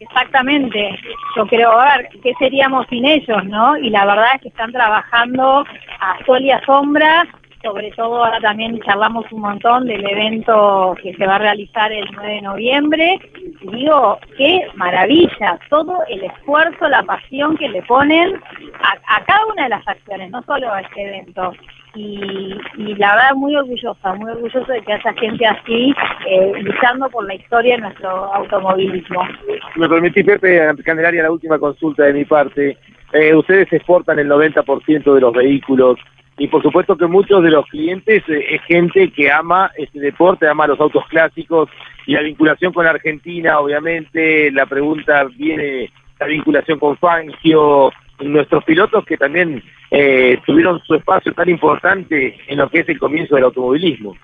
Exactamente, 0.00 0.96
yo 1.34 1.44
creo, 1.46 1.72
a 1.72 1.96
ver, 1.96 2.08
¿qué 2.22 2.32
seríamos 2.38 2.86
sin 2.88 3.04
ellos, 3.04 3.44
no? 3.46 3.76
Y 3.78 3.90
la 3.90 4.04
verdad 4.04 4.28
es 4.36 4.42
que 4.42 4.48
están 4.48 4.70
trabajando 4.70 5.64
a 5.98 6.24
sol 6.24 6.40
y 6.40 6.52
a 6.52 6.64
sombra 6.64 7.26
sobre 7.62 7.90
todo 7.92 8.24
ahora 8.24 8.40
también 8.40 8.80
charlamos 8.80 9.30
un 9.32 9.40
montón 9.40 9.86
del 9.86 10.04
evento 10.08 10.96
que 11.02 11.14
se 11.14 11.26
va 11.26 11.36
a 11.36 11.38
realizar 11.38 11.90
el 11.92 12.06
9 12.14 12.34
de 12.34 12.42
noviembre. 12.42 13.20
Y 13.62 13.76
digo, 13.76 14.18
qué 14.36 14.66
maravilla, 14.74 15.58
todo 15.68 15.98
el 16.08 16.24
esfuerzo, 16.24 16.88
la 16.88 17.02
pasión 17.02 17.56
que 17.56 17.68
le 17.68 17.82
ponen 17.82 18.34
a, 18.80 19.24
cada 19.24 19.46
una 19.46 19.64
de 19.64 19.68
las 19.70 19.88
acciones, 19.88 20.30
no 20.30 20.42
solo 20.42 20.72
a 20.72 20.80
este 20.80 21.02
evento. 21.02 21.52
Y, 21.94 22.54
y, 22.76 22.94
la 22.96 23.14
verdad 23.14 23.34
muy 23.34 23.56
orgullosa, 23.56 24.14
muy 24.14 24.30
orgullosa 24.30 24.72
de 24.72 24.82
que 24.82 24.92
haya 24.92 25.12
gente 25.14 25.46
así 25.46 25.94
eh, 26.28 26.52
luchando 26.60 27.08
por 27.08 27.26
la 27.26 27.34
historia 27.34 27.74
de 27.74 27.82
nuestro 27.82 28.10
automovilismo. 28.34 29.26
Me 29.74 29.88
permití, 29.88 30.22
Pepe, 30.22 30.60
Candelaria, 30.84 31.22
la 31.24 31.32
última 31.32 31.58
consulta 31.58 32.04
de 32.04 32.12
mi 32.12 32.24
parte. 32.24 32.76
Eh, 33.14 33.34
ustedes 33.34 33.72
exportan 33.72 34.18
el 34.18 34.28
90% 34.28 35.14
de 35.14 35.20
los 35.20 35.32
vehículos 35.32 35.98
y 36.38 36.46
por 36.48 36.62
supuesto 36.62 36.96
que 36.96 37.06
muchos 37.06 37.42
de 37.42 37.50
los 37.50 37.66
clientes 37.66 38.22
eh, 38.28 38.46
es 38.54 38.62
gente 38.62 39.10
que 39.10 39.30
ama 39.30 39.70
este 39.76 39.98
deporte, 39.98 40.48
ama 40.48 40.66
los 40.66 40.80
autos 40.80 41.04
clásicos 41.08 41.68
y 42.06 42.12
la 42.12 42.22
vinculación 42.22 42.72
con 42.72 42.86
Argentina, 42.86 43.58
obviamente, 43.58 44.50
la 44.52 44.66
pregunta 44.66 45.24
viene, 45.36 45.90
la 46.18 46.26
vinculación 46.26 46.78
con 46.78 46.96
Fangio, 46.96 47.92
nuestros 48.20 48.64
pilotos 48.64 49.04
que 49.04 49.16
también 49.16 49.62
eh, 49.90 50.40
tuvieron 50.46 50.80
su 50.84 50.94
espacio 50.94 51.32
tan 51.34 51.48
importante 51.48 52.38
en 52.46 52.58
lo 52.58 52.68
que 52.68 52.80
es 52.80 52.88
el 52.88 52.98
comienzo 52.98 53.34
del 53.34 53.44
automovilismo. 53.44 54.16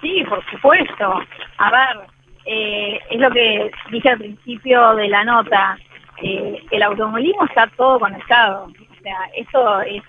Sí, 0.00 0.24
por 0.28 0.44
supuesto. 0.50 1.20
A 1.58 1.70
ver, 1.70 2.06
eh, 2.44 2.98
es 3.10 3.20
lo 3.20 3.30
que 3.30 3.70
dije 3.90 4.08
al 4.10 4.18
principio 4.18 4.94
de 4.94 5.08
la 5.08 5.24
nota, 5.24 5.78
eh, 6.22 6.62
el 6.70 6.82
automovilismo 6.82 7.44
está 7.44 7.66
todo 7.76 7.98
conectado. 7.98 8.64
O 8.66 9.02
sea, 9.02 9.16
eso 9.36 9.80
es 9.82 10.02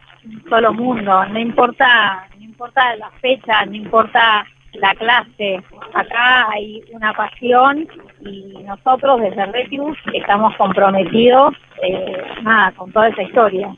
solo 0.49 0.73
mundo, 0.73 1.25
no 1.25 1.39
importa, 1.39 2.27
no 2.37 2.45
importa 2.45 2.95
la 2.95 3.09
fecha, 3.21 3.65
no 3.65 3.75
importa 3.75 4.45
la 4.73 4.93
clase, 4.95 5.61
acá 5.93 6.49
hay 6.51 6.83
una 6.91 7.13
pasión 7.13 7.87
y 8.21 8.63
nosotros 8.65 9.21
desde 9.21 9.45
Reclus 9.47 9.97
estamos 10.13 10.55
comprometidos 10.57 11.55
eh, 11.81 12.23
nada, 12.43 12.71
con 12.73 12.91
toda 12.91 13.09
esa 13.09 13.23
historia. 13.23 13.73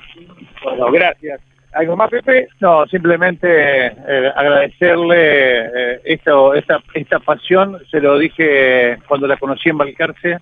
Bueno, 0.64 0.92
gracias. 0.92 1.42
¿Algo 1.74 1.96
más, 1.96 2.10
Pepe? 2.10 2.50
No, 2.60 2.86
simplemente 2.88 3.48
eh, 3.48 4.32
agradecerle 4.36 5.94
eh, 5.94 6.02
esta, 6.04 6.82
esta 6.94 7.20
pasión, 7.20 7.80
se 7.90 8.02
lo 8.02 8.18
dije 8.18 8.98
cuando 9.08 9.26
la 9.26 9.38
conocí 9.38 9.70
en 9.70 9.78
Balcarce, 9.78 10.38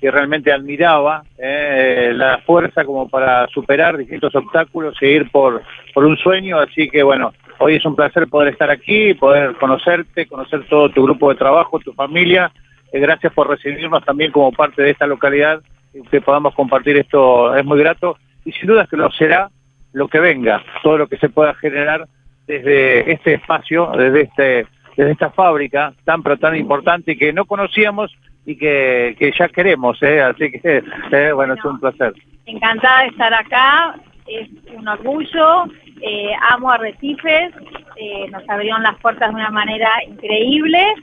que 0.00 0.10
realmente 0.10 0.52
admiraba 0.52 1.22
eh, 1.38 2.12
la 2.14 2.38
fuerza 2.38 2.84
como 2.84 3.08
para 3.08 3.46
superar 3.48 3.96
distintos 3.96 4.34
obstáculos 4.34 4.96
e 5.00 5.08
ir 5.08 5.30
por, 5.30 5.62
por 5.94 6.04
un 6.04 6.16
sueño. 6.18 6.58
Así 6.58 6.88
que 6.88 7.02
bueno, 7.02 7.32
hoy 7.58 7.76
es 7.76 7.84
un 7.84 7.96
placer 7.96 8.28
poder 8.28 8.52
estar 8.52 8.70
aquí, 8.70 9.14
poder 9.14 9.54
conocerte, 9.56 10.26
conocer 10.26 10.66
todo 10.68 10.90
tu 10.90 11.02
grupo 11.04 11.30
de 11.30 11.36
trabajo, 11.36 11.78
tu 11.78 11.92
familia. 11.94 12.52
Eh, 12.92 13.00
gracias 13.00 13.32
por 13.32 13.48
recibirnos 13.48 14.04
también 14.04 14.32
como 14.32 14.52
parte 14.52 14.82
de 14.82 14.90
esta 14.90 15.06
localidad 15.06 15.60
y 15.94 16.02
que 16.02 16.20
podamos 16.20 16.54
compartir 16.54 16.98
esto 16.98 17.54
es 17.56 17.64
muy 17.64 17.78
grato 17.78 18.18
y 18.44 18.52
sin 18.52 18.68
duda 18.68 18.86
que 18.86 18.96
lo 18.96 19.10
será 19.12 19.50
lo 19.92 20.08
que 20.08 20.20
venga, 20.20 20.62
todo 20.82 20.98
lo 20.98 21.06
que 21.06 21.16
se 21.16 21.30
pueda 21.30 21.54
generar 21.54 22.06
desde 22.46 23.10
este 23.10 23.34
espacio, 23.34 23.90
desde 23.96 24.22
este 24.22 24.66
desde 24.96 25.12
esta 25.12 25.30
fábrica 25.30 25.92
tan 26.04 26.22
pero 26.22 26.38
tan 26.38 26.56
importante 26.56 27.16
que 27.16 27.32
no 27.32 27.44
conocíamos 27.44 28.14
y 28.46 28.56
que, 28.56 29.16
que 29.18 29.32
ya 29.36 29.48
queremos, 29.48 30.00
¿eh? 30.02 30.22
así 30.22 30.50
que 30.52 30.82
eh, 31.10 31.32
bueno, 31.32 31.54
es 31.54 31.64
un 31.64 31.80
placer. 31.80 32.14
Encantada 32.46 33.02
de 33.02 33.08
estar 33.08 33.34
acá, 33.34 33.96
es 34.26 34.48
un 34.74 34.86
orgullo, 34.86 35.64
eh, 36.00 36.30
amo 36.50 36.70
Arrecifes, 36.70 37.52
eh, 37.96 38.28
nos 38.30 38.48
abrieron 38.48 38.82
las 38.82 38.96
puertas 39.00 39.30
de 39.30 39.34
una 39.34 39.50
manera 39.50 39.90
increíble 40.06 40.94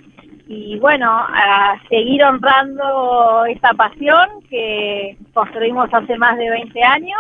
y 0.47 0.77
bueno, 0.79 1.09
a 1.09 1.75
seguir 1.89 2.23
honrando 2.23 3.45
esta 3.45 3.73
pasión 3.73 4.27
que 4.49 5.17
construimos 5.33 5.93
hace 5.93 6.17
más 6.17 6.37
de 6.37 6.49
20 6.49 6.83
años, 6.83 7.19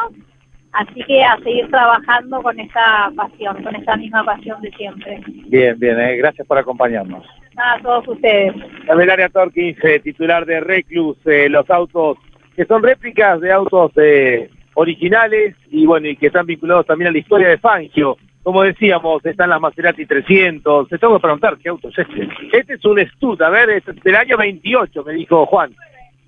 así 0.73 1.03
que 1.05 1.23
a 1.23 1.37
seguir 1.37 1.69
trabajando 1.69 2.41
con 2.41 2.59
esta 2.59 3.11
pasión, 3.15 3.63
con 3.63 3.75
esta 3.75 3.95
misma 3.95 4.23
pasión 4.23 4.61
de 4.61 4.71
siempre. 4.71 5.21
Bien, 5.47 5.77
bien, 5.79 5.99
eh, 5.99 6.17
gracias 6.17 6.45
por 6.47 6.57
acompañarnos. 6.57 7.25
A 7.57 7.79
todos 7.81 8.07
ustedes. 8.07 8.53
Candelaria 8.87 9.29
Torkins, 9.29 9.77
eh, 9.83 9.99
titular 9.99 10.45
de 10.45 10.59
Reclus, 10.59 11.17
eh, 11.25 11.49
los 11.49 11.69
autos 11.69 12.17
que 12.55 12.65
son 12.65 12.83
réplicas 12.83 13.41
de 13.41 13.51
autos 13.51 13.91
eh, 13.97 14.49
originales 14.75 15.55
y 15.69 15.85
bueno, 15.85 16.07
y 16.07 16.15
que 16.15 16.27
están 16.27 16.45
vinculados 16.45 16.85
también 16.85 17.09
a 17.09 17.11
la 17.11 17.17
historia 17.17 17.49
de 17.49 17.57
Fangio. 17.57 18.17
Como 18.43 18.63
decíamos, 18.63 19.25
están 19.25 19.49
las 19.49 19.61
Maserati 19.61 20.05
300. 20.05 20.89
Te 20.89 20.97
tengo 20.97 21.15
que 21.15 21.21
preguntar, 21.21 21.57
¿qué 21.57 21.69
auto 21.69 21.89
es 21.89 21.97
este? 21.97 22.27
Este 22.51 22.73
es 22.73 22.85
un 22.85 22.99
Stud, 22.99 23.41
a 23.41 23.49
ver, 23.49 23.69
es 23.69 23.83
del 24.03 24.15
año 24.15 24.37
28, 24.37 25.03
me 25.03 25.13
dijo 25.13 25.45
Juan. 25.45 25.73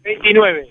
29. 0.04 0.68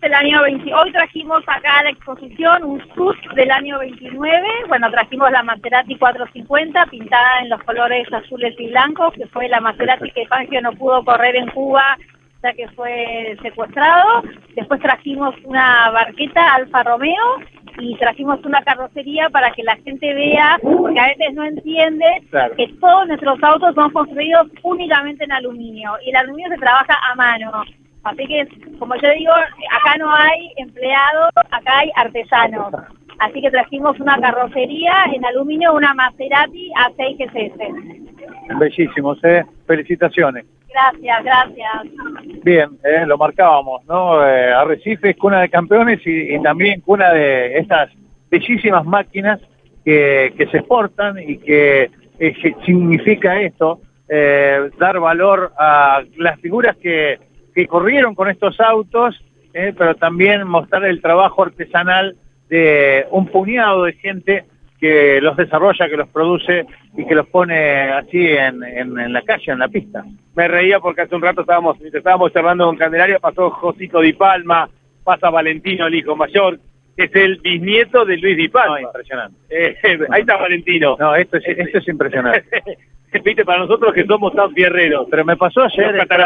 Del 0.00 0.14
año 0.14 0.42
20. 0.42 0.74
Hoy 0.74 0.92
trajimos 0.92 1.42
acá 1.46 1.78
a 1.80 1.84
la 1.84 1.90
exposición 1.90 2.64
un 2.64 2.80
SUS 2.94 3.16
del 3.34 3.50
año 3.50 3.78
29. 3.78 4.46
Bueno, 4.68 4.90
trajimos 4.90 5.30
la 5.30 5.42
Maserati 5.42 5.96
450 5.96 6.86
pintada 6.86 7.40
en 7.42 7.48
los 7.50 7.62
colores 7.62 8.10
azules 8.12 8.54
y 8.58 8.68
blancos, 8.68 9.12
que 9.14 9.26
fue 9.28 9.48
la 9.48 9.60
Maserati 9.60 10.10
que 10.10 10.26
Fangio 10.26 10.60
no 10.60 10.72
pudo 10.72 11.04
correr 11.04 11.36
en 11.36 11.48
Cuba 11.50 11.96
ya 12.42 12.52
que 12.52 12.68
fue 12.68 13.36
secuestrado. 13.42 14.22
Después 14.54 14.80
trajimos 14.80 15.34
una 15.44 15.90
barqueta 15.90 16.54
Alfa 16.54 16.82
Romeo 16.82 17.40
y 17.78 17.96
trajimos 17.96 18.44
una 18.44 18.62
carrocería 18.62 19.28
para 19.30 19.50
que 19.52 19.62
la 19.62 19.76
gente 19.76 20.14
vea, 20.14 20.58
porque 20.62 21.00
a 21.00 21.08
veces 21.08 21.34
no 21.34 21.44
entiende 21.44 22.04
Claro. 22.30 22.54
que 22.56 22.68
todos 22.80 23.06
nuestros 23.08 23.42
autos 23.42 23.74
son 23.74 23.90
construidos 23.90 24.48
únicamente 24.62 25.24
en 25.24 25.32
aluminio 25.32 25.92
y 26.04 26.10
el 26.10 26.16
aluminio 26.16 26.50
se 26.50 26.58
trabaja 26.58 26.98
a 27.10 27.14
mano. 27.14 27.64
Así 28.06 28.26
que, 28.26 28.46
como 28.78 28.94
yo 28.96 29.10
digo, 29.18 29.32
acá 29.32 29.96
no 29.98 30.14
hay 30.14 30.52
empleados, 30.56 31.30
acá 31.50 31.78
hay 31.78 31.90
artesanos. 31.96 32.72
Así 33.18 33.40
que 33.40 33.50
trajimos 33.50 33.98
una 33.98 34.18
carrocería 34.18 35.06
en 35.12 35.24
aluminio, 35.24 35.74
una 35.74 35.92
Maserati 35.94 36.70
A6 36.72 37.18
GSS. 37.18 38.58
Bellísimos, 38.58 39.22
¿eh? 39.24 39.44
Felicitaciones. 39.66 40.44
Gracias, 40.68 41.24
gracias. 41.24 42.44
Bien, 42.44 42.68
eh, 42.84 43.06
lo 43.06 43.16
marcábamos, 43.16 43.84
¿no? 43.86 44.24
Eh, 44.24 44.52
Arrecife 44.52 45.10
es 45.10 45.16
cuna 45.16 45.40
de 45.40 45.48
campeones 45.48 46.06
y, 46.06 46.34
y 46.34 46.42
también 46.42 46.82
cuna 46.82 47.12
de 47.12 47.58
estas 47.58 47.90
bellísimas 48.30 48.84
máquinas 48.84 49.40
que, 49.84 50.34
que 50.36 50.46
se 50.48 50.58
exportan 50.58 51.18
y 51.18 51.38
que, 51.38 51.90
eh, 52.18 52.32
que 52.34 52.54
significa 52.64 53.40
esto, 53.40 53.80
eh, 54.08 54.70
dar 54.78 55.00
valor 55.00 55.52
a 55.58 56.02
las 56.18 56.38
figuras 56.40 56.76
que, 56.76 57.18
que 57.56 57.66
corrieron 57.66 58.14
con 58.14 58.28
estos 58.28 58.60
autos, 58.60 59.18
eh, 59.54 59.72
pero 59.76 59.94
también 59.94 60.46
mostrar 60.46 60.84
el 60.84 61.00
trabajo 61.00 61.42
artesanal 61.42 62.14
de 62.50 63.06
un 63.10 63.28
puñado 63.28 63.84
de 63.84 63.94
gente 63.94 64.44
que 64.78 65.22
los 65.22 65.38
desarrolla, 65.38 65.88
que 65.88 65.96
los 65.96 66.08
produce 66.10 66.66
y 66.98 67.06
que 67.06 67.14
los 67.14 67.26
pone 67.28 67.90
así 67.92 68.26
en, 68.26 68.62
en, 68.62 68.98
en 68.98 69.10
la 69.10 69.22
calle, 69.22 69.52
en 69.52 69.58
la 69.58 69.68
pista. 69.68 70.04
Me 70.34 70.48
reía 70.48 70.80
porque 70.80 71.00
hace 71.00 71.14
un 71.16 71.22
rato 71.22 71.40
estábamos, 71.40 71.80
estábamos 71.80 72.30
charlando 72.30 72.66
con 72.66 72.76
Candelaria, 72.76 73.18
pasó 73.18 73.48
Josito 73.48 74.00
Di 74.00 74.12
Palma, 74.12 74.68
pasa 75.02 75.30
Valentino, 75.30 75.86
el 75.86 75.94
hijo 75.94 76.14
mayor, 76.14 76.60
que 76.94 77.04
es 77.04 77.14
el 77.14 77.38
bisnieto 77.38 78.04
de 78.04 78.18
Luis 78.18 78.36
Di 78.36 78.48
Palma. 78.48 78.82
impresionante. 78.82 79.38
Eh, 79.48 79.76
ahí 80.10 80.20
está 80.20 80.36
Valentino. 80.36 80.94
No, 81.00 81.14
esto 81.14 81.38
es, 81.38 81.44
esto 81.46 81.78
es 81.78 81.88
impresionante. 81.88 82.62
Viste, 83.24 83.44
para 83.44 83.60
nosotros 83.60 83.92
que 83.94 84.04
somos 84.04 84.32
tan 84.34 84.52
fierreros. 84.52 85.06
Pero 85.10 85.24
me 85.24 85.36
pasó 85.36 85.62
ayer, 85.62 85.94
entrar- 86.02 86.20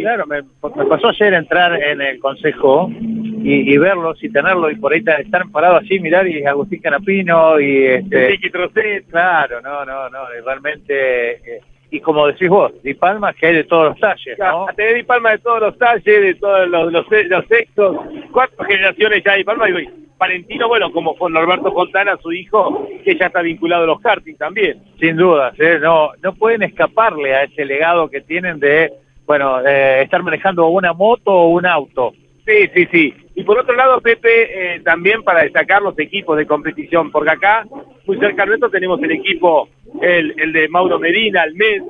claro, 0.00 0.26
me, 0.26 0.42
me 0.42 0.84
pasó 0.86 1.08
ayer 1.08 1.34
entrar 1.34 1.82
en 1.82 2.00
el 2.00 2.18
consejo 2.18 2.90
y, 2.90 3.72
y 3.72 3.78
verlos 3.78 4.22
y 4.22 4.30
tenerlo 4.30 4.70
y 4.70 4.76
por 4.76 4.92
ahí 4.92 5.02
ta- 5.02 5.16
estar 5.16 5.42
parado 5.50 5.76
así, 5.76 5.98
mirar 6.00 6.26
y 6.28 6.44
Agustín 6.44 6.80
Canapino 6.80 7.60
y 7.60 7.86
este, 7.86 8.38
Trocet. 8.50 9.06
claro, 9.10 9.60
no, 9.60 9.84
no, 9.84 10.08
no, 10.10 10.18
realmente 10.44 11.32
eh, 11.56 11.60
y 11.90 12.00
como 12.00 12.26
decís 12.26 12.48
vos, 12.48 12.72
Di 12.82 12.94
Palma 12.94 13.32
que 13.32 13.46
hay 13.46 13.54
de 13.54 13.64
todos 13.64 13.90
los 13.90 14.00
talles, 14.00 14.38
¿no? 14.38 14.66
Ya, 14.66 14.72
Te 14.74 14.94
Di 14.94 15.02
Palma 15.02 15.30
de 15.30 15.38
todos 15.38 15.60
los 15.60 15.78
talles, 15.78 16.04
de 16.04 16.34
todos 16.34 16.68
los, 16.68 16.92
los, 16.92 17.06
los 17.10 17.46
sexos, 17.46 17.96
cuatro 18.32 18.64
generaciones 18.64 19.22
ya 19.24 19.32
de 19.32 19.38
Di 19.38 19.44
Palma 19.44 19.68
y 19.70 19.88
Valentino, 20.18 20.66
bueno, 20.66 20.90
como 20.90 21.16
con 21.16 21.32
Norberto 21.32 21.72
Fontana, 21.72 22.18
su 22.20 22.32
hijo, 22.32 22.88
que 23.04 23.16
ya 23.16 23.26
está 23.26 23.40
vinculado 23.40 23.84
a 23.84 23.86
los 23.86 24.00
karting 24.00 24.34
también. 24.34 24.82
Sin 24.98 25.16
dudas, 25.16 25.54
¿eh? 25.58 25.78
no, 25.80 26.10
no 26.22 26.34
pueden 26.34 26.64
escaparle 26.64 27.34
a 27.34 27.44
ese 27.44 27.64
legado 27.64 28.10
que 28.10 28.20
tienen 28.20 28.58
de, 28.58 28.92
bueno, 29.26 29.60
eh, 29.64 30.02
estar 30.02 30.22
manejando 30.24 30.66
una 30.66 30.92
moto 30.92 31.32
o 31.32 31.48
un 31.50 31.66
auto. 31.66 32.14
Sí, 32.44 32.68
sí, 32.74 32.88
sí. 32.90 33.14
Y 33.38 33.44
por 33.44 33.56
otro 33.56 33.76
lado, 33.76 34.00
Pepe, 34.00 34.74
eh, 34.74 34.80
también 34.80 35.22
para 35.22 35.44
destacar 35.44 35.80
los 35.80 35.96
equipos 36.00 36.36
de 36.36 36.44
competición, 36.44 37.12
porque 37.12 37.30
acá, 37.30 37.64
muy 38.04 38.18
cerca 38.18 38.44
nuestro, 38.44 38.68
tenemos 38.68 39.00
el 39.00 39.12
equipo, 39.12 39.68
el, 40.02 40.34
el 40.40 40.52
de 40.52 40.68
Mauro 40.68 40.98
Medina, 40.98 41.44
el 41.44 41.54
MED, 41.54 41.82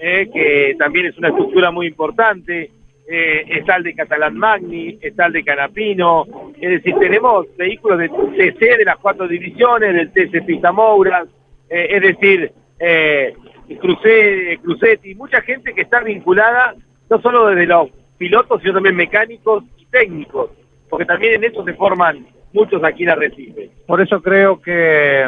eh, 0.00 0.26
que 0.32 0.74
también 0.78 1.04
es 1.04 1.18
una 1.18 1.28
estructura 1.28 1.70
muy 1.70 1.86
importante. 1.86 2.70
Eh, 3.08 3.44
está 3.58 3.76
el 3.76 3.82
de 3.82 3.94
Catalán 3.94 4.38
Magni, 4.38 4.98
está 5.02 5.26
el 5.26 5.34
de 5.34 5.44
Canapino. 5.44 6.24
Es 6.58 6.70
decir, 6.70 6.94
tenemos 6.98 7.46
vehículos 7.58 7.98
de 7.98 8.08
TC 8.08 8.78
de 8.78 8.84
las 8.86 8.96
cuatro 8.96 9.28
divisiones, 9.28 9.92
del 9.94 10.10
TC 10.12 10.46
Pista 10.46 10.72
Moura, 10.72 11.26
eh, 11.68 11.88
es 11.90 12.00
decir, 12.00 12.50
eh, 12.80 13.34
Cruce- 13.80 14.58
Crucetti, 14.62 15.14
mucha 15.14 15.42
gente 15.42 15.74
que 15.74 15.82
está 15.82 16.00
vinculada 16.00 16.74
no 17.10 17.20
solo 17.20 17.48
desde 17.48 17.66
los 17.66 17.90
pilotos, 18.16 18.62
sino 18.62 18.72
también 18.74 18.96
mecánicos 18.96 19.62
y 19.78 19.84
técnicos, 19.86 20.50
porque 20.88 21.04
también 21.04 21.34
en 21.34 21.44
eso 21.44 21.64
se 21.64 21.74
forman 21.74 22.26
muchos 22.52 22.82
aquí 22.84 23.04
en 23.04 23.10
Arrecife. 23.10 23.70
Por 23.86 24.00
eso 24.00 24.20
creo 24.22 24.60
que 24.60 25.24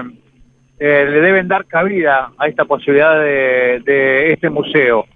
eh, 0.81 1.07
le 1.11 1.21
deben 1.21 1.49
dar 1.49 1.67
cabida 1.67 2.31
a 2.39 2.47
esta 2.47 2.65
posibilidad 2.65 3.21
de, 3.21 4.33
este 4.33 4.49
museo. 4.49 5.07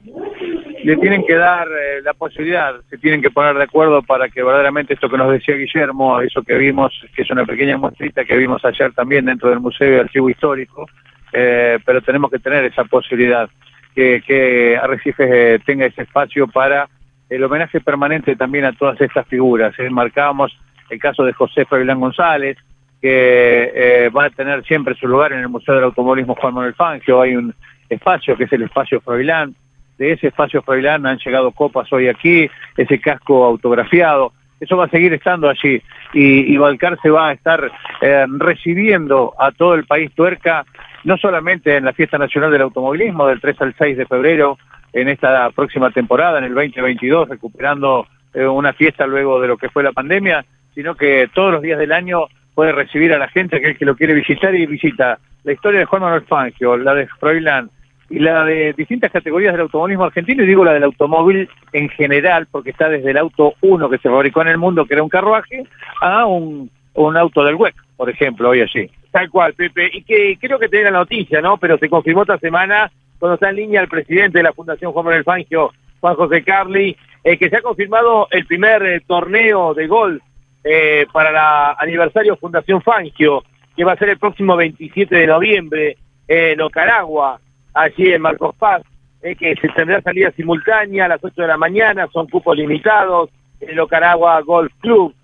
Le 0.83 0.97
tienen 0.97 1.25
que 1.25 1.37
dar 1.37 1.69
eh, 1.69 2.03
la 2.03 2.13
posibilidad, 2.15 2.75
se 2.91 2.99
tienen 2.99 3.23
que 3.23 3.31
poner 3.31 3.55
de 3.55 3.63
acuerdo 3.63 4.03
para 4.03 4.29
que 4.29 4.43
verdaderamente 4.43 4.95
esto 4.95 5.09
que 5.09 5.17
nos 5.17 5.31
decía 5.31 5.55
Guillermo, 5.55 6.21
eso 6.21 6.43
que 6.43 6.57
vimos, 6.57 6.93
que 7.15 7.23
es 7.23 7.31
una 7.31 7.45
pequeña 7.45 7.77
muestrita 7.77 8.25
que 8.25 8.37
vimos 8.37 8.65
ayer 8.65 8.93
también 8.93 9.27
dentro 9.27 9.51
del 9.51 9.61
Museo 9.61 9.89
de 9.89 10.01
Archivo 10.01 10.29
Histórico, 10.29 10.89
eh, 11.33 11.79
pero 11.87 12.03
tenemos 12.03 12.31
que 12.33 12.41
tener 12.41 12.65
esa 12.65 12.85
posibilidad, 12.85 13.49
que, 13.95 14.23
que 14.27 14.77
Arrecife 14.77 15.55
eh, 15.55 15.59
tenga 15.61 15.87
ese 15.87 16.03
espacio 16.03 16.49
para 16.49 16.89
el 17.35 17.45
homenaje 17.45 17.81
permanente 17.81 18.37
también 18.37 18.65
a 18.65 18.73
todas 18.73 19.01
estas 19.01 19.27
figuras. 19.27 19.75
Eh, 19.79 19.89
Marcábamos 19.91 20.57
el 20.91 20.99
caso 20.99 21.25
de 21.25 21.33
José 21.33 21.65
Fabilán 21.65 22.01
González, 22.01 22.59
que 23.01 23.73
eh, 23.75 24.09
va 24.11 24.27
a 24.27 24.31
tener 24.31 24.63
siempre 24.65 24.95
su 24.95 25.09
lugar 25.09 25.33
en 25.33 25.41
el 25.41 25.49
Museo 25.49 25.75
del 25.75 25.85
Automovilismo 25.85 26.35
Juan 26.35 26.55
Manuel 26.55 26.75
Fangio. 26.75 27.23
Hay 27.23 27.35
un 27.35 27.55
espacio 27.89 28.37
que 28.37 28.45
es 28.45 28.53
el 28.53 28.63
espacio 28.63 29.01
Froilán. 29.01 29.55
De 29.97 30.13
ese 30.13 30.29
espacio 30.29 30.63
Froilán 30.63 31.07
han 31.07 31.19
llegado 31.19 31.51
copas 31.53 31.91
hoy 31.93 32.09
aquí, 32.09 32.49
ese 32.77 33.01
casco 33.01 33.45
autografiado. 33.45 34.33
Eso 34.61 34.77
va 34.77 34.85
a 34.85 34.91
seguir 34.91 35.13
estando 35.15 35.49
allí. 35.49 35.83
Y, 36.13 36.53
y 36.53 36.57
Balcar 36.59 36.99
se 37.03 37.11
va 37.11 37.29
a 37.29 37.33
estar 37.33 37.73
eh, 38.03 38.27
recibiendo 38.37 39.35
a 39.39 39.51
todo 39.51 39.75
el 39.75 39.87
país 39.87 40.13
tuerca, 40.15 40.65
no 41.05 41.17
solamente 41.17 41.77
en 41.77 41.87
la 41.87 41.95
Fiesta 41.95 42.19
Nacional 42.19 42.53
del 42.53 42.63
Automovilismo 42.63 43.27
del 43.27 43.41
3 43.41 43.61
al 43.63 43.75
6 43.77 43.97
de 43.97 44.07
febrero, 44.07 44.59
en 44.93 45.09
esta 45.09 45.51
próxima 45.51 45.91
temporada, 45.91 46.39
en 46.39 46.45
el 46.45 46.55
2022, 46.55 47.29
recuperando 47.29 48.07
eh, 48.35 48.47
una 48.47 48.73
fiesta 48.73 49.07
luego 49.07 49.41
de 49.41 49.49
lo 49.49 49.57
que 49.57 49.69
fue 49.69 49.83
la 49.83 49.93
pandemia, 49.93 50.45
sino 50.75 50.95
que 50.95 51.29
todos 51.35 51.53
los 51.53 51.63
días 51.63 51.79
del 51.79 51.93
año 51.93 52.27
puede 52.55 52.73
recibir 52.73 53.13
a 53.13 53.19
la 53.19 53.29
gente, 53.29 53.57
aquel 53.57 53.77
que 53.77 53.85
lo 53.85 53.97
quiere 53.97 54.15
visitar 54.15 54.55
y 54.55 54.67
visita 54.67 55.19
la 55.45 55.53
historia 55.53 55.81
de 55.81 55.87
Juan 55.87 56.03
Manuel 56.03 56.23
Fangio, 56.23 56.77
la 56.77 56.95
de 56.95 57.07
Froilán, 57.07 57.71
y 58.11 58.19
la 58.19 58.45
de 58.45 58.75
distintas 58.75 59.11
categorías 59.11 59.53
del 59.53 59.63
automovilismo 59.63 60.05
argentino, 60.05 60.45
y 60.45 60.47
digo 60.47 60.65
la 60.65 60.75
del 60.75 60.85
automóvil 60.85 61.49
en 61.73 61.89
general, 61.89 62.47
porque 62.51 62.71
está 62.71 62.91
desde 62.91 63.11
el 63.11 63.17
auto 63.17 63.55
1 63.63 63.89
que 63.89 63.99
se 63.99 64.11
fabricó 64.11 64.43
en 64.43 64.49
el 64.49 64.59
mundo, 64.59 64.85
que 64.85 64.95
era 64.95 65.03
un 65.03 65.09
carruaje, 65.09 65.65
a 66.01 66.27
un, 66.27 66.71
un 66.95 67.17
auto 67.17 67.43
del 67.43 67.55
WEC, 67.55 67.75
por 67.97 68.11
ejemplo, 68.11 68.51
hoy 68.51 68.61
allí. 68.61 68.91
Tal 69.11 69.31
cual, 69.31 69.55
Pepe. 69.55 69.91
Y 69.93 70.03
que 70.03 70.37
creo 70.39 70.59
que 70.59 70.69
tenía 70.69 70.91
la 70.91 70.99
noticia, 70.99 71.41
¿no? 71.41 71.57
Pero 71.57 71.79
se 71.79 71.89
confirmó 71.89 72.23
esta 72.23 72.39
semana 72.39 72.91
cuando 73.23 73.35
está 73.35 73.51
en 73.51 73.55
línea 73.55 73.81
el 73.81 73.87
presidente 73.87 74.39
de 74.39 74.43
la 74.43 74.53
Fundación 74.53 74.91
Juan 74.91 75.05
Manuel 75.05 75.23
Fangio, 75.23 75.71
Juan 76.01 76.17
José 76.17 76.43
Carli, 76.43 76.97
eh, 77.23 77.39
que 77.39 77.49
se 77.51 77.59
ha 77.59 77.63
confirmado 77.63 78.27
el 78.33 78.45
primer 78.47 78.83
eh, 78.83 79.01
torneo 79.07 79.75
de 79.75 79.87
golf 79.87 80.21
eh, 80.65 81.07
para 81.13 81.31
el 81.31 81.77
aniversario 81.79 82.37
Fundación 82.37 82.83
Fangio, 82.83 83.45
que 83.77 83.85
va 83.85 83.93
a 83.93 83.97
ser 83.97 84.09
el 84.09 84.19
próximo 84.19 84.57
27 84.57 85.15
de 85.15 85.29
noviembre 85.29 85.97
en 86.27 86.61
Ocaragua, 86.63 87.39
allí 87.73 88.13
en 88.13 88.23
Marcos 88.23 88.57
Paz, 88.57 88.83
eh, 89.23 89.37
que 89.37 89.55
se 89.55 89.69
tendrá 89.69 90.03
salida 90.03 90.33
simultánea 90.33 91.05
a 91.05 91.11
las 91.11 91.23
8 91.23 91.43
de 91.43 91.47
la 91.47 91.57
mañana, 91.57 92.09
son 92.13 92.27
cupos 92.27 92.57
limitados, 92.57 93.31
el 93.61 93.79
Ocaragua 93.79 94.41
Golf 94.41 94.73
Club, 94.81 95.15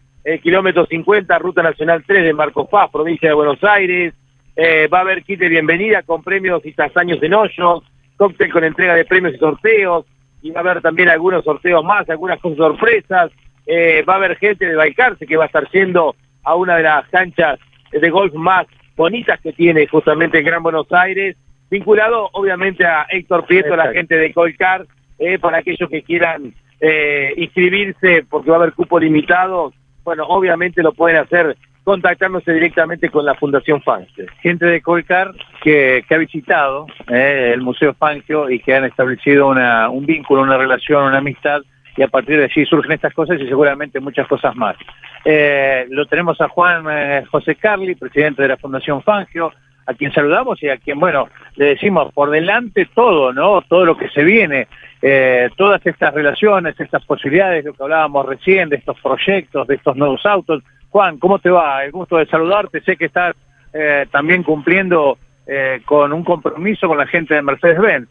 kilómetro 0.40 0.86
50, 0.86 1.36
Ruta 1.38 1.64
Nacional 1.64 2.04
3 2.06 2.22
de 2.22 2.32
Marcos 2.32 2.68
Paz, 2.68 2.90
provincia 2.92 3.28
de 3.28 3.34
Buenos 3.34 3.64
Aires, 3.64 4.14
eh, 4.60 4.88
va 4.88 4.98
a 4.98 5.00
haber 5.02 5.22
kit 5.22 5.38
de 5.38 5.48
bienvenida 5.48 6.02
con 6.02 6.24
premios 6.24 6.66
y 6.66 6.72
tasaños 6.72 7.22
en 7.22 7.32
hoyos, 7.32 7.84
cóctel 8.16 8.52
con 8.52 8.64
entrega 8.64 8.96
de 8.96 9.04
premios 9.04 9.34
y 9.34 9.38
sorteos, 9.38 10.04
y 10.42 10.50
va 10.50 10.58
a 10.58 10.64
haber 10.64 10.82
también 10.82 11.08
algunos 11.08 11.44
sorteos 11.44 11.84
más, 11.84 12.10
algunas 12.10 12.40
cosas 12.40 12.58
sorpresas, 12.58 13.30
eh, 13.66 14.02
va 14.02 14.14
a 14.14 14.16
haber 14.16 14.36
gente 14.36 14.66
de 14.66 14.74
Baicarse 14.74 15.28
que 15.28 15.36
va 15.36 15.44
a 15.44 15.46
estar 15.46 15.70
yendo 15.70 16.16
a 16.42 16.56
una 16.56 16.76
de 16.76 16.82
las 16.82 17.08
canchas 17.08 17.60
de 17.92 18.10
golf 18.10 18.34
más 18.34 18.66
bonitas 18.96 19.40
que 19.40 19.52
tiene 19.52 19.86
justamente 19.86 20.38
el 20.38 20.44
Gran 20.44 20.64
Buenos 20.64 20.90
Aires, 20.90 21.36
vinculado 21.70 22.28
obviamente 22.32 22.84
a 22.84 23.06
Héctor 23.10 23.46
Prieto, 23.46 23.76
la 23.76 23.92
gente 23.92 24.16
de 24.16 24.34
Colcar, 24.34 24.86
eh, 25.20 25.38
para 25.38 25.58
aquellos 25.58 25.88
que 25.88 26.02
quieran 26.02 26.52
eh, 26.80 27.32
inscribirse 27.36 28.24
porque 28.28 28.50
va 28.50 28.56
a 28.56 28.60
haber 28.60 28.72
cupo 28.72 28.98
limitado, 28.98 29.72
bueno, 30.02 30.24
obviamente 30.26 30.82
lo 30.82 30.92
pueden 30.92 31.18
hacer 31.18 31.56
contactándose 31.88 32.52
directamente 32.52 33.08
con 33.08 33.24
la 33.24 33.34
Fundación 33.34 33.80
Fangio. 33.80 34.26
Gente 34.42 34.66
de 34.66 34.82
Colcar 34.82 35.32
que, 35.62 36.04
que 36.06 36.14
ha 36.14 36.18
visitado 36.18 36.86
eh, 37.08 37.52
el 37.54 37.62
Museo 37.62 37.94
Fangio 37.94 38.50
y 38.50 38.60
que 38.60 38.74
han 38.74 38.84
establecido 38.84 39.48
una, 39.48 39.88
un 39.88 40.04
vínculo, 40.04 40.42
una 40.42 40.58
relación, 40.58 41.04
una 41.04 41.16
amistad, 41.16 41.62
y 41.96 42.02
a 42.02 42.08
partir 42.08 42.36
de 42.36 42.44
allí 42.44 42.66
surgen 42.66 42.92
estas 42.92 43.14
cosas 43.14 43.40
y 43.40 43.48
seguramente 43.48 44.00
muchas 44.00 44.26
cosas 44.26 44.54
más. 44.54 44.76
Eh, 45.24 45.86
lo 45.88 46.04
tenemos 46.04 46.38
a 46.42 46.48
Juan 46.48 46.84
eh, 46.90 47.24
José 47.30 47.54
Carli, 47.54 47.94
presidente 47.94 48.42
de 48.42 48.48
la 48.48 48.58
Fundación 48.58 49.02
Fangio, 49.02 49.50
a 49.86 49.94
quien 49.94 50.12
saludamos 50.12 50.62
y 50.62 50.68
a 50.68 50.76
quien, 50.76 51.00
bueno, 51.00 51.28
le 51.56 51.68
decimos 51.68 52.12
por 52.12 52.28
delante 52.28 52.86
todo, 52.94 53.32
¿no? 53.32 53.62
Todo 53.62 53.86
lo 53.86 53.96
que 53.96 54.10
se 54.10 54.24
viene, 54.24 54.68
eh, 55.00 55.48
todas 55.56 55.80
estas 55.86 56.12
relaciones, 56.12 56.78
estas 56.78 57.02
posibilidades, 57.06 57.64
lo 57.64 57.72
que 57.72 57.82
hablábamos 57.82 58.26
recién, 58.26 58.68
de 58.68 58.76
estos 58.76 59.00
proyectos, 59.00 59.66
de 59.66 59.76
estos 59.76 59.96
nuevos 59.96 60.26
autos. 60.26 60.62
Juan, 60.98 61.18
¿cómo 61.18 61.38
te 61.38 61.48
va? 61.48 61.84
El 61.84 61.92
gusto 61.92 62.16
de 62.16 62.26
saludarte. 62.26 62.80
Sé 62.80 62.96
que 62.96 63.04
estás 63.04 63.36
eh, 63.72 64.06
también 64.10 64.42
cumpliendo 64.42 65.16
eh, 65.46 65.80
con 65.84 66.12
un 66.12 66.24
compromiso 66.24 66.88
con 66.88 66.98
la 66.98 67.06
gente 67.06 67.36
de 67.36 67.42
Mercedes-Benz. 67.42 68.08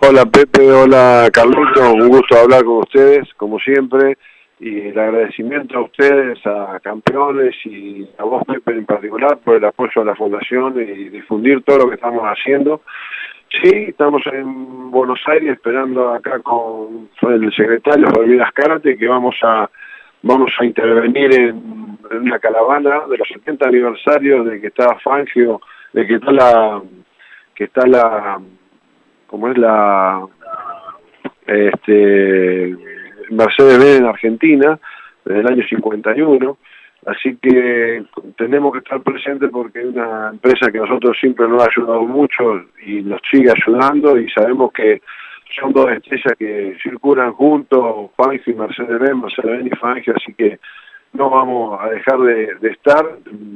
Hola 0.00 0.26
Pepe, 0.26 0.68
hola 0.68 1.28
Carlito, 1.32 1.92
un 1.92 2.08
gusto 2.08 2.36
hablar 2.36 2.64
con 2.64 2.78
ustedes, 2.78 3.32
como 3.36 3.60
siempre, 3.60 4.18
y 4.58 4.88
el 4.88 4.98
agradecimiento 4.98 5.78
a 5.78 5.82
ustedes, 5.82 6.44
a 6.44 6.80
campeones 6.80 7.54
y 7.64 8.04
a 8.18 8.24
vos 8.24 8.42
Pepe 8.48 8.72
en 8.72 8.84
particular 8.84 9.38
por 9.38 9.54
el 9.54 9.64
apoyo 9.64 10.02
a 10.02 10.06
la 10.06 10.16
fundación 10.16 10.74
y 10.76 11.08
difundir 11.08 11.62
todo 11.62 11.78
lo 11.78 11.88
que 11.88 11.94
estamos 11.94 12.24
haciendo. 12.24 12.82
Sí, 13.48 13.70
estamos 13.90 14.22
en 14.26 14.90
Buenos 14.90 15.20
Aires 15.26 15.52
esperando 15.52 16.14
acá 16.14 16.40
con 16.40 17.08
el 17.22 17.52
secretario 17.54 18.08
Javier 18.12 18.42
Ascárate 18.42 18.98
que 18.98 19.06
vamos 19.06 19.36
a 19.44 19.70
vamos 20.22 20.52
a 20.58 20.64
intervenir 20.64 21.32
en, 21.32 21.98
una 22.10 22.38
caravana 22.38 23.02
de 23.08 23.16
los 23.16 23.28
70 23.28 23.68
aniversarios 23.68 24.46
de 24.46 24.60
que 24.60 24.66
está 24.66 24.96
Fangio, 24.96 25.60
de 25.92 26.06
que 26.06 26.14
está 26.14 26.32
la 26.32 26.82
que 27.54 27.64
está 27.64 27.86
la 27.86 28.40
como 29.26 29.48
es 29.48 29.58
la 29.58 30.26
este 31.46 32.76
Mercedes-Benz 33.30 34.00
en 34.00 34.06
Argentina 34.06 34.78
desde 35.24 35.40
el 35.40 35.46
año 35.46 35.62
51 35.68 36.58
así 37.06 37.36
que 37.36 38.04
tenemos 38.36 38.72
que 38.72 38.78
estar 38.78 39.00
presentes 39.02 39.50
porque 39.50 39.80
es 39.80 39.86
una 39.86 40.30
empresa 40.30 40.70
que 40.72 40.78
nosotros 40.78 41.16
siempre 41.20 41.46
nos 41.48 41.62
ha 41.62 41.68
ayudado 41.70 42.02
mucho 42.02 42.64
y 42.84 43.02
nos 43.02 43.20
sigue 43.30 43.50
ayudando 43.50 44.18
y 44.18 44.28
sabemos 44.30 44.72
que 44.72 45.00
son 45.58 45.72
dos 45.72 45.90
estrellas 45.90 46.34
que 46.38 46.76
circulan 46.82 47.32
juntos, 47.32 48.10
Fangio 48.16 48.52
y 48.52 48.56
Mercedes-Benz, 48.56 49.22
Mercedes-Benz 49.22 49.66
y 49.66 49.76
Fangio, 49.76 50.14
así 50.16 50.34
que 50.34 50.58
no 51.12 51.28
vamos 51.28 51.80
a 51.80 51.88
dejar 51.90 52.18
de, 52.20 52.56
estar, 52.70 53.04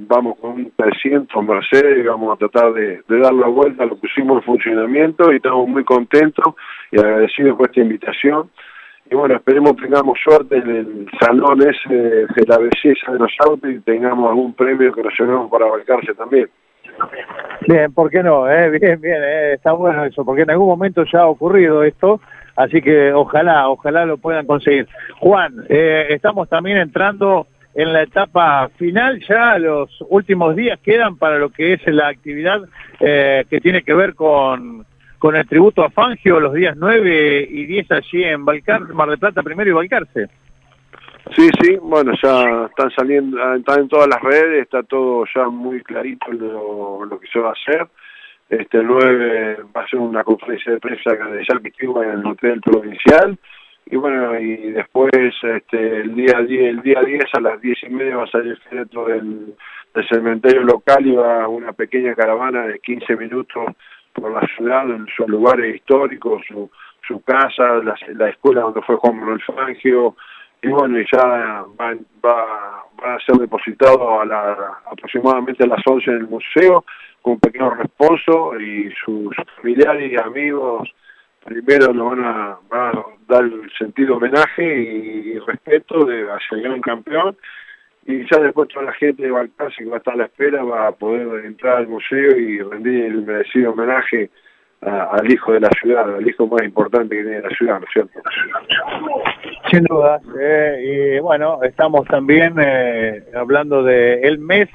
vamos 0.09 0.39
con 0.41 0.53
un 0.53 0.73
300 0.77 1.45
Mercedes 1.45 2.05
vamos 2.05 2.35
a 2.35 2.39
tratar 2.39 2.73
de, 2.73 3.03
dar 3.07 3.33
la 3.33 3.47
vuelta 3.47 3.87
lo 3.87 3.99
que 4.01 4.09
hicimos 4.09 4.39
en 4.39 4.43
funcionamiento 4.43 5.33
y 5.33 5.37
estamos 5.37 5.69
muy 5.69 5.85
contentos 5.85 6.55
y 6.91 6.99
agradecidos 6.99 7.57
por 7.57 7.69
esta 7.69 7.81
invitación. 7.81 8.51
Y 9.09 9.15
bueno, 9.15 9.37
esperemos 9.37 9.77
tengamos 9.77 10.19
suerte 10.25 10.57
en 10.57 10.69
el 10.69 11.09
salón 11.21 11.61
ese 11.63 11.95
de 11.95 12.47
la 12.49 12.59
belleza 12.59 13.13
de 13.13 13.19
los 13.19 13.33
autos 13.47 13.71
y 13.71 13.79
tengamos 13.81 14.31
algún 14.31 14.55
premio 14.55 14.93
que 14.93 15.03
nos 15.03 15.13
llevemos 15.19 15.51
para 15.51 15.67
abarcarse 15.67 16.15
también. 16.15 16.49
Bien, 17.67 17.93
¿por 17.93 18.11
qué 18.11 18.23
no? 18.23 18.51
Eh? 18.51 18.71
Bien, 18.81 19.01
bien, 19.01 19.23
eh, 19.23 19.53
está 19.55 19.73
bueno 19.73 20.05
eso, 20.05 20.25
porque 20.25 20.43
en 20.43 20.51
algún 20.51 20.69
momento 20.69 21.05
ya 21.11 21.21
ha 21.21 21.27
ocurrido 21.27 21.83
esto, 21.83 22.21
así 22.57 22.83
que 22.83 23.13
ojalá, 23.13 23.69
ojalá 23.69 24.05
lo 24.05 24.19
puedan 24.19 24.47
conseguir. 24.47 24.87
Juan, 25.19 25.65
eh, 25.69 26.07
estamos 26.11 26.49
también 26.49 26.79
entrando 26.79 27.47
en 27.75 27.93
la 27.93 28.03
etapa 28.03 28.69
final, 28.77 29.21
ya 29.29 29.59
los 29.59 29.91
últimos 30.09 30.55
días 30.55 30.79
quedan 30.81 31.17
para 31.17 31.39
lo 31.39 31.51
que 31.51 31.73
es 31.73 31.87
la 31.87 32.09
actividad 32.09 32.61
eh, 33.01 33.45
que 33.51 33.61
tiene 33.61 33.83
que 33.83 33.95
ver 33.95 34.15
con, 34.15 34.87
con 35.19 35.35
el 35.35 35.49
tributo 35.49 35.83
a 35.83 35.91
Fangio 35.91 36.39
los 36.39 36.55
días 36.55 36.77
9 36.79 37.49
y 37.51 37.67
10 37.67 37.91
allí 37.91 38.23
en 38.23 38.45
Balcarce, 38.45 38.93
Mar 38.93 39.09
del 39.09 39.19
Plata 39.19 39.43
primero 39.43 39.71
y 39.71 39.73
Balcarce. 39.73 40.29
Sí, 41.33 41.49
sí, 41.63 41.77
bueno, 41.81 42.13
ya 42.23 42.67
están 42.67 42.91
saliendo, 42.91 43.39
están 43.55 43.81
en 43.81 43.89
todas 43.89 44.09
las 44.09 44.21
redes, 44.21 44.63
está 44.63 44.83
todo 44.83 45.25
ya 45.35 45.49
muy 45.49 45.83
clarito 45.83 46.31
lo, 46.33 47.07
lo 47.07 47.19
que 47.19 47.27
se 47.29 47.39
va 47.39 47.49
a 47.49 47.53
hacer. 47.53 47.89
Este 48.51 48.79
el 48.79 48.87
9 48.87 49.59
va 49.75 49.83
a 49.83 49.89
ser 49.89 50.01
una 50.01 50.23
conferencia 50.23 50.73
de 50.73 50.81
prensa 50.81 51.15
de 51.15 51.45
Salpitigua 51.47 52.05
en 52.05 52.21
el 52.21 52.27
Hotel 52.27 52.61
Provincial. 52.61 53.39
Y 53.87 53.97
bueno, 53.97 54.39
y 54.39 54.73
después 54.73 55.11
este, 55.15 56.01
el 56.01 56.15
día 56.15 56.41
10, 56.41 56.63
el 56.63 56.83
día 56.83 57.03
10 57.03 57.25
a 57.33 57.41
las 57.41 57.61
10 57.61 57.83
y 57.85 57.89
media 57.89 58.17
va 58.17 58.25
a 58.25 58.31
salir 58.31 58.53
el 58.53 58.59
féretro 58.59 59.07
del, 59.07 59.55
del 59.95 60.09
cementerio 60.09 60.63
local 60.63 61.07
y 61.07 61.13
va 61.13 61.49
una 61.49 61.73
pequeña 61.73 62.15
caravana 62.15 62.67
de 62.67 62.81
15 62.81 63.17
minutos 63.17 63.65
por 64.13 64.31
la 64.31 64.47
ciudad, 64.57 64.89
en 64.91 65.07
sus 65.17 65.27
lugares 65.27 65.75
históricos, 65.75 66.43
su, 66.47 66.71
su 67.07 67.23
casa, 67.23 67.83
la, 67.83 67.95
la 68.15 68.29
escuela 68.29 68.61
donde 68.63 68.83
fue 68.83 68.97
Juan 68.97 69.19
Manuel 69.19 69.43
Fangio, 69.43 70.17
y 70.65 70.69
bueno, 70.69 70.99
ya 71.13 71.65
va, 71.79 71.91
a 71.91 73.19
ser 73.27 73.37
depositado 73.37 74.21
a 74.21 74.25
la, 74.25 74.79
aproximadamente 74.91 75.63
a 75.65 75.67
las 75.67 75.83
11 75.87 76.11
en 76.11 76.17
el 76.17 76.27
museo, 76.27 76.85
con 77.21 77.35
un 77.35 77.41
pequeño 77.41 77.71
responso, 77.71 78.59
y 78.59 78.91
sus 79.05 79.37
familiares 79.57 80.11
y 80.11 80.17
amigos 80.17 80.89
primero 81.45 81.93
nos 81.93 82.17
van 82.17 82.25
a, 82.25 82.59
dar 83.29 83.45
el 83.45 83.71
sentido 83.79 84.17
homenaje 84.17 84.65
y, 84.65 85.33
y 85.33 85.39
respeto 85.41 86.07
de, 86.07 86.23
hacia 86.23 86.57
el 86.57 86.63
gran 86.63 86.81
campeón, 86.81 87.37
y 88.07 88.25
ya 88.31 88.39
después 88.39 88.69
toda 88.69 88.87
la 88.87 88.93
gente 88.95 89.23
de 89.23 89.31
Balcarce 89.31 89.85
que 89.85 89.91
va 89.91 89.97
a 89.97 89.99
estar 89.99 90.15
a 90.15 90.19
la 90.19 90.25
espera 90.25 90.63
va 90.63 90.89
a 90.89 90.93
poder 90.93 91.45
entrar 91.45 91.77
al 91.79 91.89
museo 91.89 92.39
y 92.39 92.63
rendir 92.63 93.05
el 93.05 93.23
merecido 93.23 93.73
homenaje 93.73 94.31
a, 94.87 95.17
al 95.17 95.31
hijo 95.31 95.53
de 95.53 95.61
la 95.61 95.71
ciudad, 95.81 96.15
al 96.15 96.27
hijo 96.27 96.47
más 96.47 96.63
importante 96.63 97.17
que 97.17 97.23
tiene 97.23 97.41
la 97.41 97.51
ciudad, 97.51 97.81
¿no 97.81 97.87
es 97.87 97.93
cierto? 97.93 98.21
Sin 99.71 99.85
duda. 99.85 100.21
Eh, 100.41 101.17
y 101.17 101.21
bueno, 101.21 101.61
estamos 101.63 102.07
también 102.07 102.55
eh, 102.59 103.25
hablando 103.35 103.83
de 103.83 104.21
el 104.23 104.39
mes 104.39 104.69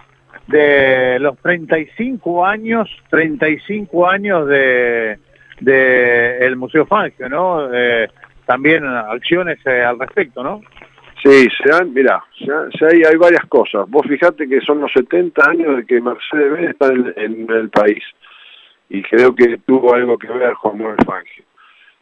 de 0.48 1.20
los 1.20 1.38
35 1.40 2.46
años, 2.46 2.90
35 3.10 4.08
años 4.08 4.48
de, 4.48 5.20
de 5.60 6.46
el 6.46 6.56
Museo 6.56 6.86
Fangio, 6.86 7.30
¿no? 7.30 7.74
Eh, 7.74 8.08
también 8.46 8.84
acciones 8.86 9.60
eh, 9.66 9.84
al 9.84 10.00
respecto, 10.00 10.44
¿no? 10.44 10.62
Sí, 11.24 11.48
se 11.62 11.72
han, 11.72 11.94
mira, 11.94 12.24
se 12.38 12.52
han, 12.52 12.72
se 12.72 12.86
hay, 12.86 13.04
hay 13.04 13.16
varias 13.18 13.46
cosas. 13.46 13.88
Vos 13.90 14.08
fijate 14.08 14.48
que 14.48 14.62
son 14.62 14.80
los 14.80 14.92
70 14.94 15.50
años 15.50 15.78
de 15.78 15.86
que 15.86 16.02
Mercedes-Benz 16.02 16.70
está 16.72 16.88
en, 16.88 17.14
en, 17.18 17.52
el 17.52 17.70
país. 17.70 18.02
Y 18.90 19.04
creo 19.04 19.36
que 19.36 19.58
tuvo 19.60 19.94
algo 19.94 20.18
que 20.18 20.28
ver 20.28 20.54
Juan 20.56 20.78
Manuel 20.78 20.98
Fangio. 21.06 21.44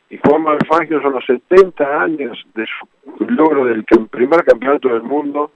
Y 0.10 0.18
Juan 0.18 0.44
Manuel 0.44 0.66
Fangio 0.68 1.02
son 1.02 1.14
los 1.14 1.26
70 1.26 2.02
años 2.02 2.46
de 2.56 2.66
su 2.66 3.26
logro 3.26 3.66
del 3.66 3.84
primer 3.84 4.44
campeonato 4.46 4.90
del 4.90 5.04
mundo 5.04 5.52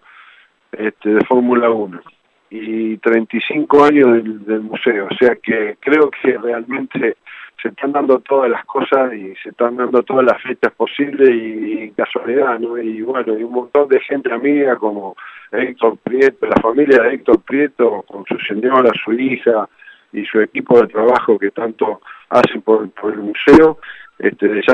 este, 0.71 1.09
de 1.09 1.25
Fórmula 1.25 1.69
1 1.69 2.01
y 2.49 2.97
35 2.97 3.83
años 3.85 4.23
del, 4.23 4.61
museo. 4.61 5.07
O 5.09 5.15
sea 5.15 5.35
que 5.41 5.77
creo 5.79 6.11
que 6.11 6.37
realmente 6.37 7.17
se 7.61 7.69
están 7.69 7.93
dando 7.93 8.19
todas 8.19 8.49
las 8.51 8.65
cosas 8.65 9.13
y 9.13 9.33
se 9.41 9.49
están 9.49 9.77
dando 9.77 10.03
todas 10.03 10.25
las 10.25 10.41
fechas 10.41 10.73
posibles 10.73 11.29
y, 11.29 11.91
casualidad, 11.91 12.59
¿no? 12.59 12.77
Y 12.77 13.01
bueno, 13.01 13.37
y 13.37 13.43
un 13.43 13.53
montón 13.53 13.87
de 13.87 13.99
gente 14.01 14.33
amiga 14.33 14.75
como 14.75 15.15
Héctor 15.51 15.97
Prieto, 16.03 16.45
la 16.47 16.61
familia 16.61 17.03
de 17.03 17.15
Héctor 17.15 17.41
Prieto, 17.41 18.03
con 18.03 18.25
su 18.25 18.37
señora, 18.39 18.89
su 19.03 19.13
hija 19.13 19.69
y 20.13 20.25
su 20.25 20.41
equipo 20.41 20.79
de 20.81 20.87
trabajo 20.87 21.37
que 21.37 21.51
tanto 21.51 22.01
hacen 22.29 22.61
por, 22.61 22.89
el 23.03 23.19
museo, 23.19 23.79
este, 24.19 24.47
les 24.47 24.65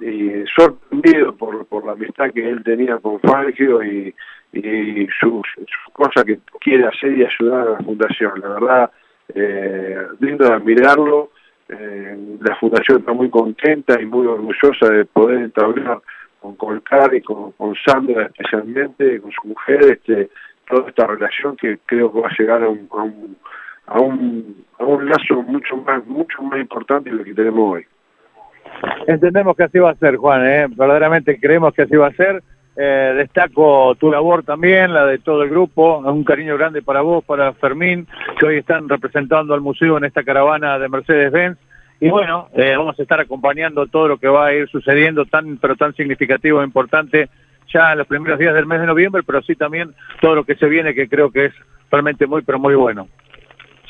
y, 0.00 0.44
sorprendido 0.56 1.34
por, 1.36 1.86
la 1.86 1.92
amistad 1.92 2.30
que 2.32 2.48
él 2.48 2.62
tenía 2.64 2.98
con 2.98 3.20
Fangio 3.20 3.82
y, 3.82 4.12
y 4.52 5.06
su, 5.20 5.42
su 5.54 5.92
cosa 5.92 6.24
que 6.24 6.40
quiere 6.60 6.86
hacer 6.86 7.16
y 7.16 7.24
ayudar 7.24 7.68
a 7.68 7.70
la 7.72 7.78
fundación. 7.78 8.40
La 8.40 8.48
verdad, 8.48 8.90
eh, 9.34 10.06
lindo 10.20 10.44
de 10.44 10.54
admirarlo. 10.54 11.30
Eh, 11.68 12.36
la 12.40 12.56
fundación 12.56 12.98
está 12.98 13.12
muy 13.12 13.30
contenta 13.30 14.00
y 14.00 14.04
muy 14.04 14.26
orgullosa 14.26 14.88
de 14.90 15.04
poder 15.06 15.38
entablar 15.38 16.00
con 16.40 16.56
Colcar 16.56 17.14
y 17.14 17.22
con, 17.22 17.54
Sandra 17.86 18.26
especialmente, 18.26 19.20
con 19.20 19.30
su 19.30 19.48
mujer, 19.48 19.84
este, 19.84 20.28
toda 20.68 20.88
esta 20.88 21.06
relación 21.06 21.56
que 21.56 21.78
creo 21.86 22.12
que 22.12 22.20
va 22.20 22.28
a 22.28 22.36
llegar 22.36 22.62
a 22.64 22.68
un, 22.68 23.36
a 23.86 24.00
un, 24.00 24.64
a 24.78 24.84
un 24.84 25.08
lazo 25.08 25.42
mucho 25.42 25.76
más, 25.78 26.06
mucho 26.06 26.42
más 26.42 26.60
importante 26.60 27.10
de 27.10 27.16
lo 27.16 27.24
que 27.24 27.34
tenemos 27.34 27.74
hoy. 27.74 27.86
Entendemos 29.06 29.56
que 29.56 29.64
así 29.64 29.78
va 29.78 29.90
a 29.90 29.96
ser, 29.96 30.16
Juan, 30.16 30.46
¿eh? 30.46 30.66
verdaderamente 30.68 31.38
creemos 31.38 31.74
que 31.74 31.82
así 31.82 31.96
va 31.96 32.08
a 32.08 32.12
ser. 32.12 32.42
Eh, 32.74 33.14
destaco 33.18 33.94
tu 33.96 34.10
labor 34.10 34.44
también, 34.44 34.94
la 34.94 35.04
de 35.04 35.18
todo 35.18 35.42
el 35.42 35.50
grupo. 35.50 35.98
Un 35.98 36.24
cariño 36.24 36.56
grande 36.56 36.82
para 36.82 37.02
vos, 37.02 37.24
para 37.24 37.52
Fermín, 37.54 38.06
que 38.38 38.46
hoy 38.46 38.56
están 38.58 38.88
representando 38.88 39.52
al 39.54 39.60
museo 39.60 39.98
en 39.98 40.04
esta 40.04 40.22
caravana 40.22 40.78
de 40.78 40.88
Mercedes-Benz. 40.88 41.58
Y 42.00 42.08
bueno, 42.08 42.48
eh, 42.54 42.74
vamos 42.76 42.98
a 42.98 43.02
estar 43.02 43.20
acompañando 43.20 43.86
todo 43.86 44.08
lo 44.08 44.16
que 44.16 44.26
va 44.26 44.46
a 44.46 44.54
ir 44.54 44.68
sucediendo, 44.68 45.24
tan 45.26 45.58
pero 45.58 45.76
tan 45.76 45.94
significativo 45.94 46.60
e 46.60 46.64
importante 46.64 47.28
ya 47.72 47.92
en 47.92 47.98
los 47.98 48.06
primeros 48.06 48.38
días 48.38 48.54
del 48.54 48.66
mes 48.66 48.80
de 48.80 48.86
noviembre, 48.86 49.22
pero 49.24 49.40
sí 49.42 49.54
también 49.54 49.94
todo 50.20 50.34
lo 50.34 50.44
que 50.44 50.56
se 50.56 50.66
viene, 50.66 50.94
que 50.94 51.08
creo 51.08 51.30
que 51.30 51.46
es 51.46 51.54
realmente 51.90 52.26
muy, 52.26 52.42
pero 52.42 52.58
muy 52.58 52.74
bueno. 52.74 53.06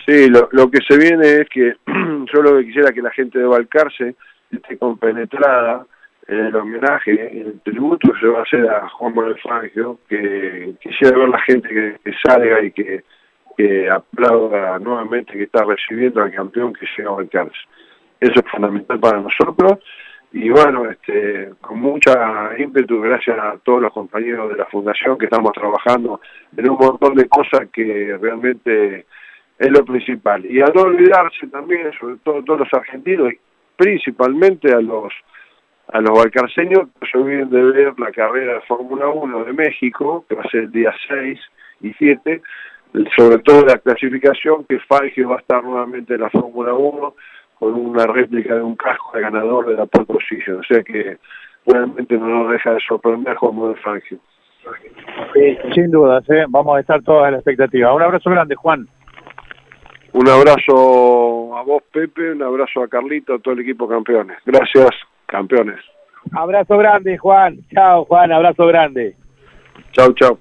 Sí, 0.07 0.29
lo, 0.29 0.71
que 0.71 0.79
se 0.89 0.99
viene 0.99 1.43
es 1.43 1.49
que 1.49 1.77
yo 1.87 2.43
lo 2.43 2.59
que 2.59 2.67
quisiera 2.67 2.93
que 2.93 3.03
la 3.03 3.13
gente 3.13 3.39
de 3.39 3.47
Balcarce 3.47 4.15
esté 4.51 4.77
compenetrada 4.77 5.87
en 6.27 6.47
el 6.47 6.57
homenaje, 6.57 7.41
en 7.41 7.47
el 7.47 7.61
tributo 7.61 8.13
que 8.13 8.21
se 8.21 8.27
va 8.27 8.41
a 8.41 8.43
hacer 8.43 8.69
a 8.69 8.89
Juan 8.89 9.15
Manuel 9.15 9.39
Fangio, 9.41 9.99
que 10.09 10.75
quisiera 10.81 11.19
ver 11.19 11.29
la 11.29 11.41
gente 11.41 11.69
que, 11.69 12.13
salga 12.25 12.63
y 12.63 12.73
que, 12.73 13.05
aplauda 13.93 14.79
nuevamente 14.81 15.35
que 15.35 15.45
está 15.45 15.65
recibiendo 15.65 16.21
al 16.21 16.33
campeón 16.33 16.73
que 16.73 16.87
llega 16.97 17.11
a 17.11 17.15
Balcarce. 17.15 17.61
Eso 18.19 18.41
es 18.41 18.51
fundamental 18.51 18.99
para 18.99 19.21
nosotros 19.21 19.79
y 20.33 20.49
bueno, 20.49 20.91
este, 20.91 21.51
con 21.61 21.79
mucha 21.81 22.53
ímpetu, 22.57 23.01
gracias 23.01 23.39
a 23.39 23.59
todos 23.63 23.83
los 23.83 23.93
compañeros 23.93 24.51
de 24.51 24.57
la 24.57 24.65
Fundación 24.67 25.19
que 25.19 25.27
estamos 25.27 25.53
trabajando 25.53 26.21
en 26.57 26.71
un 26.71 26.79
montón 26.79 27.15
de 27.15 27.29
cosas 27.29 27.69
que 27.71 28.17
realmente 28.19 29.07
es 29.59 29.71
lo 29.71 29.85
principal. 29.85 30.45
Y 30.47 30.61
a 30.61 30.67
no 30.67 30.83
olvidarse 30.83 31.47
también, 31.49 31.91
sobre 31.99 32.17
todo 32.17 32.43
todos 32.43 32.61
los 32.61 32.75
argentinos, 32.75 33.33
principalmente 33.77 34.73
a 34.73 34.81
los 34.81 35.13
a 35.89 36.01
los 36.01 36.17
balcarceños 36.17 36.89
se 37.11 37.19
olviden 37.19 37.51
de 37.51 37.63
ver 37.63 37.99
la 37.99 38.11
carrera 38.13 38.55
de 38.55 38.61
Fórmula 38.63 39.09
1 39.09 39.45
de 39.45 39.53
México, 39.53 40.25
que 40.27 40.35
va 40.35 40.43
a 40.43 40.49
ser 40.49 40.65
el 40.65 40.73
día 40.73 40.95
6 41.09 41.39
y 41.83 41.93
7, 41.95 42.43
sobre 43.17 43.39
todo 43.39 43.67
la 43.67 43.79
clasificación, 43.79 44.65
que 44.65 44.79
Fangio 44.81 45.29
va 45.29 45.37
a 45.37 45.41
estar 45.41 45.63
nuevamente 45.63 46.15
en 46.15 46.21
la 46.21 46.31
Fórmula 46.31 46.73
1 46.73 47.15
con 47.59 47.75
una 47.75 48.07
réplica 48.07 48.55
de 48.55 48.63
un 48.63 48.77
casco 48.77 49.11
de 49.15 49.23
ganador 49.23 49.67
de 49.67 49.75
la 49.75 49.87
pole. 49.87 50.07
O 50.09 50.63
sea 50.63 50.83
que 50.83 51.19
realmente 51.67 52.17
no 52.17 52.27
nos 52.27 52.53
deja 52.53 52.73
de 52.73 52.81
sorprender 52.81 53.37
como 53.37 53.69
de 53.69 53.77
Fangio. 53.77 54.19
sin 55.75 55.91
dudas, 55.91 56.29
¿eh? 56.31 56.45
vamos 56.49 56.77
a 56.77 56.81
estar 56.81 57.03
todos 57.03 57.27
en 57.27 57.33
la 57.33 57.39
expectativa. 57.39 57.93
Un 57.93 58.03
abrazo 58.03 58.31
grande, 58.31 58.55
Juan. 58.55 58.87
Un 60.13 60.29
abrazo 60.29 61.57
a 61.57 61.63
vos, 61.63 61.83
Pepe, 61.91 62.33
un 62.33 62.43
abrazo 62.43 62.83
a 62.83 62.89
Carlito, 62.89 63.35
a 63.35 63.39
todo 63.39 63.55
el 63.55 63.61
equipo 63.61 63.89
campeones. 63.89 64.37
Gracias 64.45 64.91
campeones. 65.27 65.81
Abrazo 66.33 66.77
grande, 66.77 67.17
Juan. 67.19 67.59
Chao, 67.73 68.05
Juan, 68.05 68.31
abrazo 68.31 68.67
grande. 68.67 69.17
Chao, 69.93 70.13
chao. 70.13 70.39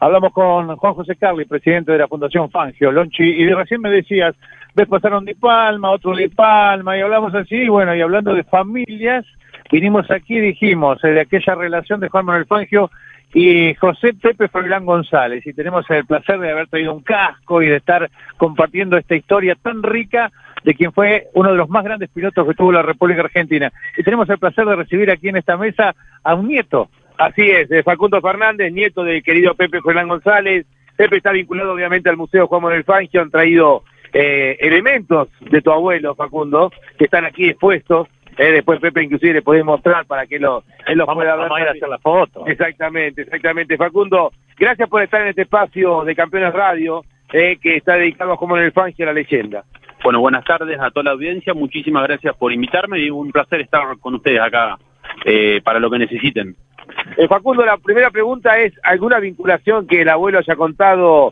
Hablamos 0.00 0.32
con 0.32 0.74
Juan 0.76 0.94
José 0.94 1.16
Carli, 1.16 1.44
presidente 1.44 1.92
de 1.92 1.98
la 1.98 2.08
Fundación 2.08 2.50
Fangio, 2.50 2.90
Lonchi, 2.90 3.22
y 3.22 3.46
recién 3.50 3.82
me 3.82 3.90
decías, 3.90 4.34
ves 4.74 4.88
pasaron 4.88 5.26
de 5.26 5.34
Palma, 5.34 5.90
otro 5.90 6.16
de 6.16 6.30
Palma, 6.30 6.96
y 6.96 7.02
hablamos 7.02 7.34
así, 7.34 7.68
bueno, 7.68 7.94
y 7.94 8.00
hablando 8.00 8.32
de 8.32 8.42
familias, 8.44 9.26
vinimos 9.70 10.10
aquí 10.10 10.38
y 10.38 10.40
dijimos, 10.40 11.04
eh, 11.04 11.08
de 11.08 11.20
aquella 11.20 11.54
relación 11.54 12.00
de 12.00 12.08
Juan 12.08 12.24
Manuel 12.24 12.46
Fangio 12.46 12.90
y 13.32 13.74
José 13.74 14.14
Pepe 14.14 14.48
Froilán 14.48 14.84
González, 14.84 15.46
y 15.46 15.52
tenemos 15.52 15.88
el 15.90 16.04
placer 16.04 16.38
de 16.40 16.50
haber 16.50 16.66
traído 16.68 16.92
un 16.92 17.02
casco 17.02 17.62
y 17.62 17.68
de 17.68 17.76
estar 17.76 18.10
compartiendo 18.36 18.96
esta 18.96 19.14
historia 19.14 19.54
tan 19.54 19.82
rica 19.82 20.32
de 20.64 20.74
quien 20.74 20.92
fue 20.92 21.28
uno 21.34 21.50
de 21.50 21.56
los 21.56 21.68
más 21.68 21.84
grandes 21.84 22.10
pilotos 22.10 22.46
que 22.46 22.54
tuvo 22.54 22.72
la 22.72 22.82
República 22.82 23.22
Argentina. 23.22 23.72
Y 23.96 24.02
tenemos 24.02 24.28
el 24.28 24.38
placer 24.38 24.66
de 24.66 24.76
recibir 24.76 25.10
aquí 25.10 25.28
en 25.28 25.36
esta 25.36 25.56
mesa 25.56 25.94
a 26.22 26.34
un 26.34 26.48
nieto. 26.48 26.90
Así 27.16 27.42
es, 27.42 27.68
Facundo 27.84 28.20
Fernández, 28.20 28.72
nieto 28.72 29.04
del 29.04 29.22
querido 29.22 29.54
Pepe 29.54 29.80
Froilán 29.80 30.08
González. 30.08 30.66
Pepe 30.96 31.18
está 31.18 31.32
vinculado 31.32 31.72
obviamente 31.72 32.10
al 32.10 32.16
Museo 32.16 32.46
Juan 32.46 32.62
Manuel 32.62 32.84
Fangio, 32.84 33.22
han 33.22 33.30
traído 33.30 33.84
eh, 34.12 34.56
elementos 34.60 35.28
de 35.40 35.62
tu 35.62 35.70
abuelo 35.70 36.14
Facundo, 36.14 36.72
que 36.98 37.04
están 37.04 37.24
aquí 37.24 37.48
expuestos 37.48 38.08
eh, 38.40 38.52
después 38.52 38.80
Pepe 38.80 39.02
inclusive 39.02 39.34
le 39.34 39.42
podés 39.42 39.62
mostrar 39.62 40.06
para 40.06 40.26
que 40.26 40.38
lo, 40.38 40.64
él 40.86 40.96
lo 40.96 41.04
pueda 41.04 41.36
ver. 41.36 41.42
Vamos 41.42 41.58
a 41.58 41.60
ir 41.60 41.68
a 41.68 41.72
hacer 41.72 41.88
la 41.90 41.98
foto. 41.98 42.46
Exactamente, 42.46 43.20
exactamente. 43.20 43.76
Facundo, 43.76 44.32
gracias 44.56 44.88
por 44.88 45.02
estar 45.02 45.20
en 45.20 45.28
este 45.28 45.42
espacio 45.42 46.04
de 46.04 46.16
Campeones 46.16 46.54
Radio, 46.54 47.04
eh, 47.34 47.58
que 47.60 47.76
está 47.76 47.96
dedicado 47.96 48.38
como 48.38 48.56
en 48.56 48.64
el 48.64 48.72
Fangio 48.72 49.04
a 49.04 49.08
la 49.08 49.12
leyenda. 49.12 49.64
Bueno, 50.02 50.20
buenas 50.20 50.42
tardes 50.46 50.80
a 50.80 50.90
toda 50.90 51.04
la 51.04 51.10
audiencia, 51.10 51.52
muchísimas 51.52 52.02
gracias 52.04 52.34
por 52.34 52.50
invitarme 52.50 52.98
y 53.00 53.10
un 53.10 53.30
placer 53.30 53.60
estar 53.60 53.98
con 53.98 54.14
ustedes 54.14 54.40
acá 54.40 54.78
eh, 55.26 55.60
para 55.62 55.78
lo 55.78 55.90
que 55.90 55.98
necesiten. 55.98 56.56
Facundo, 57.28 57.66
la 57.66 57.76
primera 57.76 58.10
pregunta 58.10 58.58
es, 58.58 58.72
¿alguna 58.82 59.20
vinculación 59.20 59.86
que 59.86 60.00
el 60.00 60.08
abuelo 60.08 60.38
haya 60.38 60.56
contado, 60.56 61.30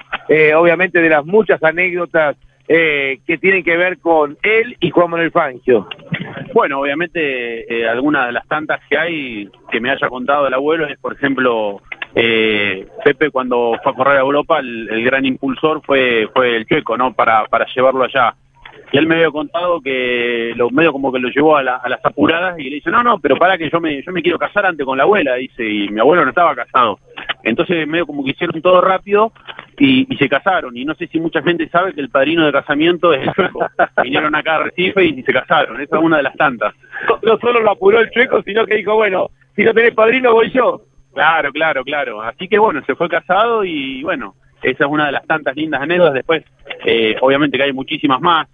obviamente 0.57 1.01
de 1.01 1.09
las 1.09 1.25
muchas 1.25 1.63
anécdotas 1.65 2.37
que 2.69 3.39
tienen 3.41 3.64
que 3.64 3.77
ver 3.77 3.99
con 3.99 4.37
él 4.43 4.77
y 4.81 4.91
Juan 4.91 5.11
Manuel 5.11 5.31
Fangio? 5.31 5.89
Bueno, 6.53 6.81
obviamente 6.81 7.73
eh, 7.73 7.89
algunas 7.89 8.27
de 8.27 8.33
las 8.33 8.47
tantas 8.47 8.81
que 8.89 8.99
hay 8.99 9.51
que 9.71 9.81
me 9.81 9.91
haya 9.91 10.09
contado 10.09 10.47
el 10.47 10.55
abuelo 10.55 10.87
es, 10.87 10.99
por 10.99 11.14
ejemplo, 11.14 11.81
eh, 12.14 12.87
Pepe 13.05 13.31
cuando 13.31 13.75
fue 13.83 13.93
a 13.93 13.95
correr 13.95 14.16
a 14.16 14.21
Europa, 14.21 14.59
el, 14.61 15.05
gran 15.05 15.25
impulsor 15.25 15.83
fue 15.85 16.29
fue 16.35 16.57
el 16.57 16.66
Chueco, 16.66 16.97
¿no? 16.97 17.12
Para, 17.12 17.45
para 17.47 17.66
llevarlo 17.75 18.05
allá. 18.05 18.35
Y 18.91 18.99
él 18.99 19.07
me 19.07 19.16
había 19.16 19.30
contado 19.30 19.80
que 19.80 20.53
lo 20.57 20.70
medio 20.70 20.93
como 20.93 21.12
que 21.12 21.18
lo 21.18 21.28
llevó 21.28 21.57
a, 21.57 21.61
a 21.61 21.89
las 21.89 22.05
apuradas 22.05 22.59
y 22.59 22.64
le 22.64 22.76
dice, 22.76 22.91
no, 22.91 23.03
no, 23.03 23.18
pero 23.18 23.36
para 23.36 23.59
que 23.59 23.68
yo 23.70 23.80
me, 23.80 24.03
yo 24.03 24.12
me 24.12 24.22
quiero 24.22 24.39
casar 24.39 24.64
antes 24.66 24.84
con 24.86 24.97
la 24.97 25.05
abuela, 25.05 25.34
dice, 25.34 25.64
y 25.68 25.89
mi 25.89 26.01
abuelo 26.01 26.24
no 26.24 26.30
estaba 26.30 26.55
casado. 26.55 26.99
Entonces 27.43 27.86
medio 27.86 28.07
como 28.07 28.24
que 28.24 28.30
hicieron 28.30 28.61
todo 28.62 28.80
rápido 28.80 29.32
y, 29.78 30.07
se 30.16 30.28
casaron. 30.28 30.76
Y 30.76 30.84
no 30.84 30.95
sé 30.95 31.07
si 31.07 31.20
mucha 31.20 31.43
gente 31.43 31.68
sabe 31.68 31.93
que 31.93 32.01
el 32.01 32.11
padrino 32.11 32.45
de 32.45 32.53
casamiento 32.53 33.12
es 33.12 33.26
el 33.26 33.34
chueco. 33.34 33.66
Vinieron 34.03 34.34
acá 34.34 34.57
a 34.57 34.62
Recife 34.64 35.05
y, 35.05 35.22
se 35.22 35.32
casaron. 35.32 35.80
Esa 35.80 35.97
es 35.97 36.03
una 36.03 36.16
de 36.16 36.22
las 36.24 36.36
tantas. 36.36 36.74
No, 37.22 37.39
solo 37.39 37.61
lo 37.61 37.70
apuró 37.70 38.01
el 38.01 38.11
chueco, 38.11 38.43
sino 38.43 38.66
que 38.66 38.76
dijo, 38.76 38.95
bueno, 38.95 39.30
si 39.55 39.62
no 39.64 39.72
tenés 39.72 39.95
padrino 39.95 40.32
voy 40.32 40.51
yo. 40.51 40.82
Claro, 41.14 41.53
claro, 41.53 41.84
claro. 41.84 42.22
Así 42.22 42.49
que 42.49 42.59
bueno, 42.59 42.82
se 42.86 42.95
fue 42.95 43.09
casado 43.09 43.64
y 43.64 44.03
bueno, 44.03 44.34
esa 44.62 44.84
es 44.84 44.91
una 44.91 45.07
de 45.07 45.12
las 45.12 45.26
tantas 45.26 45.57
lindas 45.57 45.80
anécdotas. 45.80 46.14
Después, 46.14 46.45
eh, 46.84 47.16
obviamente 47.20 47.57
que 47.57 47.64
hay 47.64 47.72
muchísimas 47.72 48.20
más. 48.20 48.49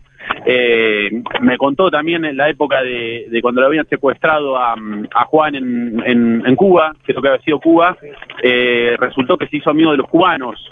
Eh, 0.47 1.23
me 1.41 1.57
contó 1.57 1.91
también 1.91 2.25
en 2.25 2.37
la 2.37 2.49
época 2.49 2.83
de, 2.83 3.39
cuando 3.41 3.61
lo 3.61 3.69
habían 3.69 3.87
secuestrado 3.89 4.57
a, 4.59 4.75
Juan 5.27 5.55
en, 5.55 6.43
en, 6.45 6.57
Cuba, 6.57 6.95
que 7.05 7.13
es 7.13 7.17
lo 7.17 7.23
que 7.23 7.29
había 7.29 7.43
sido 7.43 7.61
Cuba, 7.61 7.97
eh, 8.43 8.97
resultó 8.99 9.37
que 9.39 9.49
se 9.49 9.57
hizo 9.57 9.71
amigo 9.71 9.93
de 9.93 9.99
los 9.99 10.09
cubanos, 10.09 10.69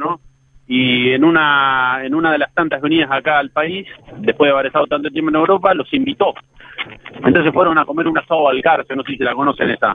¿no? 0.00 0.20
Y 0.66 1.10
en 1.10 1.24
una, 1.24 2.00
en 2.02 2.14
una 2.14 2.32
de 2.32 2.38
las 2.38 2.54
tantas 2.54 2.80
venidas 2.80 3.10
acá 3.10 3.38
al 3.38 3.50
país, 3.50 3.86
después 4.18 4.48
de 4.48 4.52
haber 4.52 4.66
estado 4.66 4.86
tanto 4.86 5.10
tiempo 5.10 5.30
en 5.30 5.36
Europa, 5.36 5.74
los 5.74 5.92
invitó 5.92 6.34
entonces 7.24 7.52
fueron 7.52 7.78
a 7.78 7.84
comer 7.84 8.08
un 8.08 8.18
asado 8.18 8.48
al 8.48 8.60
cárcel, 8.62 8.96
no 8.96 9.02
sé 9.04 9.12
si 9.12 9.18
se 9.18 9.24
la 9.24 9.34
conocen 9.34 9.70
esa. 9.70 9.94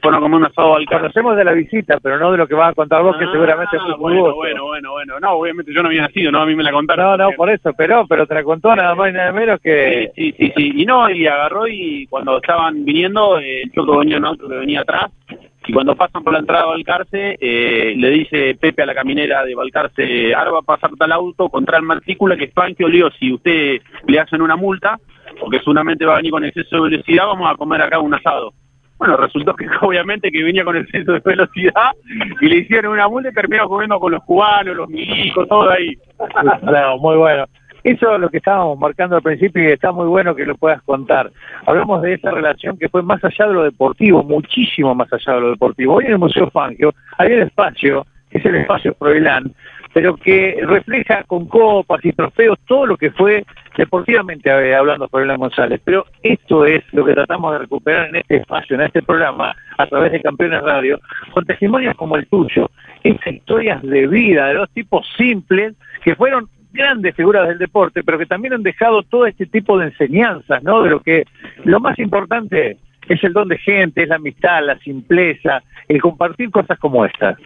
Fueron 0.00 0.18
a 0.18 0.20
comer 0.20 0.38
un 0.38 0.44
asado 0.46 0.76
al 0.76 0.86
cárcel. 0.86 1.12
Conocemos 1.12 1.36
de 1.36 1.44
la 1.44 1.52
visita, 1.52 1.98
pero 2.02 2.18
no 2.18 2.32
de 2.32 2.38
lo 2.38 2.46
que 2.46 2.54
vas 2.54 2.70
a 2.70 2.74
contar 2.74 3.02
vos, 3.02 3.16
que 3.16 3.24
ah, 3.24 3.30
seguramente 3.32 3.78
fue 3.78 3.96
muy 3.96 4.18
bueno, 4.18 4.34
bueno, 4.34 4.64
bueno, 4.64 4.92
bueno. 4.92 5.20
No, 5.20 5.32
obviamente 5.32 5.72
yo 5.72 5.82
no 5.82 5.88
había 5.88 6.02
nacido, 6.02 6.32
¿no? 6.32 6.40
A 6.40 6.46
mí 6.46 6.54
me 6.54 6.62
la 6.62 6.72
contaron. 6.72 7.18
No, 7.18 7.30
no, 7.30 7.36
por 7.36 7.50
eso, 7.50 7.72
pero 7.76 8.06
pero 8.08 8.26
te 8.26 8.34
la 8.34 8.42
contó 8.42 8.74
nada 8.74 8.94
más 8.94 9.10
y 9.10 9.12
nada 9.12 9.32
menos 9.32 9.60
que... 9.60 10.10
Sí, 10.14 10.34
sí, 10.38 10.52
sí, 10.56 10.72
Y 10.76 10.86
no, 10.86 11.08
y 11.10 11.26
agarró 11.26 11.66
y 11.68 12.06
cuando 12.08 12.36
estaban 12.38 12.84
viniendo, 12.84 13.38
el 13.38 13.70
choco 13.72 13.98
venía, 13.98 14.18
¿no? 14.18 14.36
que 14.36 14.46
venía 14.46 14.80
atrás, 14.80 15.10
y 15.66 15.72
cuando 15.72 15.96
pasan 15.96 16.22
por 16.22 16.32
la 16.32 16.38
entrada 16.38 16.64
de 16.64 16.70
Balcarce, 16.70 17.36
eh, 17.40 17.94
le 17.96 18.10
dice 18.10 18.56
Pepe 18.60 18.82
a 18.82 18.86
la 18.86 18.94
caminera 18.94 19.44
de 19.44 19.54
Balcarce, 19.54 20.34
ahora 20.34 20.52
va 20.52 20.58
a 20.60 20.62
pasar 20.62 20.90
tal 20.96 21.12
auto 21.12 21.48
contra 21.48 21.78
el 21.78 21.84
matrícula 21.84 22.36
que 22.36 22.44
es 22.44 22.78
Leo, 22.78 23.10
si 23.18 23.32
usted 23.32 23.80
le 24.06 24.20
hacen 24.20 24.42
una 24.42 24.56
multa, 24.56 24.98
porque 25.40 25.58
seguramente 25.58 26.04
va 26.04 26.14
a 26.14 26.16
venir 26.16 26.30
con 26.30 26.44
exceso 26.44 26.76
de 26.76 26.90
velocidad, 26.90 27.26
vamos 27.26 27.50
a 27.50 27.56
comer 27.56 27.82
acá 27.82 27.98
un 27.98 28.14
asado. 28.14 28.52
Bueno, 28.98 29.16
resultó 29.16 29.54
que 29.54 29.66
obviamente 29.82 30.30
que 30.30 30.42
venía 30.42 30.64
con 30.64 30.76
exceso 30.76 31.12
de 31.12 31.20
velocidad 31.24 31.92
y 32.40 32.46
le 32.46 32.56
hicieron 32.58 32.92
una 32.92 33.08
multa 33.08 33.30
y 33.30 33.34
terminó 33.34 33.68
comiendo 33.68 33.98
con 33.98 34.12
los 34.12 34.22
cubanos, 34.24 34.76
los 34.76 34.88
milicos, 34.88 35.48
todo 35.48 35.70
ahí. 35.70 35.94
No, 36.62 36.98
muy 36.98 37.16
bueno. 37.16 37.44
Eso 37.86 38.12
es 38.12 38.20
lo 38.20 38.28
que 38.30 38.38
estábamos 38.38 38.80
marcando 38.80 39.14
al 39.14 39.22
principio 39.22 39.62
y 39.62 39.70
está 39.70 39.92
muy 39.92 40.08
bueno 40.08 40.34
que 40.34 40.44
lo 40.44 40.56
puedas 40.56 40.82
contar. 40.82 41.30
Hablamos 41.66 42.02
de 42.02 42.14
esa 42.14 42.32
relación 42.32 42.76
que 42.76 42.88
fue 42.88 43.00
más 43.00 43.22
allá 43.22 43.46
de 43.46 43.54
lo 43.54 43.62
deportivo, 43.62 44.24
muchísimo 44.24 44.92
más 44.92 45.06
allá 45.12 45.34
de 45.34 45.40
lo 45.40 45.50
deportivo. 45.50 45.94
Hoy 45.94 46.06
en 46.06 46.10
el 46.10 46.18
Museo 46.18 46.50
Fangio 46.50 46.92
hay 47.16 47.34
un 47.34 47.42
espacio, 47.42 48.04
que 48.28 48.38
es 48.38 48.44
el 48.44 48.56
espacio 48.56 48.92
Froilán, 48.98 49.52
pero 49.94 50.16
que 50.16 50.58
refleja 50.66 51.22
con 51.28 51.46
copas 51.46 52.04
y 52.04 52.12
trofeos 52.12 52.58
todo 52.66 52.86
lo 52.86 52.96
que 52.96 53.12
fue 53.12 53.44
deportivamente 53.76 54.50
eh, 54.50 54.74
hablando 54.74 55.06
Froilán 55.06 55.38
González. 55.38 55.80
Pero 55.84 56.06
esto 56.24 56.64
es 56.64 56.82
lo 56.92 57.04
que 57.04 57.14
tratamos 57.14 57.52
de 57.52 57.58
recuperar 57.60 58.08
en 58.08 58.16
este 58.16 58.38
espacio, 58.38 58.74
en 58.74 58.82
este 58.82 59.00
programa, 59.02 59.54
a 59.78 59.86
través 59.86 60.10
de 60.10 60.20
Campeones 60.22 60.60
Radio, 60.62 60.98
con 61.32 61.44
testimonios 61.44 61.94
como 61.94 62.16
el 62.16 62.26
tuyo, 62.26 62.68
estas 63.04 63.34
historias 63.34 63.80
de 63.82 64.08
vida 64.08 64.48
de 64.48 64.54
dos 64.54 64.70
tipos 64.70 65.06
simples 65.16 65.76
que 66.02 66.16
fueron 66.16 66.48
grandes 66.76 67.14
figuras 67.16 67.48
del 67.48 67.58
deporte, 67.58 68.04
pero 68.04 68.18
que 68.18 68.26
también 68.26 68.54
han 68.54 68.62
dejado 68.62 69.02
todo 69.02 69.26
este 69.26 69.46
tipo 69.46 69.78
de 69.78 69.86
enseñanzas, 69.86 70.62
¿no? 70.62 70.82
De 70.82 70.90
lo 70.90 71.00
que 71.00 71.24
lo 71.64 71.80
más 71.80 71.98
importante 71.98 72.76
es 73.08 73.24
el 73.24 73.32
don 73.32 73.48
de 73.48 73.58
gente, 73.58 74.02
es 74.02 74.08
la 74.08 74.16
amistad, 74.16 74.64
la 74.64 74.78
simpleza, 74.78 75.62
el 75.88 76.00
compartir 76.00 76.50
cosas 76.50 76.78
como 76.78 77.04
estas. 77.04 77.36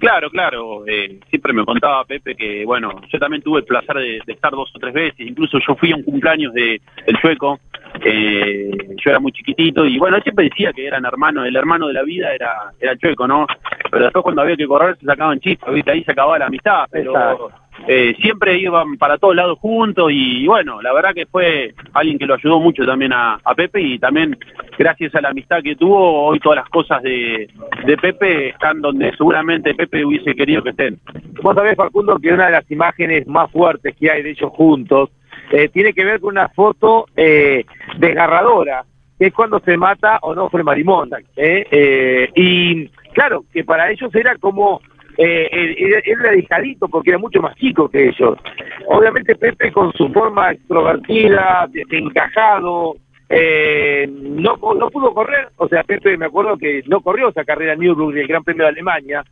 Claro, 0.00 0.30
claro. 0.30 0.86
eh, 0.86 1.18
siempre 1.30 1.52
me 1.52 1.64
contaba 1.64 2.04
Pepe 2.04 2.34
que, 2.34 2.64
bueno, 2.64 3.00
yo 3.10 3.18
también 3.18 3.42
tuve 3.42 3.60
el 3.60 3.64
placer 3.64 3.96
de, 3.96 4.20
de 4.26 4.32
estar 4.32 4.52
dos 4.52 4.70
o 4.74 4.78
tres 4.78 4.92
veces. 4.92 5.20
Incluso 5.20 5.58
yo 5.66 5.74
fui 5.76 5.92
a 5.92 5.96
un 5.96 6.02
cumpleaños 6.02 6.52
de 6.52 6.80
del 7.06 7.16
sueco. 7.20 7.58
eh, 8.04 8.70
yo 9.02 9.10
era 9.10 9.18
muy 9.18 9.32
chiquitito 9.32 9.86
y, 9.86 9.98
bueno, 9.98 10.16
él 10.16 10.22
siempre 10.22 10.44
decía 10.44 10.72
que 10.72 10.86
eran 10.86 11.04
hermanos. 11.04 11.46
El 11.46 11.56
hermano 11.56 11.88
de 11.88 11.94
la 11.94 12.02
vida 12.02 12.34
era 12.34 12.70
era 12.78 12.92
el 12.92 12.98
Chueco, 12.98 13.26
¿no? 13.26 13.46
Pero 13.90 14.04
después 14.04 14.22
cuando 14.22 14.42
había 14.42 14.56
que 14.56 14.66
correr 14.66 14.96
se 14.98 15.06
sacaban 15.06 15.40
chispas, 15.40 15.72
¿viste? 15.72 15.90
Ahí 15.90 16.04
se 16.04 16.12
acababa 16.12 16.38
la 16.38 16.46
amistad. 16.46 16.84
Pero 16.90 17.12
Exacto. 17.12 17.50
Eh, 17.86 18.14
siempre 18.20 18.58
iban 18.58 18.96
para 18.96 19.18
todos 19.18 19.36
lados 19.36 19.58
juntos 19.58 20.10
y, 20.12 20.46
bueno, 20.46 20.82
la 20.82 20.92
verdad 20.92 21.14
que 21.14 21.26
fue 21.26 21.74
alguien 21.92 22.18
que 22.18 22.26
lo 22.26 22.34
ayudó 22.34 22.60
mucho 22.60 22.84
también 22.84 23.12
a, 23.12 23.38
Pepe 23.56 23.80
y 23.80 23.98
también 23.98 24.36
gracias 24.78 25.14
a 25.14 25.20
la 25.20 25.30
amistad 25.30 25.62
que 25.62 25.74
tuvo, 25.74 26.26
hoy 26.26 26.38
todas 26.38 26.56
las 26.56 26.68
cosas 26.68 27.02
de, 27.02 27.48
de 27.84 27.96
Pepe 27.96 28.50
están 28.50 28.80
donde 28.80 29.10
seguramente 29.16 29.74
Pepe 29.74 30.04
hubiese 30.04 30.34
querido 30.34 30.62
que 30.62 30.70
estén. 30.70 30.98
Vos 31.42 31.54
sabés, 31.54 31.76
Facundo, 31.76 32.18
que 32.18 32.32
una 32.32 32.46
de 32.46 32.52
las 32.52 32.70
imágenes 32.70 33.26
más 33.26 33.50
fuertes 33.50 33.96
que 33.96 34.10
hay 34.10 34.22
de 34.22 34.30
ellos 34.30 34.50
juntos 34.52 35.10
eh, 35.50 35.68
tiene 35.68 35.92
que 35.92 36.04
ver 36.04 36.20
con 36.20 36.30
una 36.30 36.48
foto 36.48 37.06
eh, 37.16 37.64
desgarradora, 37.98 38.84
que 39.18 39.26
es 39.26 39.34
cuando 39.34 39.60
se 39.60 39.76
mata 39.76 40.18
Onofre 40.22 40.62
Marimón. 40.62 41.10
¿eh? 41.36 41.66
Eh, 41.70 42.30
y 42.34 42.88
claro, 43.12 43.44
que 43.52 43.64
para 43.64 43.90
ellos 43.90 44.14
era 44.14 44.36
como... 44.36 44.80
Eh, 45.20 45.74
él 45.76 46.16
era 46.20 46.30
dejadito 46.30 46.86
porque 46.88 47.10
era 47.10 47.18
mucho 47.18 47.42
más 47.42 47.56
chico 47.56 47.88
que 47.88 48.08
ellos. 48.08 48.38
Obviamente 48.86 49.34
Pepe 49.34 49.72
con 49.72 49.92
su 49.94 50.08
forma 50.10 50.52
extrovertida, 50.52 51.68
desencajado, 51.70 52.94
eh, 53.28 54.08
no, 54.08 54.56
no 54.56 54.90
pudo 54.90 55.12
correr. 55.12 55.48
O 55.56 55.68
sea, 55.68 55.82
Pepe 55.82 56.16
me 56.16 56.26
acuerdo 56.26 56.56
que 56.56 56.82
no 56.86 57.00
corrió 57.00 57.30
esa 57.30 57.44
carrera 57.44 57.72
en 57.72 57.80
Nürburgring, 57.80 58.22
el 58.22 58.28
Gran 58.28 58.44
Premio 58.44 58.62
de 58.62 58.70
Alemania. 58.70 59.24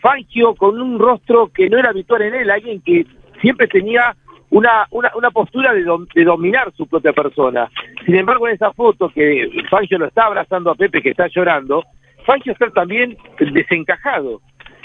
Fangio 0.00 0.54
con 0.54 0.80
un 0.80 0.98
rostro 0.98 1.48
que 1.48 1.68
no 1.68 1.78
era 1.78 1.90
habitual 1.90 2.22
en 2.22 2.34
él, 2.34 2.50
alguien 2.50 2.80
que 2.80 3.04
siempre 3.40 3.66
tenía 3.66 4.14
una, 4.50 4.86
una, 4.90 5.10
una 5.16 5.30
postura 5.30 5.72
de, 5.72 5.84
de 6.14 6.24
dominar 6.24 6.72
su 6.76 6.86
propia 6.86 7.12
persona. 7.12 7.68
Sin 8.04 8.14
embargo, 8.14 8.46
en 8.46 8.54
esa 8.54 8.72
foto 8.72 9.08
que 9.08 9.48
Fangio 9.70 9.98
lo 9.98 10.06
está 10.06 10.26
abrazando 10.26 10.70
a 10.70 10.74
Pepe, 10.76 11.02
que 11.02 11.10
está 11.10 11.26
llorando, 11.28 11.84
Fangio 12.24 12.52
está 12.52 12.70
también 12.70 13.16
desencajado. 13.38 14.40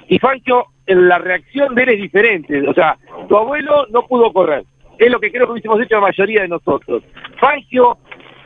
Y 0.08 0.20
Fangio, 0.20 0.68
la 0.86 1.18
reacción 1.20 1.76
de 1.76 1.84
él 1.84 1.90
es 1.90 2.02
diferente. 2.02 2.68
O 2.68 2.74
sea, 2.74 2.98
tu 3.28 3.38
abuelo 3.38 3.86
no 3.92 4.04
pudo 4.08 4.32
correr. 4.32 4.64
Es 4.98 5.12
lo 5.12 5.20
que 5.20 5.32
creo 5.32 5.46
que 5.46 5.52
hubiésemos 5.54 5.82
hecho 5.82 5.96
la 5.96 6.02
mayoría 6.08 6.42
de 6.42 6.48
nosotros. 6.48 7.04
Fangio 7.40 7.98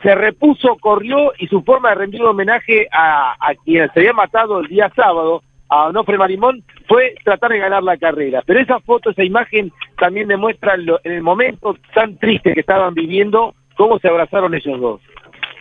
se 0.02 0.14
repuso, 0.14 0.76
corrió 0.80 1.32
y 1.38 1.46
su 1.46 1.62
forma 1.62 1.90
de 1.90 1.94
rendir 1.94 2.22
homenaje 2.22 2.88
a, 2.92 3.34
a 3.38 3.54
quien 3.64 3.88
se 3.92 4.00
había 4.00 4.12
matado 4.12 4.60
el 4.60 4.66
día 4.66 4.90
sábado, 4.96 5.42
a 5.68 5.86
Onofre 5.86 6.18
Marimón, 6.18 6.62
fue 6.88 7.14
tratar 7.24 7.50
de 7.52 7.58
ganar 7.58 7.82
la 7.82 7.96
carrera. 7.96 8.42
Pero 8.44 8.60
esa 8.60 8.80
foto, 8.80 9.10
esa 9.10 9.22
imagen 9.24 9.72
también 9.98 10.28
demuestra 10.28 10.76
lo- 10.76 11.00
en 11.04 11.12
el 11.12 11.22
momento 11.22 11.76
tan 11.94 12.18
triste 12.18 12.52
que 12.52 12.60
estaban 12.60 12.92
viviendo, 12.92 13.54
cómo 13.76 13.98
se 14.00 14.08
abrazaron 14.08 14.54
ellos 14.54 14.78
dos. 14.80 15.00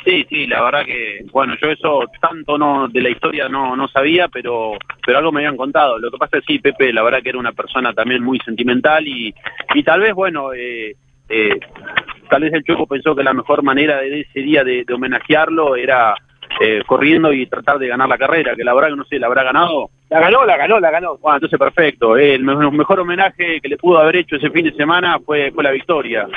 Sí, 0.03 0.25
sí, 0.29 0.47
la 0.47 0.63
verdad 0.63 0.85
que, 0.85 1.23
bueno, 1.31 1.53
yo 1.61 1.69
eso 1.69 2.03
tanto 2.19 2.57
no 2.57 2.87
de 2.87 3.01
la 3.01 3.09
historia 3.09 3.47
no, 3.47 3.75
no 3.75 3.87
sabía, 3.87 4.27
pero 4.29 4.73
pero 5.05 5.19
algo 5.19 5.31
me 5.31 5.41
habían 5.41 5.57
contado. 5.57 5.99
Lo 5.99 6.09
que 6.09 6.17
pasa 6.17 6.37
es 6.37 6.45
que 6.45 6.53
sí, 6.53 6.59
Pepe, 6.59 6.91
la 6.91 7.03
verdad 7.03 7.21
que 7.21 7.29
era 7.29 7.37
una 7.37 7.51
persona 7.51 7.93
también 7.93 8.23
muy 8.23 8.39
sentimental 8.39 9.07
y, 9.07 9.33
y 9.75 9.83
tal 9.83 10.01
vez, 10.01 10.13
bueno, 10.13 10.53
eh, 10.53 10.95
eh, 11.29 11.59
tal 12.29 12.41
vez 12.41 12.53
el 12.53 12.63
Choco 12.63 12.87
pensó 12.87 13.15
que 13.15 13.23
la 13.23 13.33
mejor 13.33 13.61
manera 13.61 13.97
de 14.01 14.21
ese 14.21 14.39
día 14.41 14.63
de, 14.63 14.85
de 14.85 14.93
homenajearlo 14.93 15.75
era 15.75 16.15
eh, 16.59 16.81
corriendo 16.85 17.31
y 17.33 17.45
tratar 17.47 17.79
de 17.79 17.87
ganar 17.87 18.09
la 18.09 18.17
carrera, 18.17 18.55
que 18.55 18.63
la 18.63 18.73
verdad 18.73 18.89
que 18.89 18.95
no 18.97 19.05
sé, 19.05 19.19
¿la 19.19 19.27
habrá 19.27 19.43
ganado? 19.43 19.89
La 20.09 20.19
ganó, 20.19 20.45
la 20.45 20.57
ganó, 20.57 20.79
la 20.79 20.91
ganó. 20.91 21.17
Bueno, 21.17 21.37
entonces 21.37 21.57
perfecto. 21.57 22.17
Eh, 22.17 22.35
El 22.35 22.43
me- 22.43 22.69
mejor 22.71 22.99
homenaje 22.99 23.61
que 23.61 23.69
le 23.69 23.77
pudo 23.77 23.99
haber 23.99 24.17
hecho 24.17 24.35
ese 24.35 24.49
fin 24.49 24.65
de 24.65 24.73
semana 24.73 25.19
fue, 25.25 25.51
fue 25.51 25.63
la 25.63 25.71
victoria. 25.71 26.27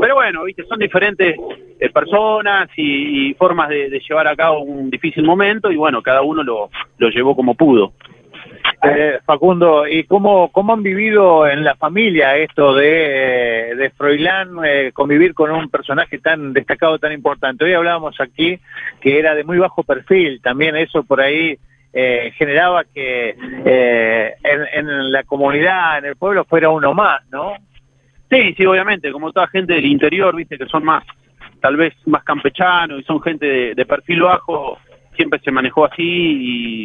Pero 0.00 0.14
bueno, 0.14 0.44
viste, 0.44 0.62
son 0.64 0.78
diferentes 0.78 1.34
eh, 1.80 1.90
personas 1.90 2.68
y, 2.76 3.30
y 3.30 3.34
formas 3.34 3.68
de, 3.70 3.90
de 3.90 4.00
llevar 4.00 4.28
a 4.28 4.36
cabo 4.36 4.60
un 4.60 4.88
difícil 4.90 5.24
momento 5.24 5.70
y 5.72 5.76
bueno, 5.76 6.00
cada 6.02 6.22
uno 6.22 6.42
lo, 6.44 6.70
lo 6.98 7.08
llevó 7.08 7.34
como 7.34 7.54
pudo. 7.54 7.92
Eh, 8.82 9.18
Facundo, 9.24 9.86
¿y 9.86 10.04
cómo, 10.04 10.50
cómo 10.52 10.74
han 10.74 10.82
vivido 10.82 11.46
en 11.46 11.64
la 11.64 11.74
familia 11.74 12.36
esto 12.36 12.74
de, 12.74 13.70
eh, 13.70 13.74
de 13.76 13.90
Froilán 13.90 14.58
eh, 14.64 14.90
convivir 14.92 15.32
con 15.32 15.50
un 15.50 15.70
personaje 15.70 16.18
tan 16.18 16.52
destacado, 16.52 16.98
tan 16.98 17.12
importante? 17.12 17.64
Hoy 17.64 17.72
hablábamos 17.72 18.20
aquí 18.20 18.58
que 19.00 19.18
era 19.18 19.34
de 19.34 19.44
muy 19.44 19.58
bajo 19.58 19.82
perfil, 19.84 20.40
también 20.42 20.76
eso 20.76 21.02
por 21.02 21.20
ahí 21.20 21.58
eh, 21.92 22.32
generaba 22.36 22.84
que 22.84 23.36
eh, 23.64 24.34
en, 24.42 24.60
en 24.72 25.12
la 25.12 25.22
comunidad, 25.22 25.98
en 25.98 26.06
el 26.06 26.16
pueblo, 26.16 26.44
fuera 26.44 26.68
uno 26.68 26.92
más, 26.92 27.22
¿no? 27.30 27.54
Sí, 28.28 28.52
sí, 28.54 28.66
obviamente, 28.66 29.12
como 29.12 29.32
toda 29.32 29.46
gente 29.46 29.74
del 29.74 29.86
interior, 29.86 30.34
viste, 30.34 30.58
que 30.58 30.66
son 30.66 30.84
más, 30.84 31.04
tal 31.60 31.76
vez 31.76 31.94
más 32.06 32.24
campechanos 32.24 33.00
y 33.00 33.04
son 33.04 33.22
gente 33.22 33.46
de, 33.46 33.74
de 33.74 33.86
perfil 33.86 34.22
bajo, 34.22 34.78
siempre 35.14 35.40
se 35.40 35.50
manejó 35.50 35.84
así 35.84 36.02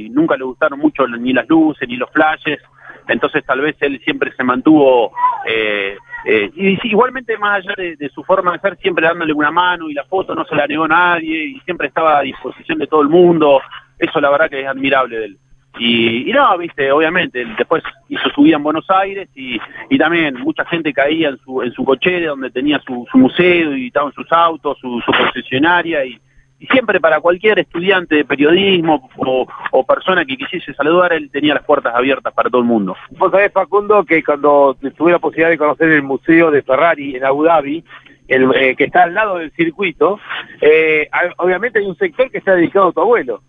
y 0.05 0.09
nunca 0.09 0.37
le 0.37 0.43
gustaron 0.43 0.79
mucho 0.79 1.07
ni 1.07 1.33
las 1.33 1.47
luces 1.47 1.87
ni 1.87 1.97
los 1.97 2.09
flashes, 2.11 2.59
entonces 3.07 3.43
tal 3.45 3.61
vez 3.61 3.75
él 3.81 3.99
siempre 4.03 4.31
se 4.35 4.43
mantuvo, 4.43 5.11
eh, 5.45 5.97
eh, 6.25 6.51
y 6.55 6.87
igualmente 6.87 7.37
más 7.37 7.57
allá 7.57 7.73
de, 7.77 8.09
su 8.09 8.23
forma 8.23 8.51
de 8.53 8.59
ser, 8.59 8.77
siempre 8.77 9.07
dándole 9.07 9.33
una 9.33 9.51
mano 9.51 9.89
y 9.89 9.93
la 9.93 10.03
foto 10.05 10.35
no 10.35 10.45
se 10.45 10.55
la 10.55 10.67
negó 10.67 10.87
nadie 10.87 11.45
y 11.45 11.59
siempre 11.61 11.87
estaba 11.87 12.19
a 12.19 12.23
disposición 12.23 12.77
de 12.79 12.87
todo 12.87 13.01
el 13.01 13.09
mundo, 13.09 13.61
eso 13.97 14.19
la 14.19 14.29
verdad 14.29 14.49
que 14.49 14.61
es 14.61 14.67
admirable 14.67 15.17
de 15.17 15.25
él. 15.25 15.37
Y, 15.77 16.29
y 16.29 16.33
no, 16.33 16.57
viste, 16.57 16.91
obviamente, 16.91 17.45
después 17.57 17.83
hizo 18.09 18.29
su 18.31 18.41
vida 18.41 18.57
en 18.57 18.63
Buenos 18.63 18.89
Aires 18.89 19.29
y, 19.35 19.59
y 19.89 19.97
también 19.97 20.35
mucha 20.39 20.65
gente 20.65 20.91
caía 20.91 21.29
en 21.29 21.37
su, 21.37 21.61
en 21.61 21.71
su 21.71 21.85
cochera 21.85 22.31
donde 22.31 22.49
tenía 22.49 22.79
su, 22.79 23.07
su 23.09 23.17
museo 23.17 23.75
y 23.77 23.87
estaban 23.87 24.11
sus 24.11 24.29
autos, 24.31 24.77
su, 24.79 24.99
su 25.01 25.11
concesionaria 25.11 26.03
y 26.05 26.19
siempre 26.67 26.99
para 26.99 27.21
cualquier 27.21 27.59
estudiante 27.59 28.15
de 28.15 28.25
periodismo 28.25 29.09
o, 29.17 29.85
persona 29.85 30.23
que 30.23 30.37
quisiese 30.37 30.73
saludar, 30.73 31.13
él 31.13 31.29
tenía 31.31 31.55
las 31.55 31.63
puertas 31.63 31.95
abiertas 31.95 32.33
para 32.33 32.49
todo 32.49 32.61
el 32.61 32.67
mundo. 32.67 32.95
Vos 33.17 33.31
sabés, 33.31 33.51
Facundo, 33.51 34.03
que 34.03 34.23
cuando 34.23 34.77
tuve 34.95 35.11
la 35.11 35.19
posibilidad 35.19 35.49
de 35.49 35.57
conocer 35.57 35.89
el 35.89 36.03
museo 36.03 36.51
de 36.51 36.61
Ferrari 36.61 37.15
en 37.15 37.25
Abu 37.25 37.43
Dhabi, 37.43 37.83
el, 38.27 38.51
eh, 38.53 38.75
que 38.75 38.83
está 38.83 39.03
al 39.03 39.15
lado 39.15 39.39
del 39.39 39.51
circuito, 39.51 40.19
eh, 40.61 41.09
obviamente 41.37 41.79
hay 41.79 41.85
un 41.85 41.97
sector 41.97 42.29
que 42.29 42.37
está 42.37 42.55
dedicado 42.55 42.89
a 42.89 42.91
tu 42.91 43.01
abuelo. 43.01 43.41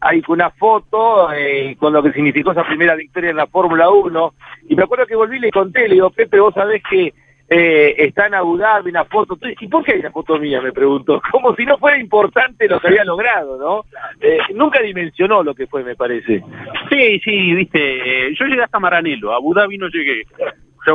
Hay 0.00 0.22
una 0.28 0.50
foto 0.50 1.32
eh, 1.32 1.76
con 1.80 1.92
lo 1.92 2.02
que 2.02 2.12
significó 2.12 2.52
esa 2.52 2.64
primera 2.64 2.94
victoria 2.94 3.30
en 3.30 3.36
la 3.36 3.48
Fórmula 3.48 3.90
1. 3.90 4.34
Y 4.68 4.76
me 4.76 4.84
acuerdo 4.84 5.06
que 5.06 5.16
volví 5.16 5.38
y 5.38 5.40
le 5.40 5.50
conté, 5.50 5.88
le 5.88 5.94
digo, 5.94 6.10
Pepe, 6.10 6.38
vos 6.38 6.54
sabés 6.54 6.80
que 6.88 7.12
eh, 7.50 7.94
está 7.96 8.26
en 8.26 8.34
Abu 8.34 8.58
Dhabi 8.58 8.90
una 8.90 9.04
foto. 9.04 9.38
¿Y 9.60 9.68
por 9.68 9.84
qué 9.84 9.92
hay 9.92 10.00
una 10.00 10.10
foto 10.10 10.38
mía? 10.38 10.60
Me 10.60 10.72
preguntó. 10.72 11.20
Como 11.32 11.54
si 11.54 11.64
no 11.64 11.78
fuera 11.78 11.98
importante 11.98 12.68
lo 12.68 12.78
que 12.78 12.88
había 12.88 13.04
logrado, 13.04 13.58
¿no? 13.58 13.84
Eh, 14.20 14.38
nunca 14.54 14.82
dimensionó 14.82 15.42
lo 15.42 15.54
que 15.54 15.66
fue, 15.66 15.82
me 15.82 15.96
parece. 15.96 16.42
Sí, 16.90 17.20
sí, 17.20 17.54
viste, 17.54 18.34
yo 18.34 18.46
llegué 18.46 18.62
hasta 18.62 18.78
Maranello, 18.78 19.32
a 19.32 19.36
Abu 19.36 19.54
Dhabi 19.54 19.78
no 19.78 19.88
llegué. 19.88 20.24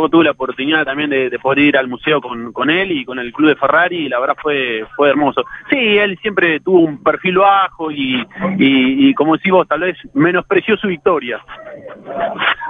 Yo 0.01 0.09
tuve 0.09 0.25
la 0.25 0.31
oportunidad 0.31 0.83
también 0.85 1.09
de, 1.09 1.29
de 1.29 1.39
poder 1.39 1.59
ir 1.59 1.77
al 1.77 1.87
museo 1.87 2.21
con, 2.21 2.69
él 2.69 2.91
y 2.91 3.05
con 3.05 3.19
el 3.19 3.31
club 3.33 3.49
de 3.49 3.55
Ferrari 3.55 4.05
y 4.05 4.09
la 4.09 4.19
verdad 4.19 4.35
fue 4.41 4.85
fue 4.95 5.09
hermoso. 5.09 5.43
Sí, 5.69 5.77
él 5.97 6.17
siempre 6.21 6.59
tuvo 6.59 6.79
un 6.79 7.01
perfil 7.03 7.37
bajo 7.37 7.89
y, 7.91 9.13
como 9.15 9.35
decís 9.35 9.51
vos, 9.51 9.67
tal 9.67 9.81
vez 9.81 9.97
menospreció 10.13 10.77
su 10.77 10.87
victoria. 10.87 11.39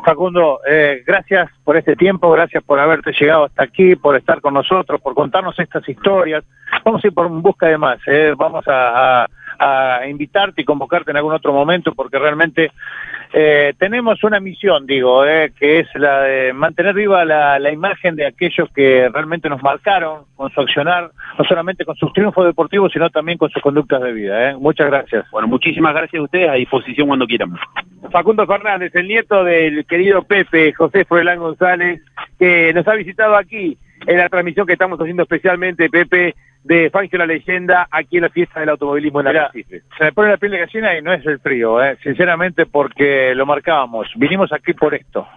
Facundo, 0.05 0.59
eh, 0.69 1.03
gracias 1.05 1.49
por 1.63 1.77
este 1.77 1.95
tiempo, 1.95 2.29
gracias 2.31 2.63
por 2.63 2.79
haberte 2.79 3.13
llegado 3.13 3.45
hasta 3.45 3.63
aquí, 3.63 3.95
por 3.95 4.15
estar 4.15 4.41
con 4.41 4.53
nosotros, 4.53 4.99
por 5.01 5.13
contarnos 5.13 5.57
estas 5.59 5.87
historias. 5.87 6.43
Vamos 6.83 7.03
a 7.03 7.07
ir 7.07 7.13
por 7.13 7.29
busca 7.29 7.67
de 7.67 7.77
más, 7.77 7.99
eh, 8.07 8.33
vamos 8.37 8.67
a, 8.67 9.23
a- 9.23 9.27
a 9.59 10.07
invitarte 10.07 10.63
y 10.63 10.65
convocarte 10.65 11.11
en 11.11 11.17
algún 11.17 11.31
otro 11.33 11.53
momento 11.53 11.93
porque 11.93 12.17
realmente 12.17 12.71
eh, 13.35 13.73
tenemos 13.79 14.23
una 14.23 14.39
misión, 14.39 14.85
digo, 14.85 15.25
eh, 15.25 15.51
que 15.59 15.79
es 15.79 15.87
la 15.95 16.21
de 16.21 16.53
mantener 16.53 16.93
viva 16.93 17.25
la, 17.25 17.57
la 17.57 17.71
imagen 17.71 18.15
de 18.15 18.27
aquellos 18.27 18.69
que 18.75 19.09
realmente 19.11 19.49
nos 19.49 19.63
marcaron 19.63 20.25
con 20.35 20.51
su 20.51 20.61
accionar, 20.61 21.09
no 21.39 21.43
solamente 21.45 21.83
con 21.83 21.95
sus 21.95 22.13
triunfos 22.13 22.45
deportivos, 22.45 22.91
sino 22.93 23.09
también 23.09 23.39
con 23.39 23.49
sus 23.49 23.61
conductas 23.61 24.01
de 24.03 24.13
vida. 24.13 24.51
eh. 24.51 24.55
Muchas 24.55 24.85
gracias. 24.85 25.25
Bueno, 25.31 25.47
muchísimas 25.47 25.95
gracias 25.95 26.19
a 26.19 26.23
ustedes, 26.23 26.47
a 26.47 26.53
disposición 26.53 27.07
cuando 27.07 27.25
quieran. 27.25 27.55
Facundo 28.11 28.45
Fernández, 28.45 28.93
el 28.93 29.07
nieto 29.07 29.43
del 29.43 29.83
querido 29.87 30.21
Pepe, 30.21 30.71
José 30.73 31.03
Froilán 31.03 31.39
González, 31.39 32.01
que 32.37 32.71
nos 32.73 32.87
ha 32.87 32.93
visitado 32.93 33.35
aquí 33.35 33.77
en 34.05 34.17
la 34.17 34.29
transmisión 34.29 34.67
que 34.67 34.73
estamos 34.73 34.99
haciendo 34.99 35.23
especialmente, 35.23 35.89
Pepe, 35.89 36.35
de 36.63 36.89
Fangio 36.89 37.19
la 37.19 37.25
Leyenda, 37.25 37.87
aquí 37.91 38.17
en 38.17 38.23
la 38.23 38.29
fiesta 38.29 38.59
del 38.59 38.69
automovilismo 38.69 39.19
en 39.19 39.27
Mirá, 39.27 39.45
Arrecife. 39.45 39.81
Se 39.97 40.03
me 40.05 40.11
pone 40.13 40.29
la 40.29 40.37
piel 40.37 40.53
de 40.53 40.59
gallina 40.59 40.97
y 40.97 41.01
no 41.01 41.13
es 41.13 41.25
el 41.25 41.39
frío, 41.39 41.83
eh, 41.83 41.97
sinceramente 42.01 42.65
porque 42.65 43.35
lo 43.35 43.45
marcábamos. 43.45 44.07
Vinimos 44.15 44.51
aquí 44.53 44.73
por 44.73 44.93
esto, 44.93 45.27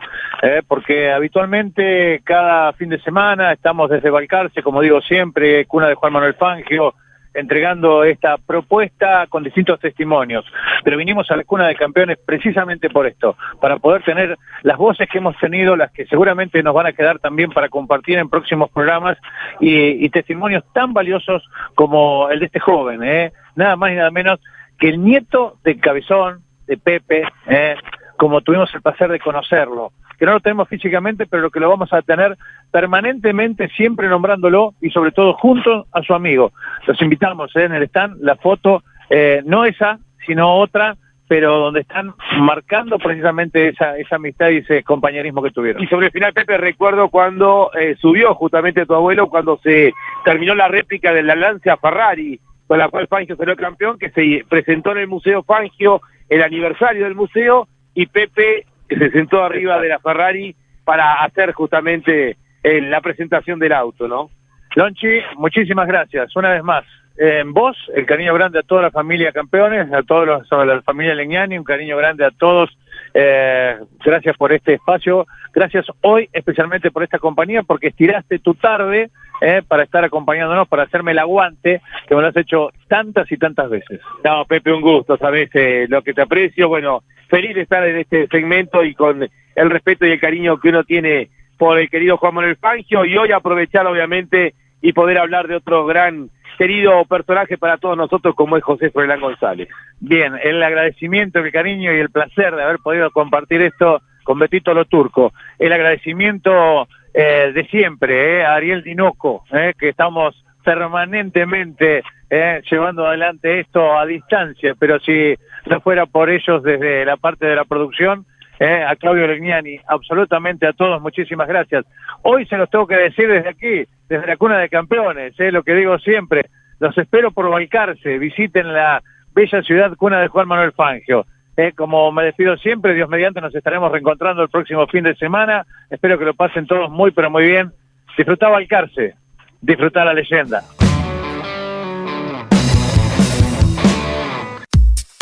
eh, 0.43 0.63
porque 0.67 1.11
habitualmente 1.11 2.21
cada 2.25 2.73
fin 2.75 2.91
de 2.91 3.01
semana 3.01 3.53
estamos 3.53 3.91
desde 3.91 4.11
Balcarce, 4.11 4.63
como 4.63 4.81
digo 4.81 5.01
siempre, 5.01 5.67
cuna 5.67 5.89
de 5.89 5.95
Juan 5.95 6.13
Manuel 6.13 6.35
Fangio, 6.35 6.95
entregando 7.37 8.05
esta 8.05 8.37
propuesta 8.39 9.27
con 9.29 9.45
distintos 9.45 9.79
testimonios. 9.81 10.45
Pero 10.85 10.97
vinimos 10.97 11.31
a 11.31 11.37
la 11.37 11.45
cuna 11.45 11.67
de 11.67 11.77
campeones 11.77 12.19
precisamente 12.25 12.91
por 12.91 13.07
esto, 13.07 13.37
para 13.61 13.79
poder 13.79 14.03
tener 14.03 14.37
las 14.63 14.77
voces 14.77 15.09
que 15.09 15.19
hemos 15.19 15.37
tenido, 15.39 15.77
las 15.77 15.93
que 15.93 16.07
seguramente 16.07 16.63
nos 16.63 16.75
van 16.75 16.87
a 16.87 16.93
quedar 16.93 17.19
también 17.19 17.51
para 17.51 17.69
compartir 17.69 18.19
en 18.19 18.29
próximos 18.29 18.71
programas 18.71 19.19
y, 19.61 20.05
y 20.05 20.09
testimonios 20.09 20.65
tan 20.73 20.93
valiosos 20.93 21.43
como 21.75 22.31
el 22.31 22.41
de 22.41 22.47
este 22.47 22.61
joven, 22.61 23.03
¿eh? 23.05 23.33
nada 23.55 23.77
más 23.77 23.93
y 23.93 23.95
nada 23.97 24.11
menos 24.11 24.41
que 24.79 24.89
el 24.89 25.03
nieto 25.03 25.59
de 25.65 25.79
Cabezón, 25.79 26.41
de 26.67 26.77
Pepe, 26.77 27.23
¿eh? 27.47 27.77
como 28.17 28.41
tuvimos 28.41 28.73
el 28.75 28.83
placer 28.83 29.11
de 29.11 29.21
conocerlo, 29.21 29.93
que 30.19 30.27
no 30.27 30.33
lo 30.33 30.41
tenemos 30.41 30.69
físicamente, 30.69 31.27
pero 31.27 31.51
que 31.51 31.61
lo 31.61 31.69
vamos 31.69 31.93
a 31.93 32.03
tener 32.03 32.37
permanentemente, 32.71 33.69
siempre 33.69 34.09
nombrándolo 34.09 34.75
y 34.81 34.91
sobre 34.91 35.13
todo 35.13 35.35
junto 35.35 35.87
a 35.93 36.03
su 36.03 36.15
amigo. 36.15 36.53
Los 36.87 37.01
invitamos 37.03 37.55
¿eh? 37.57 37.65
en 37.65 37.75
el 37.75 37.85
stand, 37.85 38.21
la 38.21 38.37
foto, 38.37 38.83
eh, 39.11 39.43
no 39.45 39.65
esa, 39.65 39.99
sino 40.27 40.55
otra, 40.55 40.97
pero 41.29 41.59
donde 41.59 41.81
están 41.81 42.15
marcando 42.39 42.99
precisamente 42.99 43.69
esa, 43.69 43.97
esa 43.99 44.17
amistad 44.17 44.51
y 44.51 44.59
ese 44.59 44.83
compañerismo 44.83 45.43
que 45.43 45.51
tuvieron. 45.51 45.83
Y 45.83 45.87
sobre 45.89 46.07
el 46.07 46.13
final, 46.13 46.33
Pepe, 46.33 46.57
recuerdo 46.57 47.09
cuando 47.09 47.71
eh, 47.79 47.97
subió 48.01 48.35
justamente 48.35 48.87
tu 48.87 48.95
abuelo, 48.95 49.29
cuando 49.29 49.59
se 49.63 49.93
terminó 50.25 50.55
la 50.55 50.69
réplica 50.69 51.13
de 51.13 51.23
la 51.23 51.35
Lancia 51.35 51.77
Ferrari, 51.77 52.39
con 52.67 52.79
la 52.79 52.89
cual 52.89 53.09
Fangio 53.09 53.37
salió 53.37 53.57
campeón, 53.57 53.99
que 53.99 54.11
se 54.11 54.45
presentó 54.49 54.93
en 54.93 54.99
el 54.99 55.09
Museo 55.09 55.43
Fangio, 55.43 56.01
el 56.29 56.43
aniversario 56.43 57.05
del 57.05 57.15
museo, 57.15 57.69
y 57.95 58.07
Pepe 58.07 58.67
se 58.89 59.11
sentó 59.11 59.43
arriba 59.43 59.81
de 59.81 59.89
la 59.89 59.99
Ferrari 59.99 60.55
para 60.85 61.23
hacer 61.25 61.53
justamente 61.53 62.37
eh, 62.63 62.81
la 62.81 63.01
presentación 63.01 63.59
del 63.59 63.73
auto, 63.73 64.09
¿no? 64.09 64.31
Lonchi, 64.75 65.21
muchísimas 65.37 65.87
gracias. 65.87 66.35
Una 66.37 66.51
vez 66.51 66.63
más, 66.63 66.85
eh, 67.19 67.43
vos, 67.47 67.77
el 67.95 68.05
cariño 68.05 68.35
grande 68.35 68.59
a 68.59 68.63
toda 68.63 68.83
la 68.83 68.91
familia 68.91 69.33
campeones, 69.33 69.91
a 69.93 70.03
todos 70.03 70.27
los, 70.27 70.53
a 70.53 70.65
la 70.65 70.83
familia 70.83 71.15
Leñani, 71.15 71.57
un 71.57 71.65
cariño 71.65 71.97
grande 71.97 72.25
a 72.25 72.31
todos. 72.31 72.77
Eh, 73.15 73.77
gracias 74.05 74.37
por 74.37 74.53
este 74.53 74.75
espacio. 74.75 75.27
Gracias 75.53 75.87
hoy 76.03 76.29
especialmente 76.33 76.91
por 76.91 77.03
esta 77.03 77.19
compañía, 77.19 77.63
porque 77.63 77.89
estiraste 77.89 78.39
tu 78.39 78.55
tarde 78.55 79.11
eh, 79.41 79.63
para 79.67 79.83
estar 79.85 80.05
acompañándonos, 80.05 80.69
para 80.69 80.85
hacerme 80.85 81.13
el 81.13 81.19
aguante, 81.19 81.81
que 82.09 82.15
me 82.15 82.23
lo 82.23 82.29
has 82.29 82.37
hecho 82.37 82.71
tantas 82.89 83.31
y 83.31 83.37
tantas 83.37 83.71
veces. 83.71 84.01
No, 84.25 84.45
Pepe, 84.45 84.73
un 84.73 84.81
gusto, 84.81 85.17
sabes 85.17 85.51
eh, 85.55 85.87
lo 85.89 86.03
que 86.03 86.15
te 86.15 86.23
aprecio. 86.23 86.69
Bueno, 86.69 87.03
feliz 87.29 87.55
de 87.55 87.63
estar 87.63 87.87
en 87.87 87.99
este 87.99 88.27
segmento 88.29 88.85
y 88.85 88.95
con 88.95 89.29
el 89.55 89.71
respeto 89.71 90.07
y 90.07 90.13
el 90.13 90.21
cariño 90.21 90.59
que 90.59 90.69
uno 90.69 90.85
tiene 90.85 91.31
por 91.59 91.79
el 91.79 91.89
querido 91.89 92.17
Juan 92.19 92.35
Manuel 92.35 92.57
Fangio 92.57 93.05
y 93.05 93.17
hoy 93.17 93.33
aprovechar 93.33 93.87
obviamente 93.87 94.55
y 94.83 94.93
poder 94.93 95.19
hablar 95.19 95.49
de 95.49 95.57
otro 95.57 95.87
gran 95.87 96.31
querido 96.59 97.05
personaje 97.05 97.59
para 97.59 97.79
todos 97.79 97.97
nosotros 97.97 98.35
como 98.35 98.57
es 98.57 98.65
José 98.65 98.91
Froilán 98.91 99.21
González. 99.21 99.69
Bien, 100.01 100.35
el 100.43 100.63
agradecimiento, 100.63 101.39
el 101.39 101.53
cariño 101.53 101.93
y 101.93 101.99
el 101.99 102.11
placer 102.11 102.55
de 102.55 102.63
haber 102.63 102.79
podido 102.79 103.11
compartir 103.11 103.63
esto 103.63 104.01
con 104.25 104.39
Betito 104.39 104.75
Lo 104.75 104.85
Turco. 104.85 105.33
El 105.59 105.73
agradecimiento 105.73 106.89
eh, 107.19 107.51
de 107.55 107.65
siempre, 107.69 108.41
eh, 108.41 108.45
Ariel 108.45 108.83
Dinoco, 108.83 109.45
eh, 109.51 109.73
que 109.79 109.89
estamos 109.89 110.45
permanentemente 110.63 112.03
eh, 112.29 112.61
llevando 112.71 113.07
adelante 113.07 113.61
esto 113.61 113.99
a 113.99 114.05
distancia, 114.05 114.75
pero 114.79 115.01
si 115.01 115.35
no 115.65 115.81
fuera 115.81 116.05
por 116.05 116.29
ellos 116.29 116.63
desde 116.63 117.07
la 117.07 117.17
parte 117.17 117.47
de 117.47 117.57
la 117.57 117.65
producción, 117.65 118.27
eh, 118.59 118.85
a 118.87 118.97
Claudio 118.97 119.27
Legnani, 119.27 119.79
absolutamente 119.87 120.67
a 120.67 120.75
todos, 120.75 121.01
muchísimas 121.01 121.49
gracias. 121.49 121.87
Hoy 122.23 122.45
se 122.47 122.59
los 122.59 122.69
tengo 122.69 122.87
que 122.87 122.97
decir 122.97 123.29
desde 123.29 123.49
aquí, 123.49 123.85
desde 124.09 124.27
la 124.27 124.37
cuna 124.37 124.59
de 124.59 124.69
campeones, 124.69 125.39
eh, 125.41 125.53
lo 125.53 125.63
que 125.63 125.75
digo 125.75 125.99
siempre, 125.99 126.51
los 126.81 126.97
espero 126.99 127.31
por 127.31 127.49
Balcarce, 127.49 128.19
visiten 128.19 128.73
la 128.75 129.03
bella 129.35 129.63
ciudad 129.63 129.97
cuna 129.97 130.21
de 130.21 130.29
Juan 130.29 130.49
Manuel 130.49 130.73
Fangio. 130.73 131.25
Eh, 131.57 131.73
como 131.75 132.13
me 132.13 132.25
despido 132.25 132.57
siempre, 132.59 132.95
Dios 132.95 133.09
mediante, 133.09 133.41
nos 133.41 133.55
estaremos 133.55 133.91
reencontrando 133.91 134.43
el 134.43 134.51
próximo 134.51 134.87
fin 134.89 135.05
de 135.05 135.17
semana. 135.17 135.67
Espero 135.91 136.19
que 136.19 136.27
lo 136.27 136.35
pasen 136.35 136.67
todos 136.67 136.91
muy, 136.91 137.13
pero 137.13 137.31
muy 137.31 137.45
bien. 137.45 137.73
Disfrutá 138.17 138.49
Balcarce, 138.49 139.15
disfrutá 139.61 140.05
la 140.05 140.13
leyenda. 140.15 140.63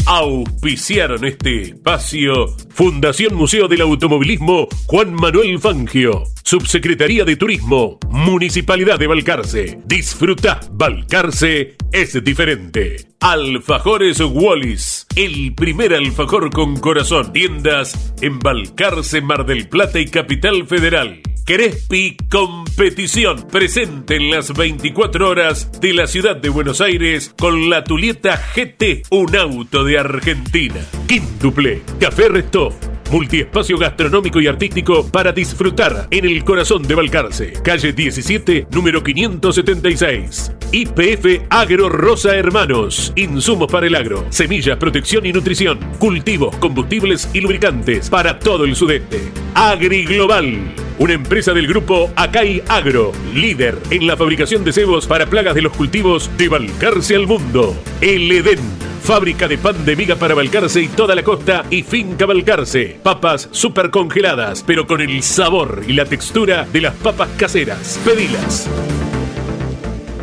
Auspiciaron 0.06 1.24
este 1.24 1.62
espacio 1.62 2.48
Fundación 2.68 3.34
Museo 3.34 3.68
del 3.68 3.80
Automovilismo 3.80 4.68
Juan 4.86 5.14
Manuel 5.14 5.58
Fangio, 5.58 6.24
Subsecretaría 6.44 7.24
de 7.24 7.36
Turismo, 7.36 7.98
Municipalidad 8.10 8.98
de 8.98 9.06
Balcarce. 9.06 9.78
Disfruta, 9.86 10.60
Balcarce 10.72 11.76
es 11.90 12.22
diferente. 12.22 13.13
Alfajores 13.24 14.20
Wallis, 14.20 15.06
el 15.16 15.54
primer 15.54 15.94
alfajor 15.94 16.50
con 16.50 16.76
corazón. 16.76 17.32
Tiendas 17.32 18.12
en 18.20 18.38
Balcarce, 18.38 19.22
Mar 19.22 19.46
del 19.46 19.66
Plata 19.66 19.98
y 19.98 20.08
Capital 20.08 20.66
Federal. 20.66 21.22
Crespi 21.46 22.18
Competición, 22.30 23.46
presente 23.50 24.16
en 24.16 24.30
las 24.30 24.52
24 24.52 25.26
horas 25.26 25.80
de 25.80 25.94
la 25.94 26.06
ciudad 26.06 26.36
de 26.36 26.50
Buenos 26.50 26.82
Aires 26.82 27.34
con 27.38 27.70
la 27.70 27.82
Tulieta 27.82 28.38
GT, 28.54 29.04
un 29.08 29.34
auto 29.34 29.84
de 29.84 29.98
Argentina. 29.98 30.84
Quíntuple, 31.08 31.82
Café 31.98 32.28
Resto, 32.28 32.74
multiespacio 33.10 33.78
gastronómico 33.78 34.40
y 34.40 34.46
artístico 34.46 35.06
para 35.08 35.32
disfrutar 35.32 36.08
en 36.10 36.24
el 36.24 36.44
corazón 36.44 36.82
de 36.82 36.94
Balcarce, 36.94 37.52
calle 37.62 37.92
17, 37.92 38.68
número 38.70 39.02
576. 39.02 40.52
IPF 40.72 41.46
Agro 41.50 41.88
Rosa 41.88 42.36
Hermanos, 42.36 43.12
insumos 43.16 43.70
para 43.70 43.86
el 43.86 43.94
agro, 43.94 44.24
semillas, 44.30 44.76
protección 44.76 45.24
y 45.24 45.32
nutrición, 45.32 45.78
cultivos, 45.98 46.56
combustibles 46.56 47.28
y 47.32 47.40
lubricantes 47.40 48.10
para 48.10 48.38
todo 48.38 48.64
el 48.64 48.74
sudeste. 48.74 49.20
Agri 49.54 50.04
Global, 50.04 50.58
una 50.98 51.12
empresa 51.12 51.52
del 51.52 51.68
grupo 51.68 52.10
Acai 52.16 52.62
Agro, 52.68 53.12
líder 53.34 53.78
en 53.90 54.06
la 54.06 54.16
fabricación 54.16 54.64
de 54.64 54.72
cebos 54.72 55.06
para 55.06 55.26
plagas 55.26 55.54
de 55.54 55.62
los 55.62 55.72
cultivos 55.76 56.30
de 56.36 56.48
Balcarce 56.48 57.14
al 57.14 57.26
mundo. 57.26 57.76
El 58.00 58.30
Edén, 58.32 58.58
fábrica 59.04 59.46
de 59.46 59.58
pan 59.58 59.84
de 59.84 59.96
miga 59.96 60.16
para 60.16 60.34
Balcarce 60.34 60.80
y 60.80 60.88
toda 60.88 61.14
la 61.14 61.22
costa 61.22 61.66
y 61.68 61.82
finca 61.82 62.24
Balcarce. 62.24 62.98
Papas 63.02 63.50
super 63.52 63.90
congeladas, 63.90 64.64
pero 64.66 64.86
con 64.86 65.02
el 65.02 65.22
sabor 65.22 65.82
y 65.86 65.92
la 65.92 66.06
textura 66.06 66.66
de 66.72 66.80
las 66.80 66.94
papas 66.94 67.28
caseras. 67.36 68.00
Pedilas. 68.02 68.68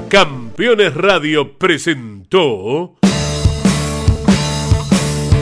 Campeones 0.10 0.96
Radio 0.96 1.58
presentó 1.58 2.96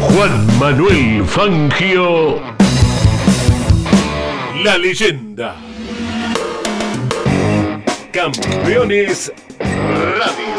Juan 0.02 0.60
Manuel 0.60 1.24
Fangio, 1.26 2.42
la 4.64 4.78
leyenda. 4.78 5.56
Campeones 8.12 9.32
Radio. 9.60 10.59